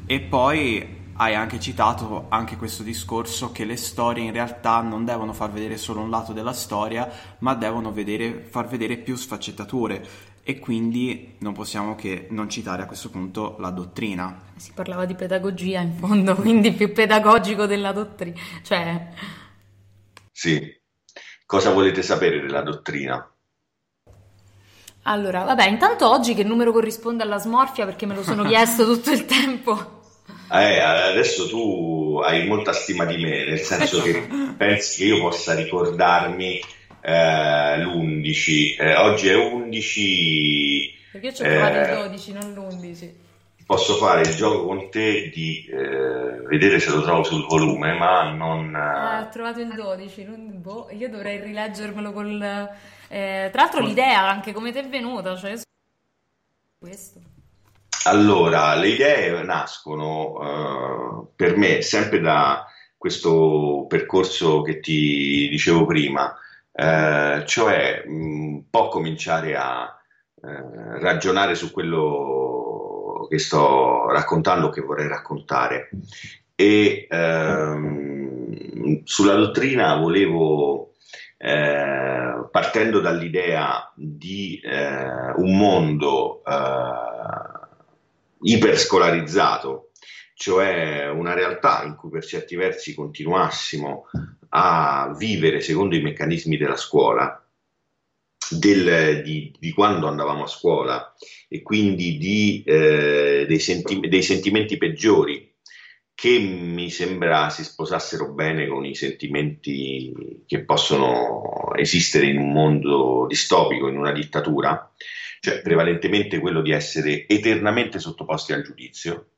e 0.07 0.21
poi 0.21 0.96
hai 1.17 1.35
anche 1.35 1.59
citato 1.61 2.27
anche 2.29 2.57
questo 2.57 2.83
discorso 2.83 3.53
che 3.53 3.65
le 3.65 3.77
storie 3.77 4.25
in 4.25 4.33
realtà 4.33 4.81
non 4.81 5.05
devono 5.05 5.33
far 5.33 5.51
vedere 5.51 5.77
solo 5.77 6.01
un 6.01 6.11
lato 6.11 6.33
della 6.33 6.53
storia, 6.53 7.09
ma 7.39 7.55
devono 7.55 7.93
vedere- 7.93 8.45
far 8.49 8.67
vedere 8.69 8.97
più 8.99 9.17
sfaccettature 9.17 10.07
e 10.43 10.59
quindi 10.59 11.37
non 11.39 11.53
possiamo 11.55 11.95
che 11.95 12.29
non 12.31 12.49
citare 12.49 12.83
a 12.83 12.87
questo 12.87 13.11
punto 13.11 13.57
la 13.59 13.71
dottrina. 13.71 14.43
Si 14.57 14.73
parlava 14.73 15.05
di 15.05 15.15
pedagogia 15.15 15.81
in 15.81 15.95
fondo, 15.95 16.35
quindi 16.37 16.73
più 16.73 16.93
pedagogico 16.93 17.67
della 17.67 17.93
dottrina. 17.93 18.39
Cioè, 18.63 19.09
Sì. 20.31 20.73
Cosa 21.45 21.73
volete 21.73 22.03
sapere 22.03 22.41
della 22.41 22.63
dottrina? 22.63 23.29
allora, 25.05 25.45
vabbè, 25.45 25.69
intanto 25.69 26.11
oggi 26.11 26.35
che 26.35 26.43
numero 26.43 26.73
corrisponde 26.73 27.23
alla 27.23 27.39
smorfia 27.39 27.85
perché 27.87 28.07
me 28.07 28.15
lo 28.15 28.23
sono 28.23 28.43
chiesto 28.45 28.85
tutto 28.85 29.11
il 29.11 29.25
tempo. 29.25 29.96
Eh, 30.53 30.81
adesso 30.81 31.49
tu 31.49 32.21
hai 32.25 32.47
molta 32.47 32.73
stima 32.73 33.05
di 33.05 33.17
me, 33.23 33.45
nel 33.45 33.59
senso 33.59 34.01
che 34.03 34.27
pensi 34.57 34.99
che 35.03 35.15
io 35.15 35.21
possa 35.21 35.55
ricordarmi 35.55 36.61
eh, 37.01 37.79
l'11. 37.79 38.77
Eh, 38.79 38.95
oggi 38.97 39.29
è 39.29 39.37
11. 39.37 40.95
Perché 41.13 41.27
io 41.27 41.33
ci 41.33 41.43
ho 41.43 41.47
trovato 41.47 41.77
il 41.77 41.83
Eh. 41.85 42.09
12, 42.09 42.33
non 42.33 42.53
l'11. 42.53 43.11
Posso 43.67 43.95
fare 43.97 44.21
il 44.21 44.35
gioco 44.37 44.65
con 44.65 44.91
te 44.91 45.29
di 45.35 45.67
eh, 45.69 46.41
vedere 46.47 46.79
se 46.79 46.91
lo 46.91 47.03
trovo 47.03 47.25
sul 47.25 47.45
volume, 47.47 47.95
ma 47.95 48.31
non. 48.31 48.73
Ah, 48.77 49.19
eh, 49.19 49.23
ho 49.23 49.29
trovato 49.31 49.61
il 49.61 49.73
12, 49.75 50.25
non- 50.25 50.63
boh, 50.63 50.89
io 50.93 51.09
dovrei 51.09 51.41
rileggermelo 51.41 52.13
col... 52.13 52.41
eh, 53.09 53.49
tra 53.51 53.63
l'altro 53.63 53.81
l'idea 53.81 54.29
anche 54.29 54.53
come 54.53 54.71
ti 54.71 54.79
è 54.79 54.87
venuta, 54.87 55.37
cioè... 55.37 55.55
Questo. 56.79 57.21
Allora, 58.07 58.77
le 58.77 58.89
idee 58.91 59.43
nascono 59.43 60.31
uh, 60.31 61.33
per 61.35 61.57
me 61.57 61.83
sempre 61.83 62.21
da 62.21 62.65
questo 62.97 63.87
percorso 63.89 64.63
che 64.63 64.79
ti 64.79 65.49
dicevo 65.49 65.85
prima, 65.87 66.33
uh, 66.71 67.43
cioè 67.45 68.05
un 68.07 68.71
po' 68.71 68.89
cominciare 68.91 69.57
a 69.57 69.93
uh, 70.35 70.99
ragionare 71.01 71.57
su 71.57 71.73
quello 71.73 73.27
che 73.29 73.41
sto 73.41 74.09
raccontando, 74.09 74.71
che 74.71 74.83
vorrei 74.83 75.09
raccontare. 75.09 75.91
E 76.55 77.09
ehm, 77.11 79.03
sulla 79.03 79.35
dottrina 79.35 79.97
volevo 79.97 80.93
eh, 81.39 82.49
partendo 82.51 83.01
dall'idea 83.01 83.93
di 83.95 84.59
eh, 84.65 85.33
un 85.37 85.57
mondo 85.57 86.43
eh, 86.45 87.56
iperscolarizzato, 88.41 89.91
cioè 90.35 91.09
una 91.09 91.35
realtà 91.35 91.83
in 91.85 91.97
cui 91.97 92.11
per 92.11 92.25
certi 92.25 92.57
versi 92.57 92.95
continuassimo 92.95 94.07
a 94.51 95.15
vivere 95.17 95.61
secondo 95.61 95.97
i 95.97 96.03
meccanismi 96.03 96.57
della 96.57 96.77
scuola, 96.77 97.41
del, 98.51 99.23
di, 99.23 99.53
di, 99.59 99.73
quando 99.73 100.07
andavamo 100.07 100.45
a 100.45 100.49
scuola 100.49 101.15
e 101.49 101.63
quindi 101.63 102.17
di, 102.17 102.63
eh, 102.65 103.45
dei, 103.47 103.59
senti- 103.59 104.01
dei, 104.01 104.23
sentimenti 104.23 104.77
peggiori 104.77 105.55
che 106.15 106.39
mi 106.39 106.89
sembra 106.91 107.51
si 107.51 107.65
sposassero 107.65 108.33
bene 108.33 108.67
con 108.69 108.85
i 108.87 108.95
sentimenti 108.95 110.45
che 110.47 110.65
possono 110.65 111.75
esistere 111.75 112.27
in 112.27 112.39
un 112.39 112.53
mondo 112.53 113.27
distopico, 113.29 113.89
in 113.89 113.99
una 113.99 114.13
dittatura, 114.13 114.93
cioè 115.47 115.63
prevalentemente 115.63 116.41
quello 116.41 116.61
di 116.61 116.73
essere 116.73 117.25
eternamente 117.29 118.01
sottoposti 118.01 118.53
al 118.53 118.65
giudizio, 118.65 119.29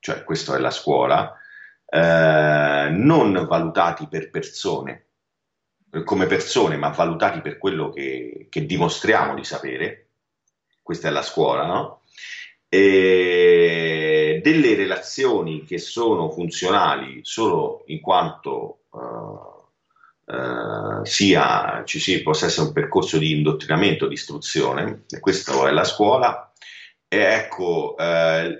cioè 0.00 0.24
questa 0.24 0.56
è 0.56 0.58
la 0.58 0.72
scuola, 0.72 1.36
eh, 1.88 2.88
non 2.90 3.46
valutati 3.48 4.08
per 4.08 4.30
persone, 4.30 5.04
come 6.02 6.26
persone, 6.26 6.76
ma 6.76 6.88
valutati 6.88 7.40
per 7.42 7.58
quello 7.58 7.90
che, 7.90 8.48
che 8.50 8.66
dimostriamo 8.66 9.36
di 9.36 9.44
sapere, 9.44 10.08
questa 10.82 11.06
è 11.06 11.10
la 11.12 11.22
scuola, 11.22 11.64
no? 11.64 12.00
E 12.68 14.40
delle 14.42 14.74
relazioni 14.74 15.62
che 15.62 15.78
sono 15.78 16.28
funzionali 16.28 17.20
solo 17.22 17.84
in 17.86 18.00
quanto 18.00 18.80
uh, 18.90 19.55
eh, 20.26 21.04
sia, 21.04 21.82
ci 21.84 22.00
sia, 22.00 22.20
possa 22.22 22.46
essere 22.46 22.66
un 22.66 22.72
percorso 22.72 23.18
di 23.18 23.32
indottrinamento, 23.32 24.08
di 24.08 24.14
istruzione, 24.14 25.04
e 25.08 25.20
questa 25.20 25.68
è 25.68 25.70
la 25.72 25.84
scuola. 25.84 26.52
E 27.08 27.18
ecco, 27.18 27.96
eh, 27.96 28.58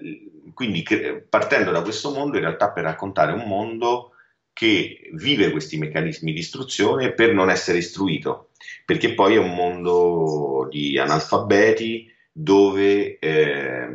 quindi 0.55 0.85
partendo 1.29 1.73
da 1.73 1.83
questo 1.83 2.13
mondo, 2.13 2.37
in 2.37 2.45
realtà 2.45 2.71
per 2.71 2.85
raccontare 2.85 3.33
un 3.33 3.47
mondo 3.47 4.13
che 4.53 5.11
vive 5.13 5.51
questi 5.51 5.77
meccanismi 5.77 6.33
di 6.33 6.39
istruzione 6.39 7.13
per 7.13 7.35
non 7.35 7.51
essere 7.51 7.79
istruito, 7.79 8.51
perché 8.85 9.13
poi 9.15 9.35
è 9.35 9.39
un 9.39 9.55
mondo 9.55 10.67
di 10.71 10.99
analfabeti 10.99 12.11
dove 12.33 13.19
eh, 13.19 13.89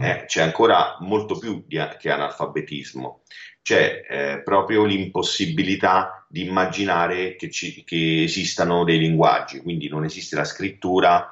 eh, 0.00 0.24
c'è 0.26 0.42
ancora 0.42 0.96
molto 1.00 1.38
più 1.38 1.62
di, 1.66 1.78
che 1.98 2.10
analfabetismo, 2.10 3.22
c'è 3.62 4.02
eh, 4.08 4.42
proprio 4.42 4.84
l'impossibilità 4.84 6.15
di 6.28 6.46
immaginare 6.46 7.36
che, 7.36 7.50
ci, 7.50 7.84
che, 7.84 8.22
esistano 8.24 8.84
dei 8.84 8.98
linguaggi, 8.98 9.60
quindi 9.60 9.88
non 9.88 10.04
esiste 10.04 10.36
la 10.36 10.44
scrittura, 10.44 11.28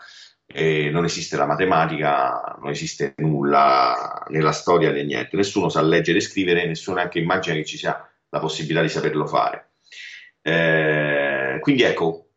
eh, 0.46 0.90
non 0.90 1.04
esiste 1.04 1.36
la 1.36 1.46
matematica, 1.46 2.56
non 2.60 2.70
esiste 2.70 3.14
nulla 3.18 4.24
nella 4.28 4.52
storia 4.52 4.90
né 4.90 5.04
niente, 5.04 5.36
nessuno 5.36 5.68
sa 5.68 5.82
leggere 5.82 6.18
e 6.18 6.22
scrivere, 6.22 6.66
nessuno 6.66 6.96
neanche 6.96 7.18
immagina 7.18 7.56
che 7.56 7.64
ci 7.64 7.76
sia 7.76 8.08
la 8.28 8.38
possibilità 8.38 8.82
di 8.82 8.88
saperlo 8.88 9.26
fare. 9.26 9.72
Eh, 10.42 11.58
quindi 11.60 11.82
ecco, 11.82 12.28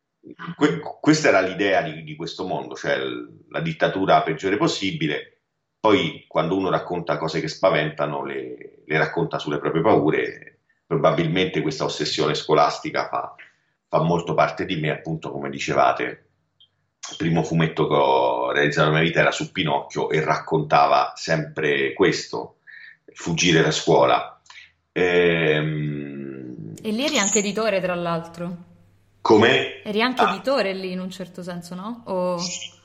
que- 0.56 0.80
questa 1.02 1.28
era 1.30 1.42
l'idea 1.42 1.82
di, 1.82 2.04
di 2.04 2.16
questo 2.16 2.46
mondo, 2.46 2.76
cioè 2.76 2.98
l- 2.98 3.46
la 3.50 3.60
dittatura 3.60 4.24
peggiore 4.24 4.58
possibile, 4.58 5.42
poi 5.80 6.26
quando 6.28 6.56
uno 6.58 6.70
racconta 6.70 7.18
cose 7.18 7.40
che 7.40 7.48
spaventano, 7.48 8.24
le, 8.26 8.84
le 8.86 8.98
racconta 8.98 9.40
sulle 9.40 9.60
proprie 9.60 9.82
paure. 9.82 10.57
Probabilmente 10.88 11.62
questa 11.62 11.84
ossessione 11.84 12.34
scolastica 12.34 13.10
fa, 13.10 13.36
fa 13.90 14.02
molto 14.02 14.34
parte 14.34 14.64
di 14.64 14.78
me, 14.78 14.90
appunto, 14.90 15.32
come 15.32 15.50
dicevate. 15.50 16.30
Il 17.10 17.18
primo 17.18 17.44
fumetto 17.44 17.88
che 17.88 17.94
ho 17.94 18.52
realizzato 18.54 18.88
nella 18.88 19.00
mia 19.00 19.08
vita 19.08 19.20
era 19.20 19.32
su 19.32 19.52
Pinocchio 19.52 20.10
e 20.10 20.24
raccontava 20.24 21.12
sempre 21.16 21.92
questo, 21.92 22.60
fuggire 23.14 23.62
da 23.62 23.72
scuola. 23.72 24.42
Ehm... 24.94 26.74
E 26.82 26.92
lì 26.92 27.04
eri 27.04 27.20
anche 27.20 27.40
editore, 27.40 27.82
tra 27.82 27.96
l'altro. 27.96 28.56
Come? 29.20 29.84
Eri 29.84 30.02
anche 30.02 30.22
ah. 30.22 30.30
editore 30.30 30.74
lì 30.74 30.94
in 30.94 31.02
un 31.02 31.10
certo 31.10 31.44
senso, 31.44 31.76
no? 31.76 32.04
O... 32.06 32.38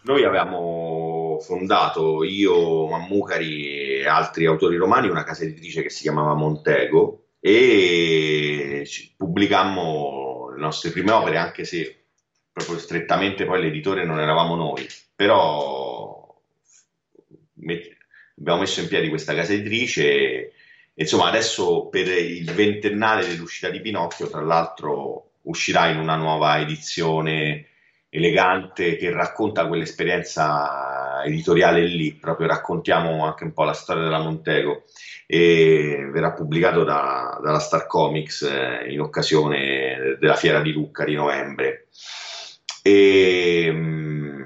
Noi 0.02 0.24
avevamo 0.24 1.38
fondato, 1.40 2.24
io, 2.24 2.88
Mammucari 2.88 4.00
e 4.00 4.08
altri 4.08 4.46
autori 4.46 4.76
romani, 4.76 5.08
una 5.08 5.22
casa 5.22 5.44
editrice 5.44 5.82
che 5.82 5.90
si 5.90 6.02
chiamava 6.02 6.34
Montego 6.34 7.21
e 7.44 8.86
pubblicammo 9.16 10.50
le 10.54 10.60
nostre 10.60 10.90
prime 10.90 11.10
opere, 11.10 11.38
anche 11.38 11.64
se 11.64 12.04
proprio 12.52 12.78
strettamente 12.78 13.44
poi 13.44 13.60
l'editore 13.60 14.04
non 14.04 14.20
eravamo 14.20 14.54
noi, 14.54 14.86
però 15.16 16.40
met- 17.54 17.96
abbiamo 18.38 18.60
messo 18.60 18.80
in 18.80 18.86
piedi 18.86 19.08
questa 19.08 19.34
casa 19.34 19.54
editrice 19.54 20.04
e, 20.06 20.52
insomma 20.94 21.26
adesso 21.26 21.88
per 21.88 22.06
il 22.06 22.48
ventennale 22.52 23.26
dell'uscita 23.26 23.70
di 23.70 23.80
Pinocchio, 23.80 24.28
tra 24.28 24.40
l'altro 24.40 25.32
uscirà 25.42 25.88
in 25.88 25.98
una 25.98 26.14
nuova 26.14 26.60
edizione 26.60 27.70
elegante 28.14 28.96
che 28.96 29.10
racconta 29.10 29.66
quell'esperienza 29.66 31.22
editoriale 31.24 31.86
lì, 31.86 32.12
proprio 32.12 32.46
raccontiamo 32.46 33.24
anche 33.24 33.44
un 33.44 33.54
po' 33.54 33.64
la 33.64 33.72
storia 33.72 34.02
della 34.02 34.18
Montego 34.18 34.84
e 35.26 36.10
verrà 36.12 36.32
pubblicato 36.32 36.84
da, 36.84 37.40
dalla 37.42 37.58
Star 37.58 37.86
Comics 37.86 38.42
eh, 38.42 38.92
in 38.92 39.00
occasione 39.00 40.18
della 40.20 40.36
fiera 40.36 40.60
di 40.60 40.72
Lucca 40.72 41.04
di 41.04 41.14
novembre. 41.14 41.88
E, 42.82 43.70
mm, 43.72 44.42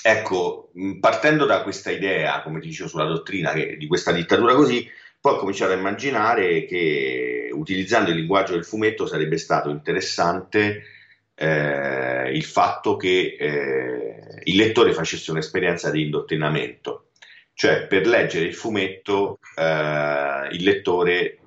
ecco, 0.00 0.70
partendo 1.00 1.46
da 1.46 1.60
questa 1.64 1.90
idea, 1.90 2.40
come 2.42 2.60
dicevo 2.60 2.88
sulla 2.88 3.04
dottrina, 3.04 3.52
che, 3.52 3.76
di 3.76 3.88
questa 3.88 4.12
dittatura 4.12 4.54
così, 4.54 4.88
poi 5.20 5.34
ho 5.34 5.38
cominciato 5.38 5.72
a 5.72 5.76
immaginare 5.76 6.66
che 6.66 7.48
utilizzando 7.52 8.10
il 8.10 8.16
linguaggio 8.16 8.52
del 8.52 8.64
fumetto 8.64 9.06
sarebbe 9.06 9.38
stato 9.38 9.70
interessante 9.70 10.93
eh, 11.34 12.30
il 12.32 12.44
fatto 12.44 12.96
che 12.96 13.36
eh, 13.38 14.40
il 14.44 14.56
lettore 14.56 14.92
facesse 14.92 15.30
un'esperienza 15.30 15.90
di 15.90 16.02
indottrinamento, 16.02 17.10
cioè 17.54 17.86
per 17.86 18.06
leggere 18.06 18.46
il 18.46 18.54
fumetto 18.54 19.38
eh, 19.56 20.48
il 20.52 20.62
lettore 20.62 21.38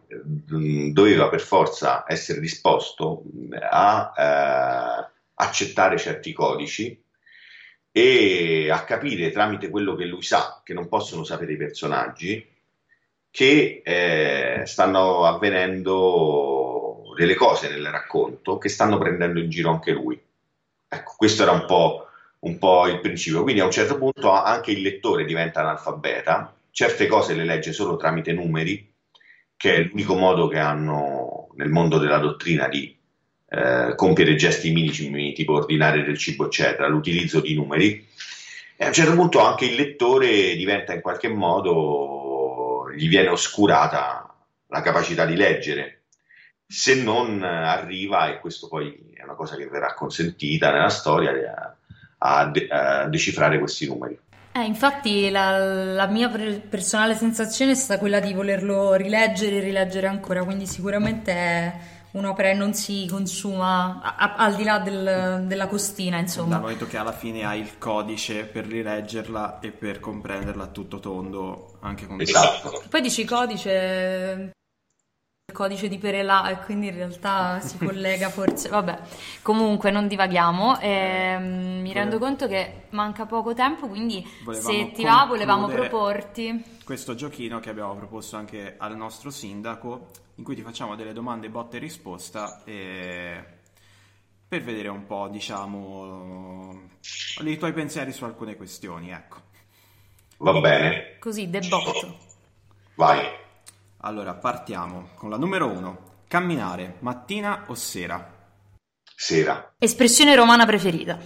mm, 0.54 0.92
doveva 0.92 1.30
per 1.30 1.42
forza 1.42 2.04
essere 2.08 2.40
disposto 2.40 3.24
a 3.60 4.14
eh, 4.18 5.12
accettare 5.36 5.98
certi 5.98 6.34
codici 6.34 7.02
e 7.92 8.70
a 8.70 8.84
capire 8.84 9.32
tramite 9.32 9.70
quello 9.70 9.96
che 9.96 10.06
lui 10.06 10.22
sa, 10.22 10.62
che 10.64 10.74
non 10.74 10.88
possono 10.88 11.24
sapere 11.24 11.54
i 11.54 11.58
personaggi, 11.58 12.48
che 13.32 13.82
eh, 13.84 14.64
stanno 14.66 15.26
avvenendo 15.26 16.67
delle 17.18 17.36
cose 17.36 17.68
nel 17.70 17.90
racconto 17.90 18.58
che 18.58 18.70
stanno 18.70 18.98
prendendo 18.98 19.40
in 19.40 19.50
giro 19.50 19.72
anche 19.72 19.92
lui. 19.92 20.20
Ecco, 20.88 21.16
questo 21.18 21.42
era 21.44 21.52
un 21.52 21.66
po', 21.66 22.08
un 22.40 22.58
po' 22.58 22.88
il 22.88 23.00
principio. 23.00 23.44
Quindi 23.44 23.62
a 23.62 23.66
un 23.66 23.72
certo 23.72 23.98
punto 23.98 24.32
anche 24.32 24.72
il 24.72 24.82
lettore 24.82 25.26
diventa 25.26 25.60
analfabeta, 25.60 26.56
certe 26.72 27.08
cose 27.08 27.34
le 27.34 27.44
legge 27.44 27.74
solo 27.74 27.98
tramite 27.98 28.32
numeri, 28.32 28.94
che 29.58 29.76
è 29.76 29.80
l'unico 29.80 30.16
modo 30.16 30.48
che 30.48 30.60
hanno 30.60 31.50
nel 31.56 31.70
mondo 31.70 31.98
della 31.98 32.20
dottrina 32.20 32.68
di 32.68 32.96
eh, 33.50 33.94
compiere 33.96 34.36
gesti 34.36 34.72
minimi, 34.72 35.34
tipo 35.34 35.54
ordinare 35.54 36.04
del 36.04 36.18
cibo, 36.18 36.46
eccetera, 36.46 36.88
l'utilizzo 36.88 37.42
di 37.42 37.56
numeri. 37.56 38.08
E 38.76 38.84
a 38.84 38.88
un 38.88 38.94
certo 38.94 39.16
punto 39.16 39.40
anche 39.40 39.66
il 39.66 39.76
lettore 39.76 40.56
diventa 40.56 40.94
in 40.94 41.02
qualche 41.02 41.30
modo 41.30 42.92
gli 42.94 43.08
viene 43.08 43.30
oscurata 43.30 44.36
la 44.68 44.82
capacità 44.82 45.26
di 45.26 45.36
leggere, 45.36 45.97
se 46.68 47.02
non 47.02 47.42
arriva, 47.44 48.30
e 48.30 48.40
questo 48.40 48.68
poi 48.68 49.12
è 49.14 49.24
una 49.24 49.36
cosa 49.36 49.56
che 49.56 49.68
verrà 49.68 49.94
consentita 49.94 50.72
nella 50.72 50.90
storia, 50.90 51.32
a, 52.18 52.46
de- 52.46 52.68
a 52.68 53.08
decifrare 53.08 53.58
questi 53.58 53.88
numeri. 53.88 54.20
Eh, 54.52 54.64
infatti 54.64 55.30
la, 55.30 55.58
la 55.58 56.08
mia 56.08 56.30
personale 56.30 57.16
sensazione 57.16 57.72
è 57.72 57.76
stata 57.76 58.00
quella 58.00 58.20
di 58.20 58.34
volerlo 58.34 58.96
rileggere 58.96 59.58
e 59.58 59.60
rileggere 59.60 60.08
ancora, 60.08 60.44
quindi 60.44 60.66
sicuramente 60.66 61.32
è 61.32 61.74
un'opera 62.12 62.50
che 62.50 62.56
non 62.56 62.74
si 62.74 63.08
consuma 63.08 64.02
a, 64.02 64.16
a, 64.16 64.36
al 64.36 64.56
di 64.56 64.64
là 64.64 64.80
del, 64.80 65.44
della 65.46 65.68
costina, 65.68 66.18
insomma. 66.18 66.56
Dal 66.56 66.62
momento 66.62 66.88
che 66.88 66.98
alla 66.98 67.12
fine 67.12 67.46
hai 67.46 67.60
il 67.62 67.78
codice 67.78 68.46
per 68.46 68.66
rileggerla 68.66 69.60
e 69.60 69.70
per 69.70 70.00
comprenderla 70.00 70.64
a 70.64 70.68
tutto 70.68 71.00
tondo, 71.00 71.78
anche 71.82 72.08
con 72.08 72.20
esatto. 72.20 72.84
Poi 72.90 73.02
dici 73.02 73.24
codice 73.26 74.52
codice 75.54 75.88
di 75.88 75.98
Perelà 75.98 76.50
e 76.50 76.60
quindi 76.66 76.88
in 76.88 76.96
realtà 76.96 77.62
si 77.62 77.78
collega 77.78 78.30
forse, 78.30 78.68
vabbè, 78.68 79.00
comunque 79.42 79.92
non 79.92 80.06
divaghiamo, 80.08 80.78
eh, 80.82 81.38
mi 81.40 81.94
rendo 81.94 82.20
conto 82.20 82.48
che 82.48 82.88
manca 82.90 83.26
poco 83.26 83.54
tempo, 83.54 83.88
quindi 83.88 84.24
volevamo 84.44 84.70
se 84.70 84.92
ti 84.92 85.04
va 85.04 85.26
volevamo 85.26 85.68
proporti 85.68 86.80
questo 86.84 87.16
giochino 87.16 87.62
che 87.62 87.70
abbiamo 87.70 87.96
proposto 87.96 88.36
anche 88.36 88.76
al 88.78 88.98
nostro 88.98 89.30
sindaco, 89.30 90.10
in 90.36 90.44
cui 90.44 90.54
ti 90.54 90.62
facciamo 90.62 90.96
delle 90.98 91.14
domande 91.14 91.50
botte 91.50 91.78
e 91.78 91.80
risposta 91.80 92.62
e 92.66 93.44
per 94.48 94.62
vedere 94.62 94.90
un 94.90 95.06
po', 95.06 95.30
diciamo, 95.30 96.90
i 97.46 97.58
tuoi 97.58 97.72
pensieri 97.72 98.12
su 98.12 98.26
alcune 98.26 98.58
questioni, 98.58 99.12
ecco. 99.12 99.38
Va 100.40 100.60
bene. 100.60 101.18
Così, 101.20 101.50
debotto. 101.50 102.18
Vai. 102.96 103.46
Allora, 104.08 104.36
partiamo 104.36 105.10
con 105.16 105.30
la 105.30 105.36
numero 105.36 105.68
uno. 105.68 106.22
Camminare, 106.30 106.96
mattina 107.00 107.66
o 107.68 107.76
sera? 107.76 108.36
Sera. 109.04 109.74
Espressione 109.78 110.34
romana 110.34 110.66
preferita? 110.66 111.20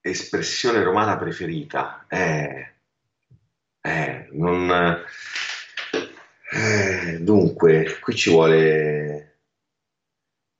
Espressione 0.00 0.82
romana 0.82 1.16
preferita? 1.16 2.06
Eh, 2.08 2.74
eh, 3.80 4.28
non... 4.32 4.98
Eh, 6.50 7.18
dunque, 7.20 8.00
qui 8.00 8.16
ci 8.16 8.30
vuole... 8.30 9.38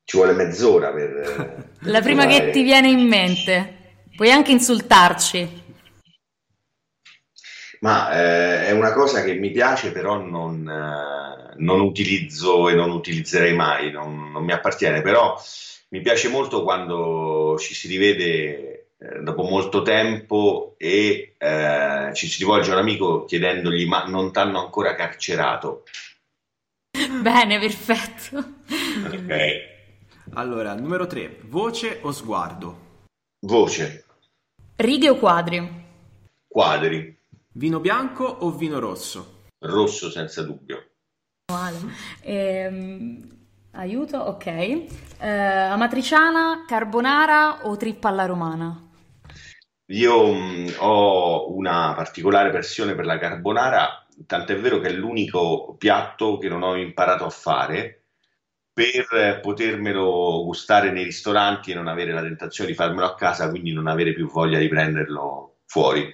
Ci 0.05 0.17
vuole 0.17 0.33
mezz'ora 0.33 0.93
per... 0.93 1.73
La 1.91 2.03
prima 2.03 2.23
trovare... 2.23 2.45
che 2.45 2.51
ti 2.53 2.63
viene 2.63 2.89
in 2.89 3.05
mente. 3.09 3.97
Puoi 4.15 4.31
anche 4.31 4.53
insultarci. 4.53 5.64
Ma 7.85 8.11
eh, 8.13 8.67
è 8.69 8.71
una 8.71 8.95
cosa 8.95 9.23
che 9.23 9.35
mi 9.35 9.51
piace, 9.51 9.93
però 9.93 10.17
non, 10.17 10.67
eh, 10.67 11.55
non 11.59 11.81
utilizzo 11.81 12.71
e 12.71 12.75
non 12.75 12.91
utilizzerei 12.91 13.55
mai, 13.55 13.91
non, 13.91 14.33
non, 14.33 14.43
mi 14.43 14.53
appartiene, 14.53 15.03
però 15.03 15.39
mi 15.89 16.01
piace 16.01 16.31
molto 16.31 16.63
quando 16.63 17.59
ci 17.59 17.75
si 17.75 17.87
rivede 17.87 18.93
eh, 18.97 19.21
dopo 19.21 19.43
molto 19.43 19.83
tempo 19.83 20.77
e 20.79 21.35
eh, 21.37 22.11
ci 22.15 22.27
si 22.27 22.39
rivolge 22.39 22.71
a 22.71 22.73
un 22.73 22.81
amico 22.81 23.27
chiedendogli 23.27 23.87
ma 23.87 24.05
non 24.05 24.33
ti 24.33 24.39
hanno 24.39 24.61
ancora 24.61 24.95
carcerato? 24.95 25.85
Bene, 27.21 27.59
perfetto. 27.59 28.39
Ok. 29.13 29.73
Allora, 30.33 30.73
numero 30.73 31.07
3, 31.07 31.41
voce 31.43 31.99
o 32.01 32.13
sguardo? 32.13 33.03
Voce. 33.41 34.05
Righe 34.77 35.11
o 35.11 35.17
quadri? 35.17 35.83
Quadri. 36.49 37.14
Vino 37.57 37.79
bianco 37.79 38.25
o 38.25 38.51
vino 38.51 38.81
rosso? 38.81 39.45
Rosso 39.61 40.11
senza 40.11 40.43
dubbio. 40.43 40.91
Ehm, 42.23 43.29
aiuto, 43.71 44.17
ok. 44.17 44.47
Eh, 44.47 45.29
amatriciana, 45.29 46.65
carbonara 46.67 47.69
o 47.69 47.77
trippa 47.77 48.09
alla 48.09 48.27
romana? 48.27 48.77
Io 49.87 50.33
mh, 50.33 50.39
mm, 50.39 50.67
ho 50.79 51.55
una 51.55 51.93
particolare 51.95 52.51
passione 52.51 52.97
per 52.97 53.05
la 53.05 53.19
carbonara, 53.19 54.05
tant'è 54.27 54.59
vero 54.59 54.81
che 54.81 54.89
è 54.89 54.93
l'unico 54.93 55.77
piatto 55.79 56.39
che 56.39 56.49
non 56.49 56.65
ho 56.65 56.75
imparato 56.75 57.25
a 57.25 57.31
fare 57.31 58.07
per 58.73 59.39
potermelo 59.41 60.43
gustare 60.45 60.91
nei 60.91 61.05
ristoranti 61.05 61.71
e 61.71 61.75
non 61.75 61.87
avere 61.87 62.13
la 62.13 62.23
tentazione 62.23 62.71
di 62.71 62.77
farmelo 62.77 63.07
a 63.07 63.15
casa, 63.15 63.49
quindi 63.49 63.73
non 63.73 63.87
avere 63.87 64.13
più 64.13 64.29
voglia 64.29 64.59
di 64.59 64.67
prenderlo 64.67 65.59
fuori. 65.67 66.11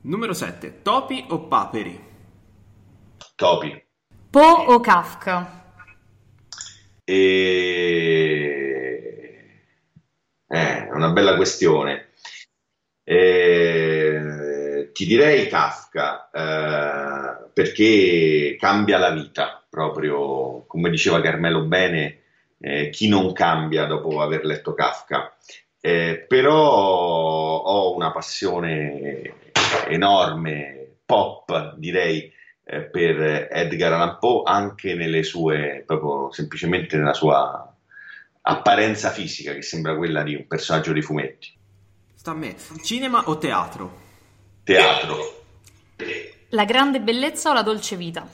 Numero 0.00 0.32
7. 0.32 0.82
Topi 0.82 1.26
o 1.30 1.48
paperi? 1.48 2.06
Topi. 3.34 3.84
Po 4.30 4.40
o 4.40 4.78
Kafka? 4.78 5.72
E... 7.02 8.28
Eh, 10.46 10.86
è 10.86 10.90
una 10.92 11.10
bella 11.10 11.34
questione. 11.34 12.10
Eh, 13.02 14.90
ti 14.92 15.04
direi 15.04 15.48
Kafka 15.48 16.30
eh, 16.30 17.50
perché 17.52 18.56
cambia 18.56 18.98
la 18.98 19.10
vita, 19.10 19.66
proprio 19.68 20.64
come 20.68 20.90
diceva 20.90 21.20
Carmelo 21.20 21.62
Bene, 21.62 22.20
eh, 22.60 22.90
chi 22.90 23.08
non 23.08 23.32
cambia 23.32 23.86
dopo 23.86 24.20
aver 24.20 24.44
letto 24.44 24.74
Kafka. 24.74 25.34
Eh, 25.80 26.24
però 26.28 26.54
ho 26.54 27.94
una 27.96 28.12
passione 28.12 29.47
enorme 29.88 30.96
pop, 31.04 31.74
direi, 31.76 32.32
eh, 32.64 32.82
per 32.82 33.48
Edgar 33.50 33.94
Allan 33.94 34.18
Poe, 34.18 34.42
anche 34.44 34.94
nelle 34.94 35.22
sue, 35.22 35.82
proprio 35.86 36.30
semplicemente 36.32 36.96
nella 36.96 37.14
sua 37.14 37.74
apparenza 38.42 39.10
fisica, 39.10 39.52
che 39.54 39.62
sembra 39.62 39.96
quella 39.96 40.22
di 40.22 40.34
un 40.34 40.46
personaggio 40.46 40.92
dei 40.92 41.02
fumetti. 41.02 41.56
Sta 42.14 42.32
a 42.32 42.34
me. 42.34 42.56
Cinema 42.82 43.22
o 43.26 43.38
teatro? 43.38 43.98
Teatro. 44.64 45.44
La 46.50 46.64
grande 46.64 47.00
bellezza 47.00 47.50
o 47.50 47.52
la 47.54 47.62
dolce 47.62 47.96
vita? 47.96 48.28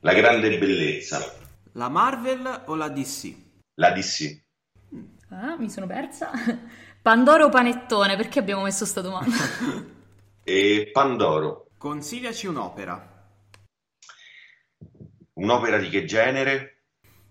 La 0.00 0.12
grande 0.12 0.58
bellezza. 0.58 1.34
La 1.72 1.88
Marvel 1.88 2.64
o 2.66 2.74
la 2.74 2.88
DC? 2.88 3.34
La 3.74 3.90
DC. 3.90 4.44
Ah, 5.30 5.56
mi 5.58 5.70
sono 5.70 5.86
persa. 5.86 6.30
Pandoro 7.00 7.46
o 7.46 7.48
panettone? 7.48 8.16
Perché 8.16 8.38
abbiamo 8.38 8.62
messo 8.62 8.80
questa 8.80 9.00
domanda? 9.00 9.36
e 10.48 10.90
Pandoro. 10.92 11.70
Consigliaci 11.76 12.46
un'opera. 12.46 13.14
Un'opera 15.34 15.78
di 15.78 15.88
che 15.88 16.04
genere? 16.04 16.82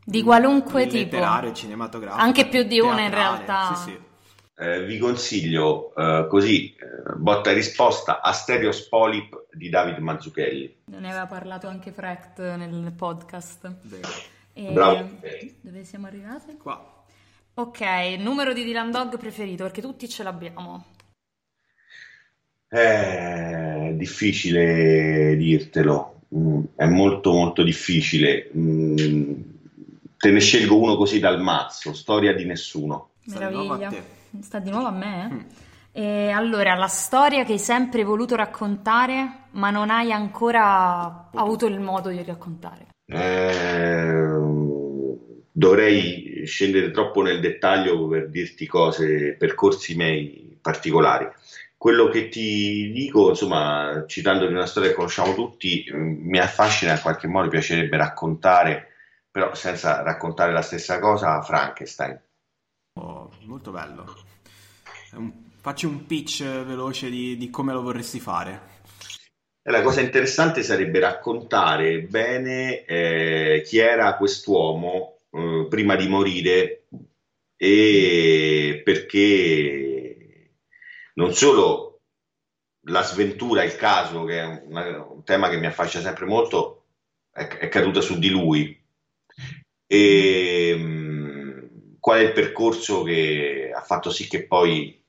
Di 0.03 0.21
qualunque 0.21 0.85
tipo. 0.85 1.15
Letterario, 1.15 1.53
cinematografico. 1.53 2.21
Anche 2.21 2.49
più 2.49 2.63
di 2.63 2.81
una 2.81 3.03
in 3.03 3.11
realtà. 3.11 3.73
Sì, 3.73 3.91
sì. 3.91 3.99
Eh, 4.57 4.83
vi 4.83 4.97
consiglio 4.97 5.93
uh, 5.95 6.27
così, 6.27 6.75
uh, 6.77 7.17
botta 7.17 7.51
e 7.51 7.53
risposta, 7.53 8.21
Asterios 8.21 8.87
Polip 8.87 9.47
di 9.51 9.69
David 9.69 9.97
Mazzucchelli. 9.97 10.83
Ne 10.85 11.09
aveva 11.09 11.25
parlato 11.25 11.67
anche 11.67 11.91
Frecht 11.93 12.39
nel 12.39 12.93
podcast. 12.95 13.77
E... 14.53 14.71
Bravo. 14.71 15.09
Dove 15.61 15.83
siamo 15.85 16.07
arrivati? 16.07 16.57
Qua. 16.57 17.03
Ok, 17.55 17.81
numero 18.17 18.51
di 18.51 18.65
Dylan 18.65 18.91
Dog 18.91 19.17
preferito, 19.17 19.63
perché 19.63 19.81
tutti 19.81 20.09
ce 20.09 20.23
l'abbiamo. 20.23 20.93
È 22.75 23.93
difficile 23.93 25.37
dirtelo, 25.37 26.23
mm, 26.35 26.63
è 26.75 26.85
molto 26.85 27.31
molto 27.31 27.63
difficile. 27.63 28.51
Mm, 28.53 29.33
te 30.17 30.29
ne 30.29 30.39
scelgo 30.41 30.77
uno 30.77 30.97
così 30.97 31.19
dal 31.19 31.41
mazzo, 31.41 31.93
storia 31.93 32.33
di 32.33 32.43
nessuno. 32.43 33.11
Meraviglia. 33.27 33.93
Sta 34.41 34.59
di 34.59 34.69
nuovo 34.69 34.87
a 34.87 34.91
me? 34.91 35.29
Mm. 35.31 35.39
E 35.93 36.29
allora, 36.31 36.75
la 36.75 36.87
storia 36.87 37.45
che 37.45 37.53
hai 37.53 37.59
sempre 37.59 38.03
voluto 38.03 38.35
raccontare, 38.35 39.43
ma 39.51 39.69
non 39.69 39.89
hai 39.89 40.11
ancora 40.11 41.29
avuto 41.33 41.67
il 41.67 41.79
modo 41.79 42.09
di 42.09 42.21
raccontare. 42.25 42.87
Eh, 43.05 44.37
dovrei 45.49 46.43
scendere 46.45 46.91
troppo 46.91 47.21
nel 47.21 47.39
dettaglio 47.39 48.05
per 48.09 48.27
dirti 48.29 48.67
cose, 48.67 49.37
percorsi 49.39 49.95
miei 49.95 50.57
particolari. 50.61 51.29
Quello 51.85 52.09
che 52.09 52.29
ti 52.29 52.89
dico, 52.91 53.29
insomma, 53.29 54.05
citando 54.07 54.47
di 54.47 54.53
una 54.53 54.65
storia 54.65 54.89
che 54.89 54.95
conosciamo 54.95 55.35
tutti, 55.35 55.85
mm, 55.87 56.27
mi 56.27 56.39
affascina 56.39 56.93
in 56.93 56.99
qualche 56.99 57.27
modo, 57.27 57.43
mi 57.43 57.51
piacerebbe 57.51 57.95
raccontare, 57.95 58.87
però 59.29 59.53
senza 59.53 60.01
raccontare 60.01 60.51
la 60.51 60.63
stessa 60.63 60.97
cosa, 60.97 61.43
Frankenstein. 61.43 62.19
Oh, 62.99 63.29
molto 63.43 63.69
bello. 63.69 64.15
Facci 65.61 65.85
un 65.85 66.07
pitch 66.07 66.41
veloce 66.41 67.11
di, 67.11 67.37
di 67.37 67.51
come 67.51 67.71
lo 67.71 67.83
vorresti 67.83 68.19
fare. 68.19 68.61
E 69.61 69.69
la 69.69 69.83
cosa 69.83 70.01
interessante 70.01 70.63
sarebbe 70.63 70.99
raccontare 70.99 72.01
bene 72.01 72.83
eh, 72.85 73.61
chi 73.63 73.77
era 73.77 74.15
quest'uomo 74.15 75.19
eh, 75.29 75.67
prima 75.69 75.95
di 75.95 76.07
morire 76.07 76.85
e 77.55 78.81
perché 78.83 79.84
non 81.15 81.33
solo 81.33 82.01
la 82.87 83.03
sventura, 83.03 83.63
il 83.63 83.75
caso, 83.75 84.23
che 84.25 84.39
è 84.39 84.45
un, 84.45 85.05
un 85.09 85.23
tema 85.23 85.49
che 85.49 85.57
mi 85.57 85.65
affascina 85.65 86.03
sempre 86.03 86.25
molto, 86.25 86.85
è, 87.31 87.47
è 87.47 87.67
caduta 87.67 88.01
su 88.01 88.17
di 88.19 88.29
lui. 88.29 88.83
E 89.87 90.75
mh, 90.75 91.97
qual 91.99 92.19
è 92.19 92.23
il 92.23 92.33
percorso 92.33 93.03
che 93.03 93.71
ha 93.73 93.81
fatto 93.81 94.09
sì 94.09 94.27
che 94.27 94.45
poi 94.45 95.03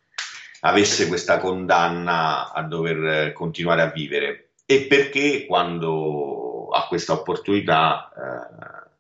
avesse 0.61 1.09
questa 1.09 1.39
condanna 1.39 2.53
a 2.53 2.63
dover 2.63 3.33
continuare 3.33 3.83
a 3.83 3.91
vivere 3.91 4.53
e 4.65 4.87
perché 4.87 5.47
quando 5.47 6.69
ha 6.71 6.87
questa 6.89 7.13
opportunità 7.13 8.11
eh, 8.11 8.91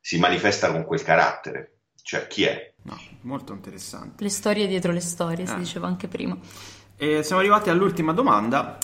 si 0.00 0.18
manifesta 0.18 0.70
con 0.70 0.84
quel 0.84 1.02
carattere, 1.02 1.77
cioè 2.08 2.26
chi 2.26 2.44
è. 2.44 2.72
No, 2.84 2.98
molto 3.22 3.52
interessante. 3.52 4.24
Le 4.24 4.30
storie 4.30 4.66
dietro 4.66 4.92
le 4.92 5.00
storie, 5.00 5.46
si 5.46 5.52
eh. 5.52 5.58
diceva 5.58 5.88
anche 5.88 6.08
prima. 6.08 6.38
E 6.96 7.22
siamo 7.22 7.42
arrivati 7.42 7.68
all'ultima 7.68 8.14
domanda. 8.14 8.78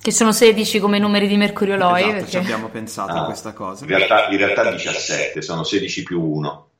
Che 0.00 0.10
sono 0.10 0.32
16 0.32 0.78
come 0.78 0.98
numeri 0.98 1.28
di 1.28 1.36
Mercurio 1.36 1.76
Loi. 1.76 2.00
Esatto, 2.00 2.14
perché... 2.14 2.30
ci 2.30 2.36
abbiamo 2.38 2.70
pensato 2.70 3.12
ah, 3.12 3.20
a 3.20 3.24
questa 3.26 3.52
cosa. 3.52 3.84
In 3.84 3.90
realtà, 3.90 4.28
in 4.28 4.38
realtà 4.38 4.70
17, 4.70 5.42
sono 5.42 5.64
16 5.64 6.02
più 6.02 6.22
1. 6.22 6.70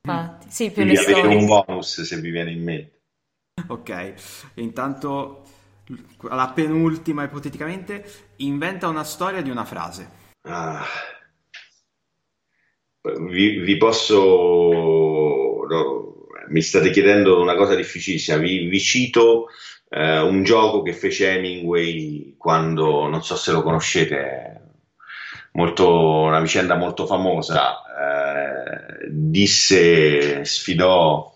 Infatti, 0.00 0.46
sì, 0.50 0.64
più 0.72 0.82
Quindi 0.82 0.94
le 0.94 1.00
avere 1.02 1.36
un 1.36 1.46
bonus 1.46 2.02
se 2.02 2.16
vi 2.16 2.30
viene 2.30 2.50
in 2.50 2.64
mente. 2.64 3.00
Ok, 3.68 3.90
e 3.90 4.16
intanto 4.56 5.44
la 6.22 6.50
penultima 6.52 7.22
ipoteticamente 7.22 8.04
inventa 8.38 8.88
una 8.88 9.04
storia 9.04 9.40
di 9.40 9.50
una 9.50 9.64
frase. 9.64 10.10
Ah. 10.48 10.84
Vi, 13.00 13.58
vi, 13.60 13.76
posso 13.76 14.16
no, 15.68 16.26
mi 16.48 16.60
state 16.60 16.90
chiedendo 16.90 17.40
una 17.40 17.54
cosa 17.54 17.74
difficilissima 17.74 18.38
vi, 18.38 18.66
vi 18.66 18.80
cito 18.80 19.46
eh, 19.88 20.18
un 20.20 20.42
gioco 20.42 20.82
che 20.82 20.92
fece 20.92 21.30
Hemingway 21.30 22.34
quando 22.36 23.08
non 23.08 23.22
so 23.22 23.36
se 23.36 23.52
lo 23.52 23.62
conoscete 23.62 24.58
molto, 25.52 26.22
una 26.22 26.40
vicenda 26.40 26.74
molto 26.74 27.06
famosa 27.06 27.82
eh, 27.82 29.06
disse 29.10 30.44
sfidò 30.44 31.34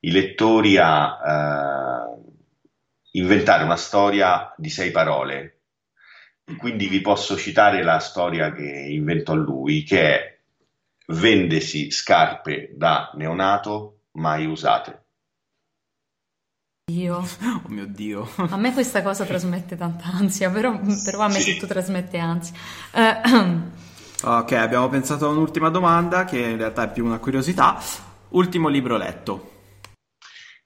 i 0.00 0.10
lettori 0.10 0.76
a 0.76 1.18
eh, 1.26 2.22
inventare 3.12 3.64
una 3.64 3.76
storia 3.76 4.52
di 4.56 4.68
sei 4.68 4.90
parole. 4.90 5.60
Quindi 6.58 6.88
vi 6.88 7.00
posso 7.00 7.36
citare 7.36 7.82
la 7.82 7.98
storia 7.98 8.52
che 8.52 8.62
inventò 8.62 9.34
lui, 9.34 9.82
che 9.82 10.00
è 10.02 10.33
Vendesi 11.06 11.90
scarpe 11.90 12.72
da 12.74 13.10
neonato 13.14 14.00
mai 14.12 14.46
usate. 14.46 15.02
Dio. 16.86 17.16
Oh 17.16 17.62
mio 17.68 17.86
Dio. 17.86 18.28
A 18.36 18.56
me 18.56 18.72
questa 18.72 19.02
cosa 19.02 19.24
trasmette 19.24 19.76
tanta 19.76 20.04
ansia, 20.12 20.50
però, 20.50 20.78
però 21.04 21.20
a 21.20 21.28
me 21.28 21.40
sì. 21.40 21.54
tutto 21.54 21.66
trasmette 21.66 22.18
ansia. 22.18 22.54
Uh, 22.92 23.60
ok, 24.28 24.52
abbiamo 24.52 24.88
pensato 24.88 25.26
a 25.26 25.30
un'ultima 25.30 25.70
domanda 25.70 26.24
che 26.24 26.38
in 26.38 26.58
realtà 26.58 26.84
è 26.84 26.92
più 26.92 27.04
una 27.04 27.18
curiosità. 27.18 27.80
Ultimo 28.30 28.68
libro 28.68 28.96
letto. 28.96 29.52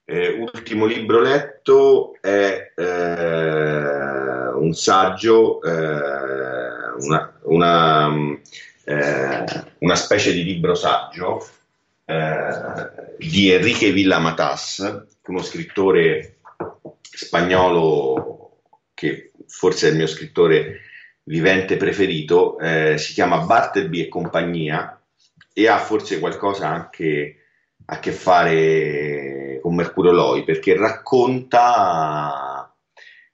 Eh, 0.04 0.38
ultimo 0.40 0.86
libro 0.86 1.20
letto 1.20 2.16
è 2.20 2.72
eh, 2.74 4.48
un 4.54 4.72
saggio, 4.72 5.62
eh, 5.62 6.94
una, 6.98 7.38
una, 7.42 8.08
eh, 8.84 9.44
una, 9.80 9.94
specie 9.94 10.32
di 10.32 10.44
libro 10.44 10.74
saggio 10.74 11.46
eh, 12.04 13.16
di 13.18 13.50
Enrique 13.50 13.92
Villamatas, 13.92 15.06
uno 15.26 15.42
scrittore 15.42 16.38
spagnolo 17.00 18.60
che 18.94 19.32
forse 19.46 19.88
è 19.88 19.90
il 19.90 19.96
mio 19.96 20.06
scrittore 20.06 20.80
vivente 21.24 21.76
preferito, 21.76 22.58
eh, 22.58 22.96
si 22.98 23.12
chiama 23.12 23.38
Bartleby 23.38 24.02
e 24.02 24.08
compagnia 24.08 25.00
e 25.52 25.68
ha 25.68 25.78
forse 25.78 26.18
qualcosa 26.18 26.68
anche 26.68 27.36
a 27.86 27.98
che 27.98 28.12
fare 28.12 29.58
con 29.60 29.74
Mercurio 29.74 30.12
Loi 30.12 30.44
perché 30.44 30.76
racconta 30.76 32.72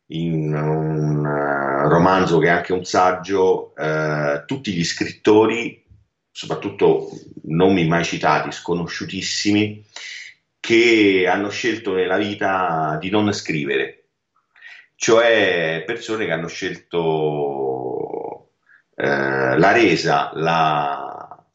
in 0.08 0.54
un 0.54 1.24
eh, 1.24 1.88
romanzo 1.88 2.38
che 2.38 2.46
è 2.46 2.50
anche 2.50 2.72
un 2.72 2.84
saggio 2.84 3.74
eh, 3.76 4.44
tutti 4.46 4.72
gli 4.72 4.84
scrittori, 4.84 5.83
soprattutto 6.36 7.10
nomi 7.44 7.86
mai 7.86 8.04
citati, 8.04 8.50
sconosciutissimi, 8.50 9.86
che 10.58 11.28
hanno 11.30 11.48
scelto 11.48 11.94
nella 11.94 12.16
vita 12.16 12.98
di 13.00 13.08
non 13.08 13.32
scrivere, 13.32 14.06
cioè 14.96 15.84
persone 15.86 16.26
che 16.26 16.32
hanno 16.32 16.48
scelto 16.48 18.50
eh, 18.96 19.58
la 19.58 19.70
resa, 19.70 20.32
la, 20.34 21.46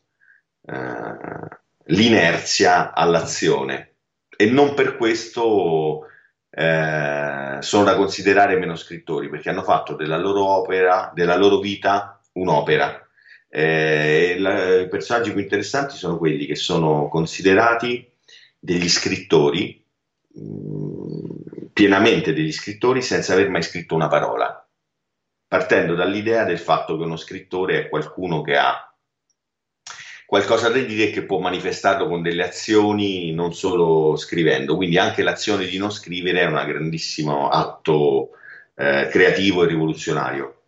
eh, 0.66 1.58
l'inerzia 1.88 2.94
all'azione 2.94 3.96
e 4.38 4.46
non 4.46 4.74
per 4.76 4.96
questo 4.96 6.06
eh, 6.50 7.58
sono 7.60 7.84
da 7.84 7.98
considerare 7.98 8.56
meno 8.56 8.78
scrittori 8.78 9.28
perché 9.28 9.50
hanno 9.50 9.64
fatto 9.64 9.96
della 9.96 10.18
loro 10.18 10.46
opera, 10.46 11.12
della 11.14 11.36
loro 11.36 11.60
vita 11.60 12.22
un'opera. 12.34 13.09
Eh, 13.50 14.36
la, 14.38 14.82
I 14.82 14.88
personaggi 14.88 15.32
più 15.32 15.42
interessanti 15.42 15.98
sono 15.98 16.18
quelli 16.18 16.46
che 16.46 16.56
sono 16.56 17.08
considerati 17.10 18.08
degli 18.60 18.88
scrittori, 18.88 19.84
mm, 20.40 21.70
pienamente 21.74 22.34
degli 22.34 22.52
scrittori 22.52 23.02
senza 23.02 23.34
aver 23.34 23.50
mai 23.50 23.64
scritto 23.64 23.96
una 23.96 24.08
parola, 24.08 24.68
partendo 25.48 25.96
dall'idea 25.96 26.44
del 26.44 26.60
fatto 26.60 26.98
che 26.98 27.04
uno 27.04 27.18
scrittore 27.18 27.86
è 27.86 27.90
qualcuno 27.90 28.42
che 28.42 28.58
ha 28.58 28.84
qualcosa 30.30 30.70
da 30.70 30.78
dire 30.78 31.10
che 31.10 31.24
può 31.24 31.40
manifestarlo 31.40 32.08
con 32.08 32.22
delle 32.22 32.44
azioni, 32.44 33.34
non 33.34 33.52
solo 33.56 34.16
scrivendo. 34.16 34.76
Quindi 34.76 35.00
anche 35.00 35.24
l'azione 35.24 35.66
di 35.66 35.80
non 35.80 35.90
scrivere 35.90 36.42
è 36.42 36.46
un 36.46 36.64
grandissimo 36.68 37.50
atto 37.50 38.30
eh, 38.76 39.08
creativo 39.10 39.64
e 39.64 39.68
rivoluzionario. 39.68 40.59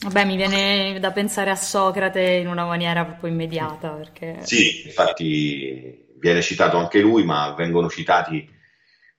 Vabbè, 0.00 0.24
mi 0.24 0.36
viene 0.36 0.98
da 1.00 1.10
pensare 1.10 1.50
a 1.50 1.56
Socrate 1.56 2.20
in 2.20 2.46
una 2.46 2.64
maniera 2.64 3.04
proprio 3.04 3.30
immediata. 3.30 3.90
Perché... 3.90 4.38
Sì, 4.42 4.86
infatti 4.86 6.06
viene 6.18 6.42
citato 6.42 6.76
anche 6.76 7.00
lui, 7.00 7.24
ma 7.24 7.54
vengono 7.54 7.88
citati 7.88 8.48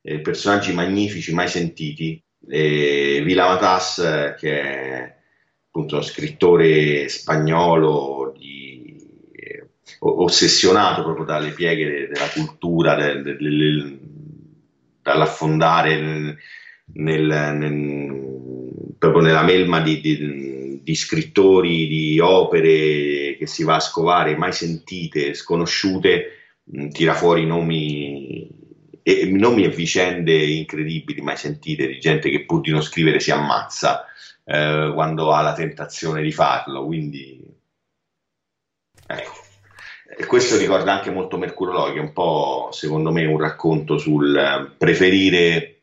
eh, 0.02 0.20
personaggi 0.20 0.74
magnifici 0.74 1.34
mai 1.34 1.48
sentiti. 1.48 2.24
E 2.48 3.22
Vila 3.26 3.48
Matas, 3.48 4.36
che 4.40 4.62
è 4.62 5.16
appunto 5.68 5.96
uno 5.96 6.04
scrittore 6.04 7.10
spagnolo 7.10 8.34
di 8.38 8.80
ossessionato 10.00 11.04
proprio 11.04 11.26
dalle 11.26 11.52
pieghe 11.52 12.08
della 12.08 12.30
cultura, 12.34 12.96
del, 12.96 13.22
del, 13.24 14.00
dall'affondare 15.02 16.00
nel, 16.00 16.38
nel, 16.94 17.56
nel, 17.56 18.94
proprio 18.98 19.22
nella 19.22 19.44
melma 19.44 19.82
di, 19.82 20.00
di, 20.00 20.18
di, 20.90 20.96
scrittori, 20.96 21.88
di 21.88 22.20
opere 22.20 23.36
che 23.38 23.46
si 23.46 23.64
va 23.64 23.76
a 23.76 23.80
scovare, 23.80 24.36
mai 24.36 24.52
sentite, 24.52 25.36
sconosciute, 25.36 26.56
mh, 26.64 26.88
tira 26.88 27.14
fuori 27.14 27.46
nomi 27.46 28.50
e, 29.04 29.26
nomi 29.26 29.66
e 29.66 29.70
vicende 29.70 30.34
incredibili, 30.34 31.22
mai 31.22 31.38
sentite, 31.38 31.86
di 31.86 32.00
gente 32.00 32.32
che 32.32 32.46
pur 32.46 32.62
di 32.62 32.72
non 32.72 32.82
scrivere 32.82 33.20
si 33.20 33.30
ammazza 33.30 34.06
eh, 34.44 34.92
quando 34.94 35.32
ha 35.32 35.42
la 35.42 35.54
tentazione 35.54 36.24
di 36.24 36.32
farlo. 36.32 36.84
Quindi, 36.86 37.40
ecco. 39.06 39.48
E 40.18 40.26
questo 40.26 40.58
ricorda 40.58 40.92
anche 40.92 41.12
molto 41.12 41.38
Mercurio 41.38 41.74
Loi, 41.74 41.94
che 41.94 42.00
è 42.00 42.02
un 42.02 42.14
po', 42.14 42.70
secondo 42.72 43.12
me, 43.12 43.26
un 43.26 43.40
racconto 43.40 44.00
sul 44.00 44.74
preferire 44.76 45.82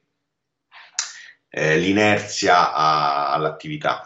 eh, 1.49 1.79
l'inerzia 1.79 2.75
a, 2.75 3.33
all'attività. 3.33 4.05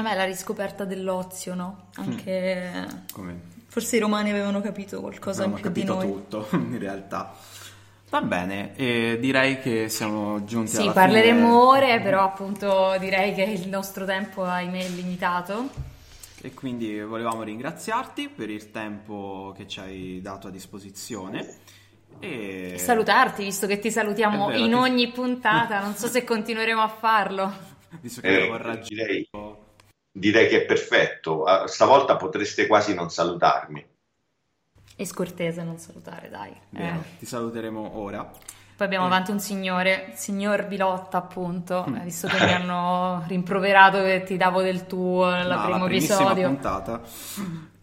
Vabbè, 0.00 0.16
la 0.16 0.24
riscoperta 0.24 0.84
dell'ozio, 0.84 1.54
no? 1.54 1.88
Anche... 1.96 2.86
Mm. 3.18 3.30
Forse 3.66 3.96
i 3.96 3.98
romani 4.00 4.30
avevano 4.30 4.60
capito 4.60 5.00
qualcosa 5.00 5.44
avevano 5.44 5.64
in 5.64 5.72
più 5.72 5.82
di 5.82 5.88
noi. 5.88 6.06
tutto, 6.06 6.48
in 6.56 6.78
realtà. 6.78 7.34
Va 8.08 8.22
bene, 8.22 8.74
e 8.74 9.18
direi 9.20 9.60
che 9.60 9.88
siamo 9.88 10.44
giunti 10.44 10.70
sì, 10.70 10.76
alla 10.80 10.90
fine. 10.90 11.04
Sì, 11.04 11.12
parleremo 11.12 11.68
ore, 11.68 12.00
però 12.00 12.24
appunto 12.24 12.96
direi 12.98 13.32
che 13.32 13.44
il 13.44 13.68
nostro 13.68 14.04
tempo, 14.04 14.42
ahimè, 14.42 14.84
è 14.84 14.88
limitato 14.88 15.88
e 16.42 16.54
quindi 16.54 16.98
volevamo 17.00 17.42
ringraziarti 17.42 18.28
per 18.28 18.48
il 18.48 18.70
tempo 18.70 19.52
che 19.54 19.68
ci 19.68 19.80
hai 19.80 20.20
dato 20.22 20.48
a 20.48 20.50
disposizione. 20.50 21.56
E 22.18 22.76
salutarti, 22.78 23.44
visto 23.44 23.66
che 23.66 23.78
ti 23.78 23.90
salutiamo 23.90 24.46
vero, 24.46 24.58
in 24.58 24.68
ti... 24.68 24.74
ogni 24.74 25.10
puntata, 25.10 25.80
non 25.80 25.94
so 25.94 26.06
se 26.08 26.24
continueremo 26.24 26.80
a 26.80 26.88
farlo. 26.88 27.52
Visto 28.00 28.20
che 28.20 28.46
eh, 28.46 28.80
direi, 28.86 29.28
direi 30.10 30.48
che 30.48 30.62
è 30.62 30.66
perfetto, 30.66 31.44
ah, 31.44 31.66
stavolta 31.66 32.16
potreste 32.16 32.66
quasi 32.66 32.94
non 32.94 33.10
salutarmi. 33.10 33.86
È 34.96 35.04
scortese 35.04 35.62
non 35.62 35.78
salutare, 35.78 36.28
dai. 36.28 36.54
Bene, 36.68 36.98
eh. 36.98 37.18
Ti 37.18 37.26
saluteremo 37.26 37.98
ora. 37.98 38.24
Poi 38.24 38.86
abbiamo 38.86 39.06
eh. 39.06 39.08
avanti 39.08 39.30
un 39.30 39.40
signore, 39.40 40.08
il 40.10 40.16
signor 40.16 40.66
Bilotta 40.66 41.18
appunto, 41.18 41.86
mm. 41.88 42.00
visto 42.02 42.28
che 42.28 42.44
mi 42.44 42.52
hanno 42.52 43.24
rimproverato 43.26 44.02
che 44.02 44.22
ti 44.24 44.36
davo 44.36 44.62
del 44.62 44.86
tuo 44.86 45.24
al 45.28 45.48
no, 45.48 45.64
primo 45.64 45.86
episodio. 45.86 46.46
puntata. 46.46 47.00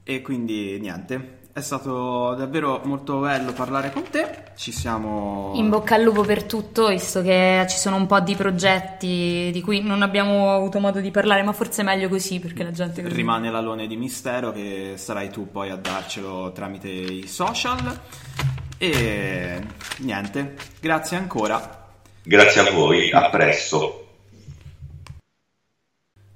E 0.04 0.22
quindi 0.22 0.80
niente, 0.80 1.47
è 1.58 1.62
stato 1.62 2.36
davvero 2.36 2.82
molto 2.84 3.18
bello 3.18 3.52
parlare 3.52 3.92
con 3.92 4.04
te. 4.12 4.44
Ci 4.56 4.72
siamo. 4.72 5.54
In 5.56 5.70
bocca 5.70 5.96
al 5.96 6.04
lupo 6.04 6.22
per 6.22 6.44
tutto, 6.44 6.90
visto 6.90 7.24
che 7.24 7.66
ci 7.68 7.78
sono 7.78 7.96
un 7.96 8.06
po' 8.06 8.20
di 8.20 8.36
progetti 8.36 9.50
di 9.52 9.62
cui 9.64 9.82
non 9.82 10.04
abbiamo 10.04 10.54
avuto 10.54 10.80
modo 10.80 11.00
di 11.00 11.10
parlare, 11.10 11.42
ma 11.42 11.54
forse 11.54 11.82
è 11.82 11.84
meglio 11.84 12.10
così 12.10 12.40
perché 12.40 12.64
la 12.64 12.70
gente. 12.70 13.02
Rimane 13.08 13.50
l'alone 13.50 13.88
di 13.88 13.98
mistero 13.98 14.52
che 14.52 14.94
sarai 14.98 15.32
tu 15.32 15.50
poi 15.50 15.72
a 15.72 15.76
darcelo 15.78 16.52
tramite 16.52 16.90
i 16.90 17.28
social. 17.28 18.02
E 18.78 19.64
niente, 19.98 20.56
grazie 20.80 21.18
ancora. 21.18 21.88
Grazie 22.22 22.62
a 22.62 22.72
voi, 22.72 23.10
a 23.10 23.32
presto. 23.32 24.10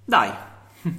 Dai, 0.04 0.32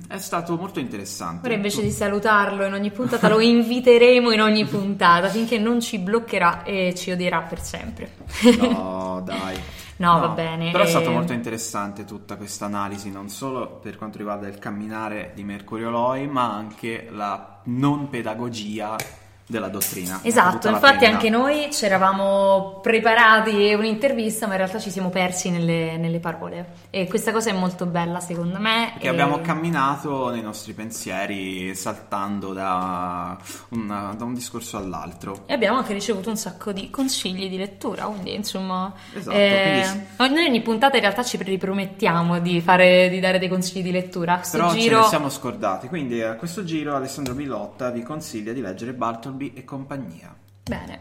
è 0.09 0.18
stato 0.18 0.57
molto 0.57 0.78
interessante. 0.80 1.47
Ora 1.47 1.57
invece 1.57 1.83
di 1.83 1.91
salutarlo 1.91 2.64
in 2.64 2.72
ogni 2.72 2.91
puntata 2.91 3.28
lo 3.28 3.41
inviteremo 3.41 4.30
in 4.30 4.41
ogni 4.41 4.64
puntata 4.64 5.28
finché 5.28 5.59
non 5.59 5.80
ci 5.80 5.99
bloccherà 5.99 6.62
e 6.62 6.95
ci 6.95 7.11
odierà 7.11 7.41
per 7.41 7.61
sempre. 7.61 8.12
No, 8.59 9.22
dai. 9.24 9.57
No, 9.97 10.12
no, 10.14 10.20
va 10.20 10.28
bene. 10.28 10.70
Però 10.70 10.85
è 10.85 10.89
stato 10.89 11.11
molto 11.11 11.33
interessante 11.33 12.05
tutta 12.05 12.37
questa 12.37 12.66
analisi, 12.66 13.11
non 13.11 13.28
solo 13.28 13.78
per 13.83 13.97
quanto 13.97 14.18
riguarda 14.18 14.47
il 14.47 14.59
camminare 14.59 15.33
di 15.35 15.45
Mercurio 15.45 15.91
Loi, 15.91 16.26
ma 16.26 16.53
anche 16.53 17.09
la 17.11 17.61
non 17.64 18.09
pedagogia 18.09 18.97
della 19.47 19.68
dottrina. 19.68 20.20
Esatto, 20.22 20.68
infatti 20.68 21.05
anche 21.05 21.28
noi 21.28 21.68
ci 21.72 21.84
eravamo 21.84 22.80
preparati 22.82 23.74
un'intervista, 23.74 24.47
ma 24.47 24.53
in 24.53 24.59
realtà 24.59 24.78
ci 24.78 24.90
siamo 24.90 25.11
persi 25.11 25.51
nelle, 25.51 25.97
nelle 25.97 26.20
parole. 26.20 26.80
E 26.90 27.07
questa 27.07 27.32
cosa 27.32 27.51
è 27.51 27.53
molto 27.53 27.86
bella 27.86 28.20
secondo 28.20 28.59
me. 28.59 28.95
Che 28.99 29.07
e... 29.07 29.09
abbiamo 29.09 29.40
camminato 29.40 30.30
nei 30.30 30.43
nostri 30.43 30.72
pensieri 30.72 31.74
saltando 31.74 32.53
da, 32.53 33.36
una, 33.70 34.14
da, 34.16 34.24
un 34.24 34.34
discorso 34.34 34.76
all'altro. 34.76 35.43
E 35.47 35.55
abbiamo 35.55 35.78
anche 35.78 35.93
ricevuto 35.93 36.30
un 36.30 36.36
sacco 36.36 36.72
di 36.72 36.90
consigli 36.90 37.49
di 37.49 37.57
lettura, 37.57 38.05
quindi 38.05 38.34
insomma... 38.34 38.93
Esatto, 39.12 39.36
eh, 39.36 39.82
quindi... 40.16 40.34
Noi 40.34 40.47
ogni 40.47 40.62
puntata 40.62 40.97
in 40.97 41.03
realtà 41.03 41.22
ci 41.22 41.36
ripromettiamo 41.36 42.38
di, 42.38 42.61
fare, 42.61 43.09
di 43.11 43.20
dare 43.20 43.38
dei 43.38 43.49
consigli 43.49 43.82
di 43.82 43.93
lettura. 43.93 44.36
Questo 44.36 44.57
Però 44.57 44.72
giro... 44.72 44.97
ce 44.97 45.03
ne 45.03 45.09
siamo 45.09 45.28
scordati, 45.28 45.88
quindi 45.88 46.22
a 46.22 46.34
questo 46.34 46.64
giro 46.64 46.95
Alessandro 46.95 47.34
Bilotta 47.34 47.90
vi 47.90 48.03
consiglia 48.03 48.53
di 48.53 48.61
leggere 48.61 48.93
Bartleby 49.33 49.53
e 49.55 49.64
compagnia. 49.64 50.35
Bene, 50.64 51.01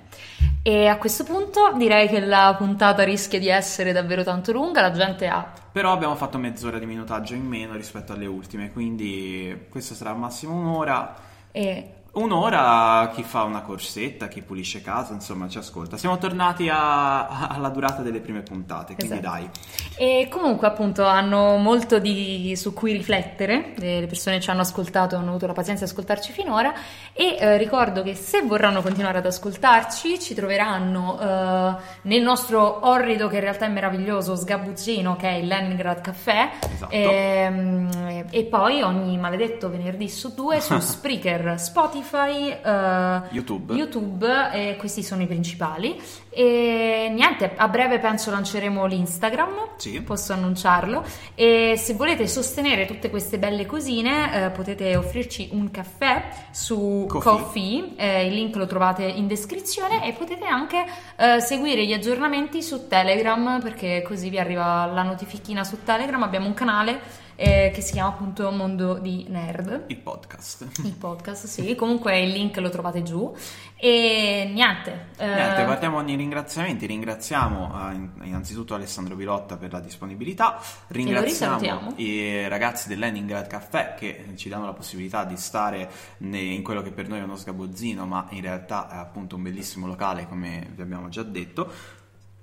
e 0.63 0.88
a 0.88 0.97
questo 0.97 1.23
punto 1.23 1.73
direi 1.77 2.07
che 2.07 2.19
la 2.19 2.55
puntata 2.57 3.03
rischia 3.03 3.38
di 3.38 3.47
essere 3.47 3.91
davvero 3.91 4.23
tanto 4.23 4.51
lunga, 4.51 4.82
la 4.82 4.91
gente 4.91 5.27
ha... 5.27 5.53
Però 5.71 5.91
abbiamo 5.91 6.15
fatto 6.15 6.39
mezz'ora 6.39 6.79
di 6.79 6.88
minutaggio 6.88 7.36
in 7.36 7.45
meno 7.45 7.75
rispetto 7.75 8.13
alle 8.13 8.25
ultime, 8.25 8.71
quindi 8.71 9.67
questo 9.69 9.93
sarà 9.93 10.09
al 10.09 10.17
massimo 10.17 10.55
un'ora. 10.55 11.15
E 11.51 11.93
Un'ora 12.14 13.09
chi 13.16 13.24
fa 13.24 13.43
una 13.43 13.62
corsetta, 13.62 14.28
chi 14.28 14.41
pulisce 14.41 14.82
casa, 14.82 15.14
insomma 15.14 15.47
ci 15.47 15.57
ascolta. 15.57 15.95
Siamo 15.95 16.18
tornati 16.18 16.68
a, 16.68 17.47
alla 17.47 17.70
durata 17.70 18.01
delle 18.01 18.20
prime 18.20 18.41
puntate, 18.41 18.95
quindi 18.95 19.20
esatto. 19.20 19.30
dai. 19.30 19.49
E 19.95 20.28
comunque 20.30 20.68
appunto 20.68 21.05
hanno 21.05 21.55
molto 21.55 21.99
di, 21.99 22.53
su 22.57 22.74
cui 22.74 22.91
riflettere, 22.91 23.76
le 23.78 24.07
persone 24.07 24.41
ci 24.41 24.49
hanno 24.49 24.59
ascoltato, 24.59 25.16
hanno 25.16 25.30
avuto 25.30 25.47
la 25.47 25.53
pazienza 25.53 25.86
di 25.86 25.91
ascoltarci 25.91 26.34
finora 26.34 26.74
e 27.14 27.38
eh, 27.39 27.57
ricordo 27.57 28.03
che 28.03 28.14
se 28.16 28.41
vorranno 28.41 28.82
continuare 28.82 29.20
ad 29.20 29.26
ascoltarci 29.26 30.20
ci 30.20 30.34
troveranno 30.34 31.18
eh, 31.18 31.82
nel 32.01 32.22
nostro 32.22 32.89
orrido 32.89 33.30
che 33.30 33.36
in 33.36 33.41
realtà 33.41 33.68
è 33.68 33.70
meraviglioso 33.70 34.36
sgabuzzino 34.36 35.16
che 35.16 35.30
è 35.30 35.34
il 35.36 35.47
Leningrad 35.47 36.01
Café 36.01 36.49
esatto. 36.59 36.91
e, 36.91 37.01
ehm, 37.03 38.26
e 38.30 38.43
poi 38.43 38.82
ogni 38.82 39.18
maledetto 39.18 39.70
venerdì 39.70 40.09
su 40.09 40.34
due 40.34 40.59
su 40.59 40.78
Spreaker, 40.80 41.57
Spotify 41.57 41.99
Spotify, 42.02 42.58
uh, 42.64 43.34
YouTube, 43.34 43.74
YouTube 43.74 44.52
e 44.52 44.76
questi 44.78 45.04
sono 45.04 45.22
i 45.22 45.28
principali. 45.28 46.02
E 46.30 47.12
niente, 47.14 47.54
a 47.56 47.68
breve 47.68 47.99
penso 47.99 48.32
lanceremo 48.32 48.86
l'Instagram, 48.86 49.76
sì. 49.78 50.02
posso 50.02 50.34
annunciarlo. 50.34 51.04
E 51.36 51.76
se 51.78 51.93
volete 51.93 52.28
sostenere 52.28 52.86
tutte 52.86 53.10
queste 53.10 53.38
belle 53.38 53.66
cosine, 53.66 54.45
eh, 54.45 54.49
potete 54.49 54.95
offrirci 54.95 55.49
un 55.52 55.70
caffè 55.72 56.30
su 56.52 57.06
Coffee, 57.08 57.32
Coffee 57.32 57.93
eh, 57.97 58.28
il 58.28 58.34
link 58.34 58.56
lo 58.56 58.66
trovate 58.66 59.04
in 59.04 59.28
descrizione 59.28 60.08
e 60.08 60.14
potete 60.14 60.45
anche 60.45 60.86
eh, 61.18 61.39
seguire 61.39 61.86
gli 61.86 61.93
aggiornamenti 61.93 62.64
su 62.64 62.88
Telegram 62.88 63.60
perché 63.62 64.02
così 64.02 64.30
vi 64.30 64.39
arriva 64.39 64.86
la 64.86 65.04
notifichina 65.04 65.64
su 65.64 65.84
Telegram. 65.84 66.24
Abbiamo 66.24 66.47
un 66.47 66.54
canale 66.54 66.99
eh, 67.41 67.71
che 67.73 67.81
si 67.81 67.93
chiama 67.93 68.09
appunto 68.09 68.51
Mondo 68.51 68.99
di 68.99 69.25
Nerd. 69.27 69.85
Il 69.87 69.97
podcast. 69.97 70.67
Il 70.83 70.93
podcast, 70.93 71.47
sì. 71.47 71.73
Comunque 71.73 72.19
il 72.19 72.29
link 72.29 72.57
lo 72.57 72.69
trovate 72.69 73.01
giù. 73.01 73.35
E 73.75 74.47
niente. 74.53 75.07
Eh... 75.17 75.25
Niente, 75.25 75.63
partiamo 75.63 75.97
ogni 75.97 76.15
ringraziamenti. 76.15 76.85
Ringraziamo 76.85 77.89
eh, 77.89 78.27
innanzitutto 78.27 78.75
Alessandro 78.75 79.15
Pirotta 79.15 79.57
per 79.57 79.71
la 79.71 79.79
disponibilità. 79.79 80.61
Ringraziamo 80.89 81.93
i 81.95 82.47
ragazzi 82.47 82.87
del 82.87 82.99
Leningrad 82.99 83.47
Caffè 83.47 83.95
che 83.95 84.33
ci 84.35 84.47
danno 84.47 84.65
la 84.65 84.73
possibilità 84.73 85.23
di 85.25 85.35
stare 85.35 85.89
in 86.19 86.61
quello 86.61 86.83
che 86.83 86.91
per 86.91 87.07
noi 87.07 87.21
è 87.21 87.23
uno 87.23 87.37
sgabozzino, 87.37 88.05
ma 88.05 88.27
in 88.29 88.41
realtà 88.41 88.87
è 88.87 88.97
appunto 88.97 89.35
un 89.35 89.41
bellissimo 89.41 89.87
locale, 89.87 90.27
come 90.27 90.69
vi 90.75 90.81
abbiamo 90.83 91.09
già 91.09 91.23
detto. 91.23 91.99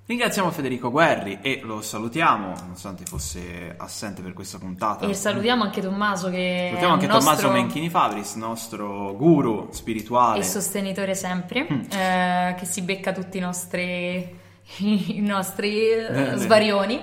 Ringraziamo 0.09 0.49
Federico 0.49 0.89
Guerri 0.89 1.37
e 1.39 1.59
lo 1.61 1.83
salutiamo, 1.83 2.55
nonostante 2.61 3.05
fosse 3.05 3.75
assente 3.77 4.23
per 4.23 4.33
questa 4.33 4.57
puntata. 4.57 5.05
E 5.05 5.13
salutiamo 5.13 5.61
anche 5.61 5.81
Tommaso 5.81 6.31
che 6.31 6.63
Salutiamo 6.69 6.93
anche 6.93 7.05
nostro... 7.05 7.35
Tommaso 7.35 7.51
Menchini 7.51 7.91
Fabris, 7.91 8.33
nostro 8.33 9.15
guru 9.15 9.67
spirituale. 9.71 10.39
E 10.39 10.43
sostenitore 10.43 11.13
sempre, 11.13 11.67
mm. 11.71 11.91
eh, 11.91 12.55
che 12.57 12.65
si 12.65 12.81
becca 12.81 13.11
tutti 13.11 13.37
i 13.37 13.39
nostri, 13.39 14.35
i 14.77 15.21
nostri 15.21 15.91
eh, 15.91 16.31
svarioni. 16.37 16.99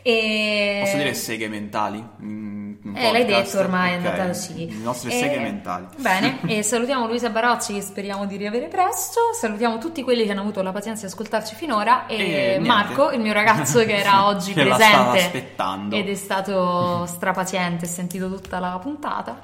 E... 0.00 0.78
Posso 0.82 0.96
dire 0.96 1.12
seghe 1.12 1.48
mentali? 1.48 2.02
Mm, 2.22 2.55
eh, 2.94 3.12
l'hai 3.12 3.24
detto 3.24 3.58
ormai, 3.58 3.94
okay. 3.94 4.02
è 4.02 4.06
andata 4.06 4.26
così. 4.28 4.68
Le 4.68 4.82
nostre 4.82 5.10
seghe 5.10 5.36
e... 5.36 5.40
mentali. 5.40 5.86
Bene, 5.96 6.40
e 6.46 6.62
salutiamo 6.62 7.06
Luisa 7.06 7.30
Barocci 7.30 7.74
che 7.74 7.80
speriamo 7.80 8.26
di 8.26 8.36
riavere 8.36 8.68
presto. 8.68 9.32
Salutiamo 9.32 9.78
tutti 9.78 10.02
quelli 10.02 10.24
che 10.24 10.32
hanno 10.32 10.42
avuto 10.42 10.62
la 10.62 10.72
pazienza 10.72 11.06
di 11.06 11.12
ascoltarci 11.12 11.54
finora. 11.54 12.06
E, 12.06 12.54
e 12.54 12.58
Marco, 12.58 13.10
il 13.10 13.20
mio 13.20 13.32
ragazzo 13.32 13.84
che 13.84 13.96
era 13.96 14.26
oggi 14.28 14.52
che 14.52 14.62
presente. 14.62 15.54
La 15.56 15.86
ed 15.90 16.08
è 16.08 16.14
stato 16.14 17.06
strapaziente, 17.06 17.86
ha 17.86 17.88
sentito 17.88 18.32
tutta 18.32 18.58
la 18.58 18.78
puntata. 18.80 19.40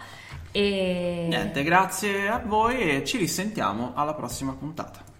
E 0.50 1.26
niente, 1.28 1.62
grazie 1.62 2.28
a 2.28 2.42
voi 2.44 2.78
e 2.78 3.04
ci 3.04 3.16
risentiamo 3.16 3.92
alla 3.94 4.14
prossima 4.14 4.52
puntata. 4.52 5.11